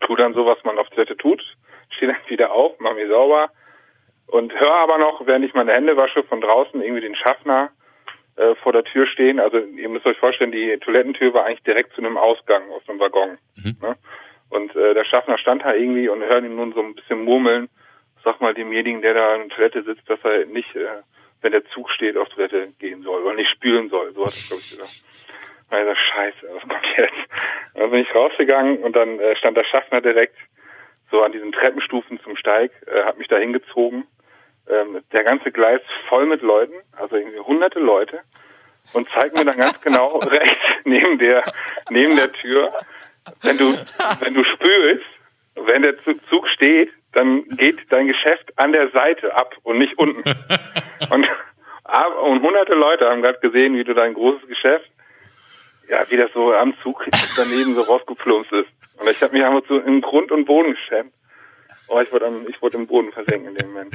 tu 0.00 0.16
dann 0.16 0.34
so, 0.34 0.46
was 0.46 0.62
man 0.64 0.78
auf 0.78 0.88
Toilette 0.90 1.16
tut, 1.16 1.42
stehe 1.90 2.12
dann 2.12 2.20
wieder 2.28 2.52
auf, 2.52 2.78
mache 2.80 2.94
mich 2.94 3.08
sauber 3.08 3.50
und 4.26 4.58
höre 4.58 4.74
aber 4.74 4.98
noch, 4.98 5.26
während 5.26 5.44
ich 5.44 5.54
meine 5.54 5.72
Hände 5.72 5.96
wasche, 5.96 6.22
von 6.24 6.40
draußen 6.40 6.80
irgendwie 6.80 7.02
den 7.02 7.16
Schaffner 7.16 7.70
äh, 8.36 8.54
vor 8.56 8.72
der 8.72 8.84
Tür 8.84 9.06
stehen. 9.06 9.40
Also 9.40 9.58
ihr 9.58 9.88
müsst 9.88 10.06
euch 10.06 10.18
vorstellen, 10.18 10.52
die 10.52 10.76
Toilettentür 10.78 11.34
war 11.34 11.46
eigentlich 11.46 11.62
direkt 11.62 11.92
zu 11.94 12.00
einem 12.00 12.16
Ausgang 12.16 12.70
aus 12.70 12.84
dem 12.84 12.98
Waggon. 12.98 13.38
Mhm. 13.56 13.76
Ne? 13.82 13.96
Und 14.48 14.74
äh, 14.74 14.94
der 14.94 15.04
Schaffner 15.04 15.38
stand 15.38 15.62
da 15.64 15.74
irgendwie 15.74 16.08
und 16.08 16.22
hört 16.22 16.44
ihn 16.44 16.56
nun 16.56 16.72
so 16.72 16.80
ein 16.80 16.94
bisschen 16.94 17.24
murmeln. 17.24 17.68
Sag 18.24 18.40
mal 18.40 18.54
demjenigen, 18.54 19.00
der 19.02 19.14
da 19.14 19.34
in 19.34 19.48
der 19.48 19.56
Toilette 19.56 19.82
sitzt, 19.82 20.08
dass 20.08 20.18
er 20.24 20.46
nicht, 20.46 20.74
äh, 20.74 21.02
wenn 21.40 21.52
der 21.52 21.64
Zug 21.66 21.90
steht, 21.90 22.16
auf 22.16 22.28
Toilette 22.28 22.68
gehen 22.78 23.02
soll 23.02 23.22
oder 23.22 23.34
nicht 23.34 23.50
spülen 23.50 23.88
soll. 23.88 24.12
So 24.12 24.26
hat 24.26 24.34
er, 24.34 24.48
glaube 24.48 24.62
ich, 24.62 24.70
gesagt. 24.70 25.04
Also 25.70 25.94
scheiße, 25.94 26.48
was 26.52 26.68
kommt 26.68 26.86
jetzt? 26.98 27.14
dann 27.74 27.90
bin 27.90 28.00
ich 28.00 28.14
rausgegangen 28.14 28.78
und 28.78 28.96
dann 28.96 29.20
äh, 29.20 29.36
stand 29.36 29.56
der 29.56 29.64
Schaffner 29.64 30.00
direkt 30.00 30.36
so 31.12 31.22
an 31.22 31.32
diesen 31.32 31.52
Treppenstufen 31.52 32.20
zum 32.20 32.36
Steig, 32.36 32.72
äh, 32.86 33.04
hat 33.04 33.18
mich 33.18 33.28
da 33.28 33.36
hingezogen 33.38 34.04
ähm, 34.68 35.02
der 35.12 35.24
ganze 35.24 35.50
Gleis 35.50 35.80
voll 36.08 36.26
mit 36.26 36.42
Leuten, 36.42 36.74
also 36.96 37.16
irgendwie 37.16 37.38
hunderte 37.38 37.78
Leute, 37.78 38.20
und 38.92 39.08
zeigt 39.10 39.36
mir 39.36 39.44
dann 39.44 39.58
ganz 39.58 39.80
genau 39.82 40.18
rechts 40.18 40.58
neben 40.84 41.18
der 41.18 41.44
neben 41.90 42.16
der 42.16 42.32
Tür, 42.32 42.72
wenn 43.42 43.58
du 43.58 43.76
wenn 44.20 44.34
du 44.34 44.44
spülst, 44.44 45.06
wenn 45.54 45.82
der 45.82 45.94
Zug 46.30 46.48
steht, 46.48 46.90
dann 47.12 47.44
geht 47.56 47.80
dein 47.90 48.06
Geschäft 48.06 48.52
an 48.56 48.72
der 48.72 48.90
Seite 48.90 49.34
ab 49.34 49.54
und 49.62 49.78
nicht 49.78 49.98
unten. 49.98 50.22
Und, 51.10 51.26
und 52.22 52.42
hunderte 52.42 52.74
Leute 52.74 53.08
haben 53.08 53.22
gerade 53.22 53.40
gesehen, 53.40 53.74
wie 53.74 53.82
du 53.82 53.94
dein 53.94 54.14
großes 54.14 54.46
Geschäft, 54.46 54.88
ja, 55.88 56.08
wie 56.08 56.16
das 56.16 56.30
so 56.32 56.52
am 56.54 56.74
Zug 56.82 57.04
daneben 57.36 57.74
so 57.74 57.80
rausgeplumpst 57.82 58.52
ist. 58.52 58.68
Und 58.98 59.08
ich 59.08 59.20
habe 59.22 59.32
mich 59.32 59.44
einfach 59.44 59.66
so 59.66 59.78
im 59.78 60.00
Grund 60.02 60.30
und 60.30 60.44
Boden 60.44 60.72
geschämt. 60.72 61.12
Oh, 61.88 61.98
ich 62.00 62.12
wollte 62.12 62.30
ich 62.48 62.62
wollte 62.62 62.76
im 62.76 62.86
Boden 62.86 63.10
versenken 63.10 63.48
in 63.48 63.54
dem 63.56 63.72
Moment. 63.72 63.94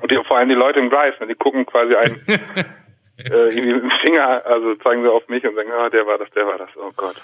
Und 0.00 0.10
die, 0.10 0.16
vor 0.26 0.38
allem 0.38 0.48
die 0.48 0.54
Leute 0.54 0.80
im 0.80 0.90
Gleis, 0.90 1.14
ne, 1.20 1.26
die 1.26 1.34
gucken 1.34 1.64
quasi 1.66 1.94
einen 1.94 2.20
äh, 3.18 3.54
mit 3.54 3.82
dem 3.82 3.92
Finger, 4.04 4.44
also 4.44 4.74
zeigen 4.76 5.02
sie 5.02 5.10
auf 5.10 5.26
mich 5.28 5.44
und 5.44 5.54
sagen, 5.54 5.70
ah, 5.72 5.88
der 5.88 6.06
war 6.06 6.18
das, 6.18 6.30
der 6.30 6.46
war 6.46 6.58
das, 6.58 6.68
oh 6.76 6.90
Gott. 6.96 7.20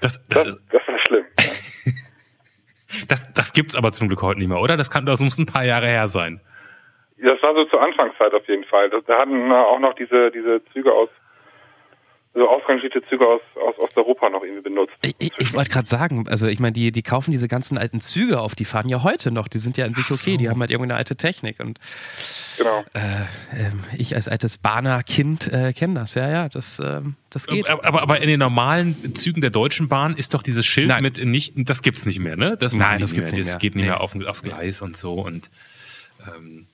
Das, 0.00 0.22
das, 0.28 0.44
das, 0.44 0.54
ist, 0.54 0.62
das 0.70 0.82
war 0.86 0.98
schlimm. 1.06 1.24
das, 3.08 3.32
das 3.32 3.52
gibt's 3.52 3.74
aber 3.74 3.92
zum 3.92 4.08
Glück 4.08 4.22
heute 4.22 4.38
nicht 4.38 4.48
mehr, 4.48 4.60
oder? 4.60 4.76
Das 4.76 4.90
kann, 4.90 5.06
das 5.06 5.20
muss 5.20 5.38
ein 5.38 5.46
paar 5.46 5.64
Jahre 5.64 5.86
her 5.86 6.06
sein. 6.06 6.40
Das 7.16 7.42
war 7.42 7.54
so 7.54 7.64
zur 7.66 7.80
Anfangszeit 7.80 8.34
auf 8.34 8.46
jeden 8.48 8.64
Fall. 8.64 8.90
Da 8.90 9.18
hatten 9.18 9.50
auch 9.50 9.78
noch 9.78 9.94
diese, 9.94 10.30
diese 10.30 10.62
Züge 10.72 10.92
aus, 10.92 11.08
so 12.34 12.48
ausrangierte 12.48 13.00
Züge 13.08 13.26
aus, 13.26 13.40
aus 13.54 13.78
Osteuropa 13.78 14.28
noch 14.28 14.42
irgendwie 14.42 14.62
benutzt. 14.62 14.92
Ich, 15.02 15.14
ich, 15.18 15.32
ich 15.38 15.54
wollte 15.54 15.70
gerade 15.70 15.86
sagen, 15.86 16.26
also 16.28 16.48
ich 16.48 16.58
meine, 16.58 16.72
die, 16.72 16.90
die 16.90 17.02
kaufen 17.02 17.30
diese 17.30 17.46
ganzen 17.46 17.78
alten 17.78 18.00
Züge 18.00 18.40
auf, 18.40 18.56
die 18.56 18.64
fahren 18.64 18.88
ja 18.88 19.04
heute 19.04 19.30
noch, 19.30 19.46
die 19.46 19.58
sind 19.58 19.78
ja 19.78 19.84
an 19.84 19.94
sich 19.94 20.10
okay, 20.10 20.32
so. 20.32 20.36
die 20.36 20.48
haben 20.48 20.60
halt 20.60 20.72
irgendeine 20.72 20.98
alte 20.98 21.14
Technik 21.16 21.60
und 21.60 21.78
genau. 22.58 22.84
Äh, 22.92 22.98
äh, 22.98 23.70
ich 23.96 24.16
als 24.16 24.28
altes 24.28 24.58
Bahner 24.58 25.04
Kind 25.04 25.52
äh, 25.52 25.72
kenne 25.72 25.94
das, 25.94 26.14
ja, 26.14 26.28
ja, 26.28 26.48
das, 26.48 26.80
ähm, 26.80 27.14
das 27.30 27.46
geht. 27.46 27.70
Aber, 27.70 28.02
aber 28.02 28.20
in 28.20 28.28
den 28.28 28.40
normalen 28.40 29.14
Zügen 29.14 29.40
der 29.40 29.50
Deutschen 29.50 29.88
Bahn 29.88 30.16
ist 30.16 30.34
doch 30.34 30.42
dieses 30.42 30.66
Schild 30.66 30.88
Nein. 30.88 31.04
mit 31.04 31.24
nicht, 31.24 31.54
das 31.56 31.82
gibt's 31.82 32.04
nicht 32.04 32.18
mehr, 32.18 32.36
ne? 32.36 32.56
Das 32.58 32.74
Nein, 32.74 33.00
das 33.00 33.14
gibt's 33.14 33.30
mehr. 33.30 33.38
nicht 33.38 33.46
mehr. 33.46 33.54
Das 33.54 33.60
geht 33.60 33.76
nicht 33.76 33.84
nee. 33.84 33.90
mehr 33.90 34.00
auf, 34.00 34.16
aufs 34.26 34.42
Gleis 34.42 34.82
und 34.82 34.96
so 34.96 35.14
und 35.14 35.50
ähm, 36.26 36.66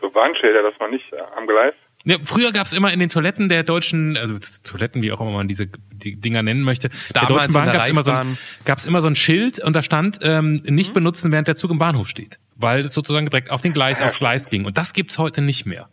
so 0.00 0.12
Warnschilder, 0.12 0.62
dass 0.62 0.78
man 0.80 0.90
nicht 0.90 1.12
äh, 1.12 1.20
am 1.36 1.46
Gleis 1.46 1.74
ja, 2.08 2.16
früher 2.24 2.52
gab 2.52 2.66
es 2.66 2.72
immer 2.72 2.90
in 2.90 3.00
den 3.00 3.10
Toiletten 3.10 3.50
der 3.50 3.62
deutschen, 3.62 4.16
also 4.16 4.36
Toiletten, 4.64 5.02
wie 5.02 5.12
auch 5.12 5.20
immer 5.20 5.32
man 5.32 5.46
diese 5.46 5.66
die 5.66 6.16
Dinger 6.16 6.42
nennen 6.42 6.62
möchte, 6.62 6.88
Damals 7.12 7.28
der 7.28 7.36
Deutschen 7.36 7.52
Bahn 7.52 7.72
gab 7.72 7.82
es 7.82 7.88
immer, 7.90 8.02
so 8.02 8.12
ein, 8.12 8.38
gab's 8.64 8.86
immer 8.86 9.02
so 9.02 9.08
ein 9.08 9.14
Schild 9.14 9.58
und 9.62 9.76
da 9.76 9.82
stand 9.82 10.18
ähm, 10.22 10.62
nicht 10.64 10.90
mhm. 10.90 10.94
benutzen, 10.94 11.32
während 11.32 11.48
der 11.48 11.54
Zug 11.54 11.70
im 11.70 11.76
Bahnhof 11.76 12.08
steht, 12.08 12.38
weil 12.56 12.86
es 12.86 12.94
sozusagen 12.94 13.26
direkt 13.26 13.50
auf 13.50 13.60
den 13.60 13.74
Gleis, 13.74 13.98
ja, 13.98 14.06
aufs 14.06 14.18
Gleis 14.18 14.48
ging. 14.48 14.64
Und 14.64 14.78
das 14.78 14.94
gibt's 14.94 15.18
heute 15.18 15.42
nicht 15.42 15.66
mehr. 15.66 15.90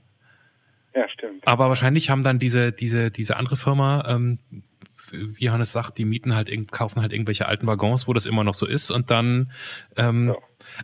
Ja, 0.95 1.09
stimmt. 1.09 1.45
Aber 1.45 1.68
wahrscheinlich 1.68 2.09
haben 2.09 2.24
dann 2.24 2.39
diese 2.39 2.72
diese 2.72 3.11
diese 3.11 3.36
andere 3.36 3.57
Firma, 3.57 4.05
ähm, 4.07 4.39
wie 5.11 5.49
Hannes 5.49 5.74
sagt, 5.74 5.97
die 5.97 6.05
mieten 6.05 6.34
halt 6.34 6.49
kaufen 6.72 7.01
halt 7.01 7.11
irgendwelche 7.11 7.45
alten 7.45 7.68
Waggons, 7.68 8.07
wo 8.07 8.13
das 8.13 8.26
immer 8.26 8.45
noch 8.45 8.53
so 8.53 8.66
ist 8.66 8.89
und 8.89 9.11
dann 9.11 9.51
ähm, 9.97 10.30
ja. 10.30 10.36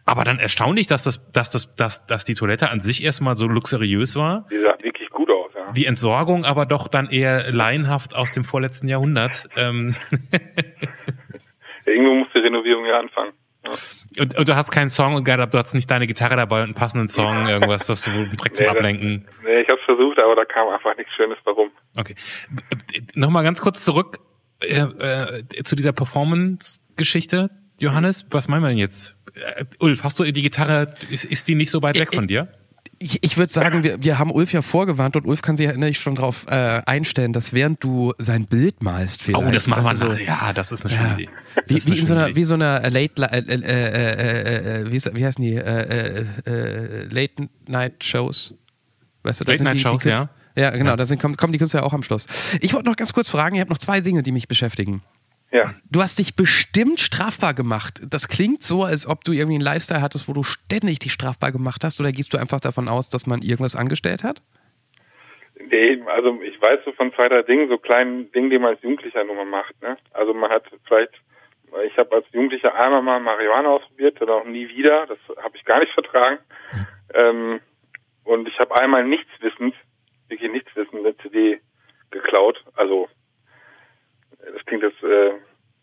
Aber 0.06 0.24
dann 0.24 0.39
erstaunlich, 0.39 0.88
dass 0.88 1.04
das, 1.04 1.32
dass 1.32 1.52
das, 1.52 1.76
dass, 1.76 2.06
dass 2.06 2.26
die 2.26 2.34
Toilette 2.34 2.70
an 2.70 2.80
sich 2.80 3.04
erstmal 3.04 3.36
so 3.36 3.48
luxuriös 3.48 4.16
war. 4.16 4.48
Die 4.52 4.60
sah 4.60 4.78
wirklich 4.82 5.10
gut 5.10 5.30
aus, 5.30 5.52
ja. 5.56 5.72
Die 5.74 5.86
Entsorgung 5.86 6.46
aber 6.46 6.66
doch 6.66 6.88
dann 6.88 7.10
eher 7.10 7.52
laienhaft 7.52 8.16
aus 8.16 8.32
dem 8.32 8.44
vorletzten 8.44 8.88
Jahrhundert. 8.88 9.48
Ähm. 9.56 9.96
Irgendwo 11.86 12.16
muss 12.16 12.28
die 12.36 12.39
Renovierung 12.39 12.86
ja 12.86 13.00
anfangen. 13.00 13.34
Ja. 13.66 13.72
Und, 14.20 14.38
und, 14.38 14.48
du 14.48 14.56
hast 14.56 14.72
keinen 14.72 14.89
Song 14.89 15.14
und 15.16 15.28
du 15.28 15.58
hast 15.58 15.74
nicht 15.74 15.89
deine 15.89 16.08
Gitarre 16.08 16.36
dabei 16.36 16.58
und 16.58 16.64
einen 16.64 16.74
passenden 16.74 17.08
Song, 17.08 17.48
irgendwas, 17.48 17.86
das 17.88 18.04
du 18.04 18.12
direkt 18.12 18.56
zum 18.56 18.66
nee, 18.66 18.72
Ablenken. 18.72 19.26
Das, 19.26 19.36
nee, 19.44 19.62
ich 19.62 19.70
hab's 19.70 19.84
versucht, 19.86 20.22
aber 20.22 20.36
da 20.36 20.46
kam 20.46 20.68
einfach 20.70 20.98
nichts 20.98 21.14
Schönes 21.14 21.38
warum. 21.44 21.70
Okay. 21.96 22.16
Nochmal 23.14 23.44
ganz 23.44 23.62
kurz 23.62 23.86
zurück 23.86 24.20
äh, 24.62 24.82
äh, 24.82 25.64
zu 25.64 25.76
dieser 25.76 25.94
Performance-Geschichte. 25.94 27.50
Johannes, 27.80 28.26
was 28.32 28.48
meinen 28.48 28.64
wir 28.64 28.70
denn 28.70 28.78
jetzt? 28.78 29.16
Äh, 29.34 29.66
Ulf, 29.80 30.04
hast 30.04 30.20
du 30.20 30.32
die 30.32 30.42
Gitarre, 30.42 30.88
ist, 31.10 31.26
ist 31.26 31.48
die 31.48 31.56
nicht 31.56 31.72
so 31.72 31.82
weit 31.82 31.98
weg 32.00 32.14
von 32.14 32.28
dir? 32.28 32.48
Ich, 33.00 33.24
ich 33.24 33.36
würde 33.38 33.52
sagen, 33.52 33.84
wir, 33.84 34.04
wir 34.04 34.20
haben 34.20 34.32
Ulf 34.32 34.54
ja 34.54 34.62
vorgewarnt 34.62 35.16
und 35.16 35.26
Ulf 35.26 35.42
kann 35.42 35.56
sich 35.56 35.68
ja 35.68 35.94
schon 35.94 36.16
darauf 36.16 36.46
äh, 36.48 36.82
einstellen, 36.86 37.34
dass 37.34 37.52
während 37.52 37.84
du 37.84 38.14
sein 38.20 38.46
Bild 38.46 38.84
malst, 38.84 39.24
vielleicht. 39.24 39.48
Oh, 39.48 39.52
das 39.52 39.66
machen 39.66 39.86
wir 39.86 39.96
so, 39.96 40.14
Ja, 40.14 40.54
das 40.54 40.72
ist 40.72 40.86
eine 40.86 40.96
schöne 40.96 41.08
ja. 41.08 41.14
Idee. 41.16 41.30
Wie, 41.66 41.86
wie, 41.86 42.00
in 42.00 42.06
so 42.06 42.14
einer, 42.14 42.36
wie 42.36 42.44
so 42.44 42.54
einer 42.54 42.88
Late, 42.92 43.24
äh, 43.24 43.40
äh, 43.40 43.56
äh, 43.56 44.82
äh, 44.82 44.92
wie, 44.92 45.00
wie 45.16 45.26
heißen 45.26 45.44
die, 45.44 45.56
Late 47.16 47.50
Night 47.68 48.04
Shows? 48.04 48.54
Weißt 49.24 49.42
du, 49.42 49.52
Late 49.52 49.64
Night 49.64 49.76
die, 49.76 49.80
Shows, 49.80 50.04
die 50.04 50.10
ja. 50.10 50.30
Ja, 50.56 50.70
genau, 50.72 50.92
ja. 50.92 50.98
da 50.98 51.06
sind, 51.06 51.22
kommen, 51.22 51.38
kommen 51.38 51.54
die 51.54 51.60
Künstler 51.60 51.82
ja 51.82 51.86
auch 51.86 51.94
am 51.94 52.04
Schluss. 52.04 52.28
Ich 52.60 52.74
wollte 52.74 52.90
noch 52.90 52.96
ganz 52.96 53.14
kurz 53.14 53.30
fragen, 53.30 53.56
ihr 53.56 53.62
habt 53.62 53.70
noch 53.70 53.78
zwei 53.78 54.02
Dinge, 54.02 54.22
die 54.22 54.32
mich 54.32 54.48
beschäftigen. 54.48 55.02
Ja. 55.52 55.74
Du 55.89 56.02
hast 56.02 56.18
dich 56.18 56.36
bestimmt 56.36 57.02
strafbar 57.02 57.54
gemacht. 57.54 58.02
Das 58.08 58.30
klingt 58.30 58.64
so, 58.64 58.84
als 58.84 59.06
ob 59.06 59.24
du 59.26 59.34
irgendwie 59.34 59.56
einen 59.56 59.64
Lifestyle 59.64 60.02
hattest, 60.02 60.30
wo 60.30 60.34
du 60.34 60.43
ständig 60.43 60.99
dich 60.99 61.12
strafbar 61.12 61.52
gemacht 61.52 61.84
hast. 61.84 61.99
Oder 61.99 62.12
gehst 62.14 62.34
du 62.34 62.38
einfach 62.38 62.62
davon 62.62 62.88
aus, 62.88 63.10
dass 63.10 63.28
man 63.28 63.41
irgendwas 63.41 63.76
angestellt 63.76 64.24
hat? 64.24 64.41
Nee, 65.70 66.02
also 66.06 66.41
ich 66.41 66.60
weiß 66.62 66.80
so 66.86 66.93
von 66.93 67.14
zwei, 67.14 67.28
drei 67.28 67.43
Dingen, 67.43 67.68
so 67.68 67.78
kleinen 67.78 68.32
Dingen, 68.32 68.49
die 68.49 68.58
man 68.58 68.72
als 68.72 68.82
Jugendlicher 68.82 69.24
nur 69.26 69.36
mal 69.36 69.45
macht. 69.45 69.80
Ne? 69.82 69.97
Also 70.12 70.34
man 70.34 70.49
hat 70.49 70.64
vielleicht, 70.86 71.14
ich 71.86 71.97
habe 71.97 72.16
als 72.16 72.26
Jugendlicher 72.32 72.74
einmal 72.74 73.02
mal 73.02 73.20
Marihuana 73.20 73.70
ausprobiert, 73.70 74.22
oder 74.22 74.36
auch 74.36 74.45
nie 74.45 74.70
wieder. 74.70 75.06
Das 75.08 75.20
habe 75.43 75.58
ich 75.58 75.66
gar 75.66 75.80
nicht 75.80 75.91
vertragen. 75.93 76.39
Ähm, 77.14 77.60
und 78.24 78.47
ich 78.47 78.58
habe 78.58 78.80
einmal 78.80 79.04
nichts 79.04 79.30
wissend, 79.41 79.76
wirklich 80.30 80.52
nichts 80.52 80.74
wissend, 80.76 81.06
eine 81.06 81.18
CD 81.18 81.60
geklaut. 82.10 82.64
Also 82.76 83.10
das 84.54 84.66
klingt 84.66 84.84
jetzt 84.84 85.04
äh, 85.04 85.34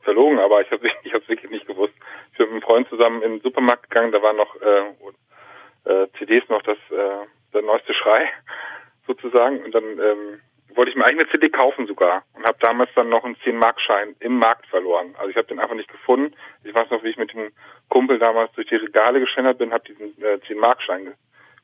verlogen, 0.03 0.39
aber 0.39 0.61
ich 0.61 0.71
habe 0.71 0.87
ich 1.03 1.13
es 1.13 1.29
wirklich 1.29 1.51
nicht 1.51 1.67
gewusst. 1.67 1.95
Ich 2.33 2.39
bin 2.39 2.47
mit 2.47 2.55
einem 2.55 2.63
Freund 2.63 2.89
zusammen 2.89 3.23
in 3.23 3.33
den 3.33 3.41
Supermarkt 3.41 3.91
gegangen, 3.91 4.13
da 4.13 4.23
waren 4.23 4.37
noch 4.37 4.55
äh, 4.61 5.91
äh, 5.91 6.09
CDs 6.19 6.49
noch 6.49 6.63
das 6.63 6.79
äh, 6.91 7.27
der 7.53 7.63
neueste 7.63 7.95
Schrei 7.95 8.31
sozusagen 9.07 9.63
und 9.65 9.75
dann 9.75 9.85
ähm, 9.85 10.41
wollte 10.75 10.91
ich 10.91 10.97
mir 10.97 11.07
eigene 11.07 11.29
CD 11.29 11.49
kaufen 11.49 11.87
sogar 11.87 12.23
und 12.35 12.47
habe 12.47 12.59
damals 12.61 12.91
dann 12.95 13.09
noch 13.09 13.25
einen 13.25 13.37
10-Mark-Schein 13.37 14.15
im 14.21 14.39
Markt 14.39 14.67
verloren. 14.67 15.15
Also 15.19 15.31
ich 15.31 15.37
habe 15.37 15.49
den 15.49 15.59
einfach 15.59 15.75
nicht 15.75 15.91
gefunden. 15.91 16.37
Ich 16.63 16.75
weiß 16.75 16.91
noch, 16.91 17.03
wie 17.03 17.09
ich 17.09 17.17
mit 17.17 17.33
dem 17.33 17.51
Kumpel 17.89 18.19
damals 18.19 18.53
durch 18.53 18.69
die 18.69 18.77
Regale 18.77 19.19
geschändert 19.19 19.59
bin, 19.59 19.73
habe 19.73 19.85
diesen 19.85 20.23
äh, 20.23 20.39
10-Mark-Schein 20.47 21.05
ge 21.07 21.15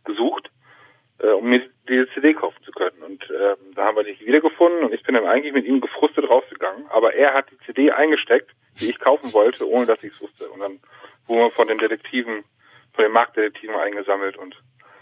gesucht 0.05 0.51
äh, 1.19 1.29
um 1.29 1.49
mir 1.49 1.63
diese 1.89 2.09
CD 2.15 2.35
kaufen 2.35 2.63
zu 2.65 2.73
können. 2.73 3.03
Und 3.03 3.23
äh, 3.31 3.57
da 3.75 3.87
haben 3.87 3.97
wir 3.97 4.05
dich 4.05 4.21
wiedergefunden 4.21 4.85
und 4.85 4.95
ich 4.95 5.03
bin 5.03 5.15
dann 5.15 5.27
eigentlich 5.27 5.53
mit 5.53 5.67
ihm 5.67 5.81
gefrustet 5.81 6.29
rausgegangen. 6.29 6.87
Aber 6.91 7.15
er 7.15 7.35
hat 7.35 7.51
die 7.51 7.59
CD 7.67 7.93
eingesteckt, 7.93 8.51
die 8.81 8.91
ich 8.91 8.99
kaufen 8.99 9.33
wollte, 9.33 9.69
ohne 9.69 9.87
dass 9.87 10.03
ich 10.03 10.13
es 10.13 10.21
wusste. 10.21 10.49
Und 10.49 10.61
dann 10.61 10.81
wurden 11.27 11.41
wir 11.41 11.51
von 11.53 11.69
den 11.69 11.79
Detektiven, 11.79 12.45
von 12.93 13.05
den 13.05 13.13
Marktdetektiven 13.13 13.75
eingesammelt 13.75 14.37
und 14.37 14.57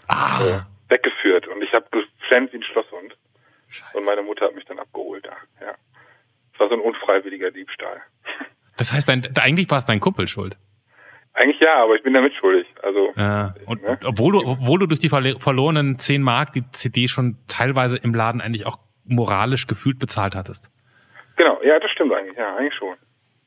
ah. 0.07 0.41
äh, 0.45 0.93
weggeführt. 0.93 1.47
Und 1.47 1.61
ich 1.61 1.73
habe 1.73 1.85
geflennt 1.91 2.53
wie 2.53 2.57
ein 2.57 2.63
Schlosshund. 2.63 3.15
Scheiße. 3.69 3.97
Und 3.97 4.05
meine 4.05 4.21
Mutter 4.21 4.45
hat 4.45 4.55
mich 4.55 4.65
dann 4.65 4.79
abgeholt. 4.79 5.25
Ja. 5.25 5.65
ja. 5.65 5.73
Es 6.53 6.59
war 6.59 6.69
so 6.69 6.75
ein 6.75 6.81
unfreiwilliger 6.81 7.51
Diebstahl. 7.51 8.01
Das 8.75 8.91
heißt, 8.91 9.07
dein, 9.07 9.31
eigentlich 9.39 9.69
war 9.69 9.77
es 9.77 9.85
dein 9.85 9.99
Kumpel 9.99 10.27
schuld. 10.27 10.57
Eigentlich 11.33 11.59
ja, 11.61 11.83
aber 11.83 11.95
ich 11.95 12.03
bin 12.03 12.13
da 12.13 12.21
mitschuldig. 12.21 12.67
Also, 12.83 13.11
ja. 13.15 13.55
Und 13.65 13.81
ne? 13.81 13.97
obwohl 14.03 14.33
du, 14.33 14.45
obwohl 14.45 14.79
du 14.79 14.85
durch 14.85 14.99
die 14.99 15.09
verlorenen 15.09 15.97
10 15.97 16.21
Mark 16.21 16.53
die 16.53 16.63
CD 16.71 17.07
schon 17.07 17.37
teilweise 17.47 17.97
im 17.97 18.13
Laden 18.13 18.39
eigentlich 18.39 18.67
auch 18.67 18.77
moralisch 19.05 19.65
gefühlt 19.65 19.97
bezahlt 19.97 20.35
hattest. 20.35 20.69
Genau, 21.35 21.59
ja, 21.63 21.79
das 21.79 21.89
stimmt 21.91 22.13
eigentlich, 22.13 22.37
ja, 22.37 22.55
eigentlich 22.55 22.75
schon. 22.75 22.95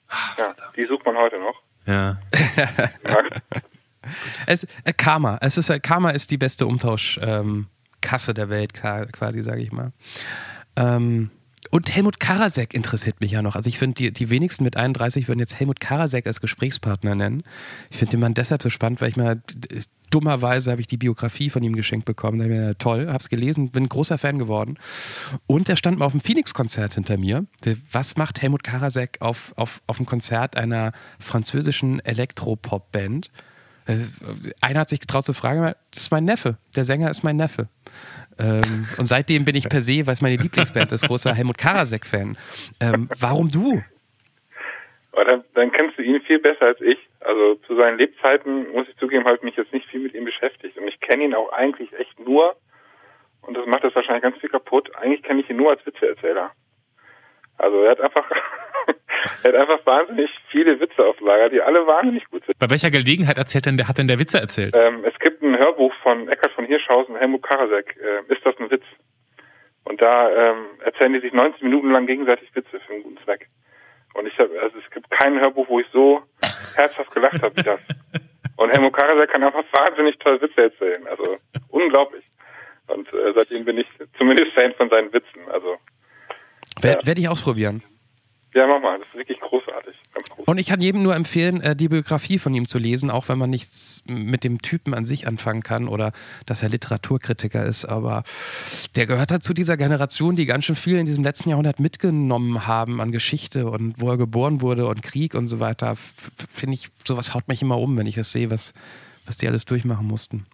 Ach, 0.08 0.38
ja, 0.38 0.54
die 0.74 0.82
sucht 0.82 1.06
man 1.06 1.16
heute 1.16 1.38
noch. 1.38 1.62
Ja. 1.86 2.18
es, 4.46 4.64
äh, 4.84 4.92
Karma, 4.96 5.38
es 5.40 5.56
ist, 5.56 5.70
äh, 5.70 5.78
Karma 5.78 6.10
ist 6.10 6.32
die 6.32 6.38
beste 6.38 6.66
Umtauschkasse 6.66 7.20
ähm, 7.22 8.34
der 8.34 8.48
Welt, 8.48 8.74
quasi, 8.74 9.42
sage 9.42 9.62
ich 9.62 9.70
mal. 9.70 9.92
Ähm, 10.76 11.30
und 11.70 11.94
Helmut 11.94 12.20
Karasek 12.20 12.74
interessiert 12.74 13.20
mich 13.20 13.32
ja 13.32 13.42
noch. 13.42 13.56
Also 13.56 13.68
ich 13.68 13.78
finde, 13.78 13.94
die, 13.94 14.12
die 14.12 14.30
wenigsten 14.30 14.64
mit 14.64 14.76
31 14.76 15.28
würden 15.28 15.38
jetzt 15.38 15.58
Helmut 15.58 15.80
Karasek 15.80 16.26
als 16.26 16.40
Gesprächspartner 16.40 17.14
nennen. 17.14 17.42
Ich 17.90 17.98
finde 17.98 18.12
den 18.12 18.20
Mann 18.20 18.34
deshalb 18.34 18.62
so 18.62 18.70
spannend, 18.70 19.00
weil 19.00 19.10
ich 19.10 19.16
mal 19.16 19.40
dummerweise 20.10 20.70
habe 20.70 20.80
ich 20.80 20.86
die 20.86 20.96
Biografie 20.96 21.50
von 21.50 21.62
ihm 21.62 21.74
geschenkt 21.74 22.06
bekommen. 22.06 22.38
Da 22.38 22.46
mir 22.46 22.78
toll, 22.78 23.08
habe 23.08 23.18
es 23.18 23.28
gelesen, 23.28 23.70
bin 23.70 23.88
großer 23.88 24.18
Fan 24.18 24.38
geworden. 24.38 24.78
Und 25.46 25.68
er 25.68 25.76
stand 25.76 25.98
mal 25.98 26.06
auf 26.06 26.12
dem 26.12 26.20
Phoenix-Konzert 26.20 26.94
hinter 26.94 27.16
mir. 27.16 27.46
Was 27.92 28.16
macht 28.16 28.42
Helmut 28.42 28.62
Karasek 28.62 29.18
auf, 29.20 29.52
auf, 29.56 29.82
auf 29.86 29.96
dem 29.96 30.06
Konzert 30.06 30.56
einer 30.56 30.92
französischen 31.18 32.00
Elektropop-Band? 32.00 33.30
Einer 34.60 34.80
hat 34.80 34.88
sich 34.88 35.00
getraut 35.00 35.24
zu 35.24 35.32
fragen, 35.32 35.74
das 35.90 36.02
ist 36.02 36.10
mein 36.10 36.24
Neffe. 36.24 36.58
Der 36.74 36.84
Sänger 36.84 37.10
ist 37.10 37.22
mein 37.22 37.36
Neffe. 37.36 37.68
Ähm, 38.38 38.86
und 38.98 39.06
seitdem 39.06 39.44
bin 39.44 39.56
ich 39.56 39.68
per 39.68 39.80
se, 39.80 40.06
weil 40.06 40.12
es 40.12 40.22
meine 40.22 40.36
Lieblingsband 40.36 40.92
ist, 40.92 41.06
großer 41.06 41.34
Helmut 41.34 41.58
Karasek-Fan. 41.58 42.36
Ähm, 42.80 43.08
warum 43.18 43.48
du? 43.48 43.82
Dann, 45.12 45.44
dann, 45.54 45.72
kennst 45.72 45.98
du 45.98 46.02
ihn 46.02 46.20
viel 46.22 46.38
besser 46.38 46.66
als 46.66 46.80
ich. 46.80 46.98
Also 47.20 47.56
zu 47.66 47.74
seinen 47.76 47.98
Lebzeiten, 47.98 48.70
muss 48.72 48.86
ich 48.88 48.96
zugeben, 48.98 49.24
habe 49.24 49.36
ich 49.36 49.42
mich 49.42 49.56
jetzt 49.56 49.72
nicht 49.72 49.88
viel 49.88 50.00
mit 50.00 50.14
ihm 50.14 50.24
beschäftigt. 50.24 50.76
Und 50.76 50.86
ich 50.86 51.00
kenne 51.00 51.24
ihn 51.24 51.34
auch 51.34 51.52
eigentlich 51.52 51.92
echt 51.94 52.20
nur, 52.20 52.54
und 53.40 53.56
das 53.56 53.66
macht 53.66 53.82
das 53.82 53.94
wahrscheinlich 53.94 54.22
ganz 54.22 54.38
viel 54.38 54.50
kaputt, 54.50 54.94
eigentlich 54.96 55.22
kenne 55.22 55.40
ich 55.40 55.50
ihn 55.50 55.56
nur 55.56 55.70
als 55.70 55.84
Witzeerzähler. 55.86 56.52
Also 57.58 57.82
er 57.82 57.92
hat 57.92 58.00
einfach, 58.00 58.30
er 59.42 59.52
hat 59.52 59.60
einfach 59.60 59.86
wahnsinnig 59.86 60.30
viele 60.50 60.78
Witze 60.78 61.04
auf 61.04 61.18
Lager, 61.20 61.48
die 61.48 61.62
alle 61.62 61.86
wahnsinnig 61.86 62.24
gut 62.26 62.44
sind. 62.44 62.58
Bei 62.58 62.68
welcher 62.68 62.90
Gelegenheit 62.90 63.38
erzählt 63.38 63.66
denn 63.66 63.78
der, 63.78 63.88
hat 63.88 63.98
denn 63.98 64.08
der 64.08 64.18
Witze 64.18 64.38
erzählt? 64.38 64.74
Ähm, 64.76 65.04
es 65.04 65.18
gibt 65.18 65.35
Hörbuch 65.58 65.92
von 66.02 66.28
Eckhard 66.28 66.52
von 66.52 66.64
Hirschhausen, 66.64 67.16
Helmut 67.16 67.42
Karasek, 67.42 67.96
äh, 67.96 68.32
ist 68.32 68.44
das 68.44 68.58
ein 68.58 68.70
Witz? 68.70 68.84
Und 69.84 70.00
da 70.00 70.30
ähm, 70.30 70.66
erzählen 70.84 71.12
die 71.12 71.20
sich 71.20 71.32
90 71.32 71.62
Minuten 71.62 71.90
lang 71.90 72.06
gegenseitig 72.06 72.54
Witze 72.54 72.80
für 72.80 72.92
einen 72.92 73.02
guten 73.04 73.18
Zweck. 73.24 73.48
Und 74.14 74.26
ich 74.26 74.38
habe, 74.38 74.58
also 74.60 74.78
es 74.78 74.90
gibt 74.90 75.10
kein 75.10 75.38
Hörbuch, 75.38 75.68
wo 75.68 75.78
ich 75.78 75.86
so 75.92 76.22
herzhaft 76.74 77.12
gelacht 77.12 77.40
habe 77.42 77.56
wie 77.56 77.62
das. 77.62 77.80
Und 78.56 78.70
Helmut 78.70 78.94
Karasek 78.94 79.30
kann 79.30 79.44
einfach 79.44 79.64
wahnsinnig 79.72 80.18
tolle 80.18 80.40
Witze 80.40 80.62
erzählen. 80.62 81.06
Also 81.06 81.36
unglaublich. 81.68 82.24
Und 82.88 83.12
äh, 83.12 83.32
seitdem 83.34 83.64
bin 83.64 83.78
ich 83.78 83.86
zumindest 84.16 84.52
Fan 84.52 84.72
von 84.74 84.88
seinen 84.88 85.12
Witzen. 85.12 85.48
Also 85.52 85.76
Werde 86.80 87.06
werd 87.06 87.18
ich 87.18 87.28
ausprobieren. 87.28 87.82
Ja, 88.56 88.66
mach 88.66 88.80
mal, 88.80 88.98
das 88.98 89.06
ist 89.08 89.14
wirklich 89.16 89.38
großartig. 89.38 89.94
Großartig. 90.14 90.48
Und 90.48 90.56
ich 90.56 90.66
kann 90.66 90.80
jedem 90.80 91.02
nur 91.02 91.14
empfehlen, 91.14 91.60
äh, 91.60 91.76
die 91.76 91.90
Biografie 91.90 92.38
von 92.38 92.54
ihm 92.54 92.66
zu 92.66 92.78
lesen, 92.78 93.10
auch 93.10 93.28
wenn 93.28 93.36
man 93.36 93.50
nichts 93.50 94.02
mit 94.06 94.44
dem 94.44 94.62
Typen 94.62 94.94
an 94.94 95.04
sich 95.04 95.28
anfangen 95.28 95.62
kann 95.62 95.88
oder 95.88 96.12
dass 96.46 96.62
er 96.62 96.70
Literaturkritiker 96.70 97.66
ist. 97.66 97.84
Aber 97.84 98.22
der 98.94 99.04
gehört 99.04 99.30
halt 99.30 99.42
zu 99.42 99.52
dieser 99.52 99.76
Generation, 99.76 100.36
die 100.36 100.46
ganz 100.46 100.64
schön 100.64 100.74
viel 100.74 100.96
in 100.96 101.04
diesem 101.04 101.22
letzten 101.22 101.50
Jahrhundert 101.50 101.80
mitgenommen 101.80 102.66
haben 102.66 103.02
an 103.02 103.12
Geschichte 103.12 103.68
und 103.68 103.96
wo 103.98 104.08
er 104.08 104.16
geboren 104.16 104.62
wurde 104.62 104.86
und 104.86 105.02
Krieg 105.02 105.34
und 105.34 105.48
so 105.48 105.60
weiter. 105.60 105.94
Finde 106.48 106.76
ich, 106.76 106.88
sowas 107.06 107.34
haut 107.34 107.48
mich 107.48 107.60
immer 107.60 107.78
um, 107.78 107.98
wenn 107.98 108.06
ich 108.06 108.16
es 108.16 108.32
sehe, 108.32 108.50
was, 108.50 108.72
was 109.26 109.36
die 109.36 109.48
alles 109.48 109.66
durchmachen 109.66 110.06
mussten. 110.06 110.46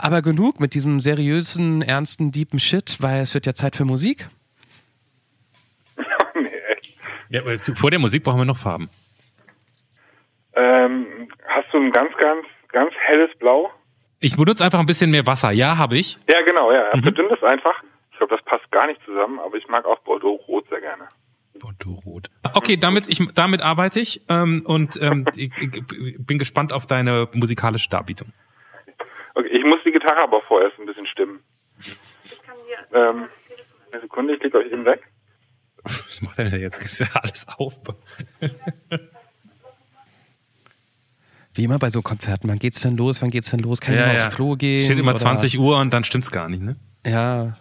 Aber 0.00 0.20
genug 0.20 0.58
mit 0.58 0.74
diesem 0.74 1.00
seriösen, 1.00 1.80
ernsten, 1.80 2.32
deepen 2.32 2.58
Shit, 2.58 2.96
weil 2.98 3.20
es 3.20 3.34
wird 3.34 3.46
ja 3.46 3.54
Zeit 3.54 3.76
für 3.76 3.84
Musik. 3.84 4.28
Ja, 7.30 7.42
vor 7.74 7.90
der 7.90 7.98
Musik 7.98 8.24
brauchen 8.24 8.38
wir 8.38 8.44
noch 8.44 8.56
Farben. 8.56 8.88
Ähm, 10.54 11.28
hast 11.46 11.72
du 11.72 11.78
ein 11.78 11.92
ganz, 11.92 12.16
ganz, 12.16 12.46
ganz 12.72 12.92
helles 13.06 13.30
Blau? 13.38 13.70
Ich 14.20 14.36
benutze 14.36 14.64
einfach 14.64 14.80
ein 14.80 14.86
bisschen 14.86 15.10
mehr 15.10 15.26
Wasser. 15.26 15.52
Ja, 15.52 15.78
habe 15.78 15.96
ich. 15.96 16.18
Ja, 16.28 16.42
genau, 16.42 16.72
ja. 16.72 16.90
Mhm. 16.94 17.02
Verdünnt 17.02 17.30
es 17.30 17.42
einfach. 17.42 17.82
Ich 18.10 18.18
glaube, 18.18 18.36
das 18.36 18.44
passt 18.44 18.68
gar 18.72 18.86
nicht 18.86 19.00
zusammen, 19.04 19.38
aber 19.38 19.56
ich 19.56 19.68
mag 19.68 19.84
auch 19.84 20.00
Bordeaux-Rot 20.00 20.68
sehr 20.68 20.80
gerne. 20.80 21.08
Bordeaux-Rot. 21.60 22.28
Okay, 22.54 22.76
damit, 22.76 23.08
ich, 23.08 23.20
damit 23.34 23.62
arbeite 23.62 24.00
ich 24.00 24.22
ähm, 24.28 24.62
und 24.66 25.00
ähm, 25.00 25.26
ich, 25.36 25.52
ich 25.60 25.82
bin 26.18 26.38
gespannt 26.38 26.72
auf 26.72 26.86
deine 26.86 27.28
musikalische 27.32 27.88
Darbietung. 27.90 28.32
Okay, 29.34 29.48
ich 29.48 29.64
muss 29.64 29.78
die 29.84 29.92
Gitarre 29.92 30.22
aber 30.22 30.40
vorerst 30.42 30.78
ein 30.80 30.86
bisschen 30.86 31.06
stimmen. 31.06 31.40
Ähm, 32.92 33.28
eine 33.92 34.00
Sekunde, 34.00 34.34
ich 34.34 34.40
klicke 34.40 34.58
euch 34.58 34.72
eben 34.72 34.84
weg. 34.84 35.02
Was 35.84 36.22
macht 36.22 36.38
er 36.38 36.50
denn 36.50 36.60
jetzt? 36.60 36.78
Ist 36.84 36.98
ja 37.00 37.08
alles 37.14 37.46
auf. 37.48 37.74
Wie 41.54 41.64
immer 41.64 41.78
bei 41.78 41.90
so 41.90 42.02
Konzerten, 42.02 42.48
wann 42.48 42.58
geht's 42.58 42.80
denn 42.80 42.96
los, 42.96 43.20
wann 43.22 43.30
geht's 43.30 43.50
denn 43.50 43.60
los, 43.60 43.80
kann 43.80 43.94
ich 43.94 44.00
mal 44.00 44.14
aufs 44.16 44.34
Klo 44.34 44.54
gehen? 44.56 44.84
Steht 44.84 44.98
immer 44.98 45.10
oder- 45.12 45.18
20 45.20 45.58
Uhr 45.58 45.78
und 45.78 45.92
dann 45.92 46.04
stimmt's 46.04 46.30
gar 46.30 46.48
nicht, 46.48 46.62
ne? 46.62 46.76
Ja. 47.04 47.58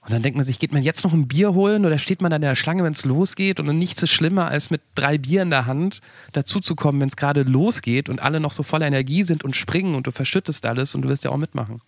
Und 0.00 0.12
dann 0.12 0.22
denkt 0.22 0.36
man 0.36 0.44
sich, 0.44 0.60
geht 0.60 0.72
man 0.72 0.84
jetzt 0.84 1.02
noch 1.02 1.12
ein 1.12 1.26
Bier 1.26 1.52
holen 1.52 1.84
oder 1.84 1.98
steht 1.98 2.22
man 2.22 2.30
dann 2.30 2.40
in 2.40 2.46
der 2.48 2.54
Schlange, 2.54 2.84
wenn 2.84 2.92
es 2.92 3.04
losgeht? 3.04 3.58
Und 3.58 3.66
nichts 3.76 4.02
ist 4.04 4.12
schlimmer, 4.12 4.46
als 4.46 4.70
mit 4.70 4.80
drei 4.94 5.18
Bier 5.18 5.42
in 5.42 5.50
der 5.50 5.66
Hand 5.66 6.00
dazuzukommen, 6.32 7.00
wenn 7.00 7.08
es 7.08 7.16
gerade 7.16 7.42
losgeht 7.42 8.08
und 8.08 8.20
alle 8.22 8.38
noch 8.38 8.52
so 8.52 8.62
voller 8.62 8.86
Energie 8.86 9.24
sind 9.24 9.42
und 9.42 9.56
springen 9.56 9.96
und 9.96 10.06
du 10.06 10.12
verschüttest 10.12 10.64
alles 10.64 10.94
und 10.94 11.02
du 11.02 11.08
wirst 11.08 11.24
ja 11.24 11.30
auch 11.30 11.36
mitmachen. 11.36 11.80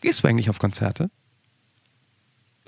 Gehst 0.00 0.24
du 0.24 0.28
eigentlich 0.28 0.48
auf 0.48 0.58
Konzerte? 0.58 1.10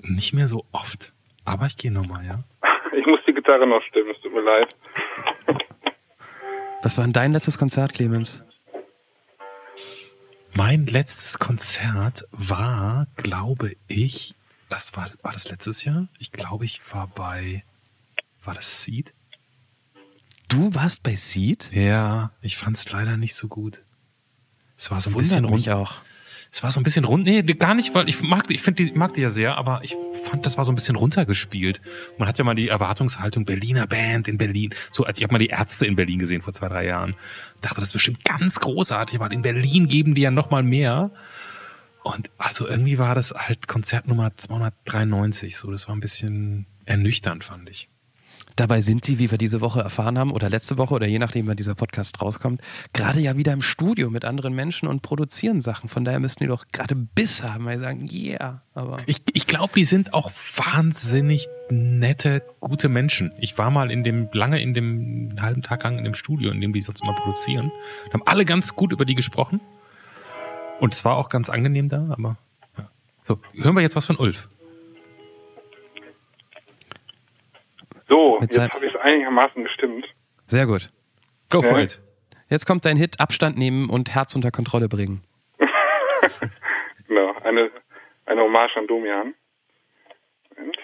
Nicht 0.07 0.33
mehr 0.33 0.47
so 0.47 0.65
oft. 0.71 1.13
Aber 1.45 1.65
ich 1.65 1.77
gehe 1.77 1.91
nochmal, 1.91 2.25
ja. 2.25 2.43
Ich 2.97 3.05
muss 3.05 3.19
die 3.27 3.33
Gitarre 3.33 3.67
noch 3.67 3.81
stimmen, 3.83 4.09
es 4.15 4.21
tut 4.21 4.33
mir 4.33 4.41
leid. 4.41 4.75
Was 6.81 6.97
war 6.97 7.03
denn 7.05 7.13
dein 7.13 7.31
letztes 7.31 7.57
Konzert, 7.57 7.93
Clemens? 7.93 8.43
Mein 10.53 10.87
letztes 10.87 11.37
Konzert 11.37 12.25
war, 12.31 13.07
glaube 13.17 13.75
ich, 13.87 14.35
das 14.69 14.95
war, 14.95 15.09
war 15.21 15.33
das 15.33 15.49
letztes 15.49 15.83
Jahr? 15.83 16.07
Ich 16.17 16.31
glaube, 16.31 16.65
ich 16.65 16.81
war 16.93 17.07
bei, 17.07 17.63
war 18.43 18.55
das 18.55 18.83
Seed? 18.83 19.13
Du 20.49 20.73
warst 20.73 21.03
bei 21.03 21.15
Seed? 21.15 21.69
Ja, 21.73 22.31
ich 22.41 22.57
fand 22.57 22.75
es 22.77 22.91
leider 22.91 23.17
nicht 23.17 23.35
so 23.35 23.47
gut. 23.47 23.81
Es 24.77 24.89
war 24.91 24.99
so 24.99 25.11
ein 25.11 25.17
bisschen 25.17 25.43
mich 25.45 25.69
rund. 25.69 25.77
auch. 25.77 26.01
Es 26.57 26.63
war 26.63 26.71
so 26.71 26.79
ein 26.79 26.83
bisschen 26.83 27.05
rund. 27.05 27.25
Nee, 27.25 27.43
gar 27.43 27.75
nicht, 27.75 27.93
weil 27.93 28.09
ich 28.09 28.19
mag, 28.23 28.45
ich 28.49 28.63
finde, 28.63 28.83
die 28.83 28.91
mag 28.93 29.13
die 29.13 29.21
ja 29.21 29.29
sehr, 29.29 29.59
aber 29.59 29.81
ich 29.83 29.95
fand, 30.23 30.43
das 30.43 30.57
war 30.57 30.65
so 30.65 30.71
ein 30.71 30.75
bisschen 30.75 30.95
runtergespielt. 30.95 31.81
Man 32.17 32.27
hat 32.27 32.39
ja 32.39 32.43
mal 32.43 32.55
die 32.55 32.69
Erwartungshaltung 32.69 33.45
Berliner 33.45 33.85
Band 33.85 34.27
in 34.27 34.39
Berlin. 34.39 34.73
So, 34.91 35.03
als 35.03 35.19
ich 35.19 35.23
habe 35.23 35.33
mal 35.33 35.37
die 35.37 35.49
Ärzte 35.49 35.85
in 35.85 35.95
Berlin 35.95 36.17
gesehen 36.17 36.41
vor 36.41 36.53
zwei, 36.53 36.67
drei 36.67 36.87
Jahren. 36.87 37.15
Dachte, 37.61 37.75
das 37.75 37.89
ist 37.89 37.93
bestimmt 37.93 38.25
ganz 38.25 38.59
großartig, 38.59 39.19
weil 39.19 39.33
in 39.33 39.43
Berlin 39.43 39.87
geben 39.87 40.15
die 40.15 40.21
ja 40.21 40.31
noch 40.31 40.49
mal 40.49 40.63
mehr. 40.63 41.11
Und 42.01 42.31
also 42.39 42.67
irgendwie 42.67 42.97
war 42.97 43.13
das 43.13 43.35
halt 43.37 43.67
Konzert 43.67 44.07
Nummer 44.07 44.35
293. 44.35 45.57
So, 45.57 45.69
das 45.69 45.87
war 45.87 45.95
ein 45.95 45.99
bisschen 45.99 46.65
ernüchternd, 46.85 47.43
fand 47.43 47.69
ich. 47.69 47.87
Dabei 48.57 48.81
sind 48.81 49.05
die, 49.07 49.19
wie 49.19 49.29
wir 49.29 49.37
diese 49.37 49.61
Woche 49.61 49.81
erfahren 49.81 50.17
haben, 50.17 50.31
oder 50.31 50.49
letzte 50.49 50.79
Woche, 50.79 50.95
oder 50.95 51.05
je 51.05 51.19
nachdem, 51.19 51.45
wann 51.45 51.57
dieser 51.57 51.75
Podcast 51.75 52.19
rauskommt, 52.19 52.59
gerade 52.91 53.19
ja 53.19 53.37
wieder 53.37 53.53
im 53.53 53.61
Studio 53.61 54.09
mit 54.09 54.25
anderen 54.25 54.55
Menschen 54.55 54.87
und 54.87 55.03
produzieren 55.03 55.61
Sachen. 55.61 55.89
Von 55.89 56.03
daher 56.03 56.19
müssten 56.19 56.43
die 56.43 56.47
doch 56.47 56.65
gerade 56.71 56.95
Biss 56.95 57.43
haben, 57.43 57.65
weil 57.65 57.77
sie 57.77 57.83
sagen, 57.83 58.09
yeah. 58.11 58.63
Aber 58.73 58.97
Ich, 59.05 59.21
ich 59.33 59.45
glaube, 59.45 59.73
die 59.75 59.85
sind 59.85 60.15
auch 60.15 60.31
wahnsinnig 60.55 61.47
nette, 61.69 62.41
gute 62.59 62.89
Menschen. 62.89 63.31
Ich 63.37 63.59
war 63.59 63.69
mal 63.69 63.91
in 63.91 64.03
dem, 64.03 64.27
lange 64.33 64.59
in 64.59 64.73
dem 64.73 65.27
einen 65.29 65.41
halben 65.43 65.61
Tag 65.61 65.83
lang 65.83 65.99
in 65.99 66.03
dem 66.03 66.15
Studio, 66.15 66.49
in 66.49 66.59
dem 66.59 66.73
die 66.73 66.81
sonst 66.81 67.03
immer 67.03 67.13
produzieren. 67.13 67.71
Da 68.07 68.13
haben 68.13 68.23
alle 68.25 68.43
ganz 68.43 68.75
gut 68.75 68.91
über 68.91 69.05
die 69.05 69.13
gesprochen. 69.13 69.61
Und 70.79 70.95
es 70.95 71.05
war 71.05 71.15
auch 71.15 71.29
ganz 71.29 71.49
angenehm 71.49 71.89
da, 71.89 72.07
aber 72.09 72.37
ja. 72.75 72.89
So, 73.27 73.39
hören 73.53 73.75
wir 73.75 73.81
jetzt 73.81 73.95
was 73.95 74.07
von 74.07 74.17
Ulf. 74.17 74.49
So, 78.07 78.39
Mit 78.39 78.55
jetzt 78.55 78.73
habe 78.73 78.85
ich 78.85 78.93
es 78.93 78.99
einigermaßen 79.01 79.63
gestimmt. 79.63 80.05
sehr 80.47 80.65
gut. 80.65 80.89
Go 81.49 81.61
for 81.61 81.79
it. 81.79 81.99
Jetzt 82.49 82.65
kommt 82.65 82.85
dein 82.85 82.97
Hit, 82.97 83.19
Abstand 83.19 83.57
nehmen 83.57 83.89
und 83.89 84.13
Herz 84.15 84.35
unter 84.35 84.51
Kontrolle 84.51 84.87
bringen. 84.89 85.23
Genau, 87.07 87.31
eine, 87.43 87.71
eine 88.25 88.41
Hommage 88.41 88.75
an 88.75 88.85
Domian. 88.85 89.33
Moment. 90.57 90.77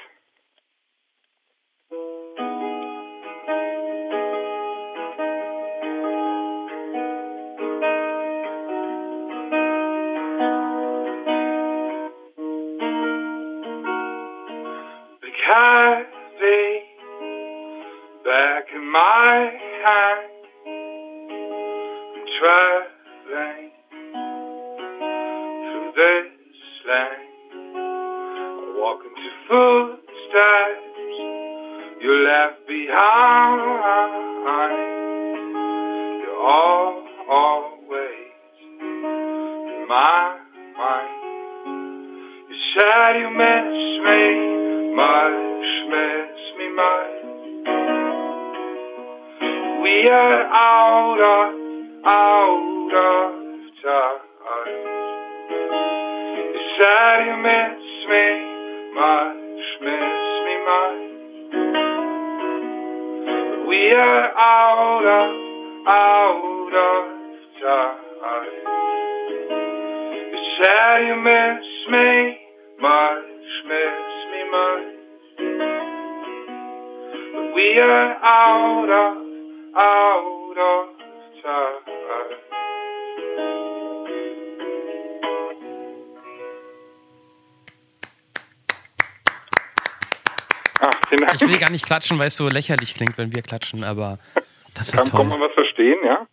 Cafe 15.45 16.12
back 18.23 18.65
in 18.73 18.91
my 18.91 19.51
hand, 19.85 20.31
I'm 22.15 22.25
traveling 22.39 23.71
through 25.71 25.91
this 25.95 26.27
land. 26.87 27.29
I 27.75 28.73
walk 28.77 29.01
into 29.03 29.29
footsteps 29.47 30.93
you 32.01 32.13
left 32.25 32.67
behind. 32.67 33.82
Buddha. 51.13 51.52
Will 91.53 91.59
gar 91.59 91.71
nicht 91.71 91.85
klatschen, 91.85 92.19
weil 92.19 92.27
es 92.27 92.37
so 92.37 92.49
lächerlich 92.49 92.95
klingt, 92.95 93.17
wenn 93.17 93.33
wir 93.33 93.41
klatschen, 93.41 93.83
aber 93.83 94.17
das 94.73 94.91
wäre 94.91 95.03
Kann, 95.03 95.11
kann 95.11 95.29
toll. 95.29 95.39
man 95.39 95.47
was 95.47 95.53
verstehen, 95.53 95.97
ja? 96.03 96.27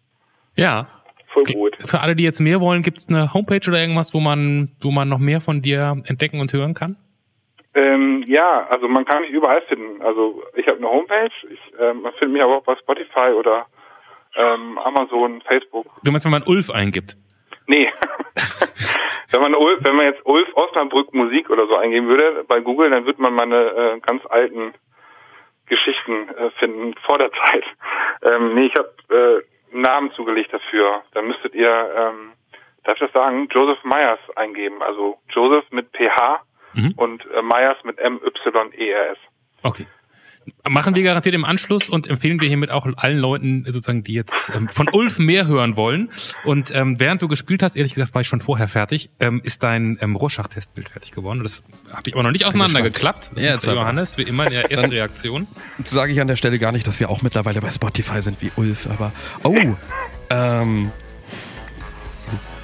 Ja. 0.56 0.88
Voll 1.28 1.44
gut. 1.44 1.76
Für 1.86 2.00
alle, 2.00 2.16
die 2.16 2.24
jetzt 2.24 2.40
mehr 2.40 2.60
wollen, 2.60 2.82
gibt 2.82 2.98
es 2.98 3.08
eine 3.08 3.32
Homepage 3.32 3.60
oder 3.68 3.78
irgendwas, 3.78 4.12
wo 4.14 4.20
man, 4.20 4.72
wo 4.80 4.90
man 4.90 5.08
noch 5.08 5.18
mehr 5.18 5.40
von 5.40 5.62
dir 5.62 5.96
entdecken 6.06 6.40
und 6.40 6.52
hören 6.52 6.74
kann? 6.74 6.96
Ähm, 7.74 8.24
ja, 8.26 8.66
also 8.68 8.88
man 8.88 9.04
kann 9.04 9.22
mich 9.22 9.30
überall 9.30 9.62
finden. 9.68 10.02
Also 10.02 10.42
ich 10.56 10.66
habe 10.66 10.78
eine 10.78 10.88
Homepage, 10.88 11.30
ich, 11.48 11.60
ähm, 11.78 12.02
man 12.02 12.12
findet 12.14 12.32
mich 12.32 12.42
aber 12.42 12.56
auch 12.56 12.64
bei 12.64 12.74
Spotify 12.76 13.30
oder 13.38 13.66
ähm, 14.34 14.76
Amazon, 14.78 15.40
Facebook. 15.42 15.86
Du 16.02 16.10
meinst, 16.10 16.24
wenn 16.24 16.32
man 16.32 16.42
Ulf 16.42 16.68
eingibt? 16.70 17.16
Nee. 17.68 17.88
wenn 19.30 19.40
man 19.40 19.54
Ulf, 19.54 19.78
wenn 19.82 19.94
man 19.94 20.06
jetzt 20.06 20.26
Ulf 20.26 20.48
Osnabrück 20.54 21.14
Musik 21.14 21.48
oder 21.48 21.68
so 21.68 21.76
eingeben 21.76 22.08
würde 22.08 22.44
bei 22.48 22.58
Google, 22.58 22.90
dann 22.90 23.06
wird 23.06 23.20
man 23.20 23.34
meine 23.34 23.56
äh, 23.56 24.00
ganz 24.00 24.22
alten 24.26 24.74
Geschichten 25.70 26.28
äh, 26.28 26.50
finden 26.58 26.94
vor 27.06 27.16
der 27.18 27.30
Zeit. 27.44 27.64
Ähm, 28.22 28.54
nee, 28.54 28.66
ich 28.66 28.74
habe 28.74 28.92
äh, 29.08 29.72
einen 29.72 29.82
Namen 29.82 30.12
zugelegt 30.12 30.52
dafür. 30.52 31.02
Dann 31.14 31.26
müsstet 31.26 31.54
ihr, 31.54 31.70
ähm, 31.96 32.32
darf 32.84 32.94
ich 32.96 33.00
das 33.00 33.12
sagen, 33.12 33.48
Joseph 33.50 33.82
Myers 33.84 34.20
eingeben. 34.36 34.82
Also 34.82 35.18
Joseph 35.30 35.64
mit 35.70 35.90
PH 35.92 36.42
mhm. 36.74 36.92
und 36.96 37.24
äh, 37.30 37.42
Myers 37.42 37.78
mit 37.84 37.98
M-Y-E-R-S. 37.98 39.18
Okay. 39.62 39.86
Machen 40.68 40.94
wir 40.94 41.02
garantiert 41.02 41.34
im 41.34 41.44
Anschluss 41.44 41.88
und 41.88 42.06
empfehlen 42.06 42.40
wir 42.40 42.48
hiermit 42.48 42.70
auch 42.70 42.86
allen 42.96 43.18
Leuten 43.18 43.64
sozusagen, 43.66 44.04
die 44.04 44.14
jetzt 44.14 44.50
ähm, 44.54 44.68
von 44.68 44.88
Ulf 44.92 45.18
mehr 45.18 45.46
hören 45.46 45.76
wollen. 45.76 46.10
Und 46.44 46.74
ähm, 46.74 46.98
während 46.98 47.22
du 47.22 47.28
gespielt 47.28 47.62
hast, 47.62 47.76
ehrlich 47.76 47.94
gesagt, 47.94 48.14
war 48.14 48.20
ich 48.20 48.28
schon 48.28 48.40
vorher 48.40 48.68
fertig, 48.68 49.10
ähm, 49.20 49.40
ist 49.44 49.62
dein 49.62 49.98
ähm, 50.00 50.16
Rorschach-Testbild 50.16 50.88
fertig 50.88 51.12
geworden. 51.12 51.42
Das 51.42 51.62
habe 51.90 52.02
ich 52.06 52.14
aber 52.14 52.22
noch 52.22 52.30
nicht 52.30 52.46
auseinandergeklappt. 52.46 53.32
Das 53.34 53.44
ja, 53.44 53.54
ist 53.54 53.66
Johannes, 53.66 54.18
wie 54.18 54.22
immer 54.22 54.46
in 54.46 54.52
der 54.52 54.70
ersten 54.70 54.90
Reaktion. 54.90 55.46
Sage 55.84 56.12
ich 56.12 56.20
an 56.20 56.28
der 56.28 56.36
Stelle 56.36 56.58
gar 56.58 56.72
nicht, 56.72 56.86
dass 56.86 57.00
wir 57.00 57.10
auch 57.10 57.22
mittlerweile 57.22 57.60
bei 57.60 57.70
Spotify 57.70 58.22
sind 58.22 58.40
wie 58.42 58.50
Ulf, 58.56 58.88
aber 58.90 59.12
oh, 59.44 59.56
ähm, 60.30 60.92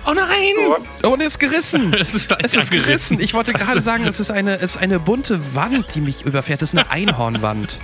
Oh 0.06 0.12
nein! 0.14 0.54
Oh, 1.02 1.08
und 1.08 1.20
es 1.20 1.32
ist 1.32 1.38
gerissen. 1.40 1.92
es 1.98 2.14
ist, 2.14 2.32
es 2.42 2.54
ist 2.54 2.70
gerissen. 2.70 3.18
Ich 3.18 3.34
wollte 3.34 3.52
gerade 3.52 3.80
sagen, 3.80 4.06
es 4.06 4.20
ist, 4.20 4.30
eine, 4.30 4.56
es 4.56 4.76
ist 4.76 4.76
eine 4.76 5.00
bunte 5.00 5.54
Wand, 5.54 5.94
die 5.94 6.00
mich 6.00 6.24
überfährt. 6.24 6.62
Es 6.62 6.72
ist 6.72 6.78
eine 6.78 6.90
Einhornwand. 6.90 7.80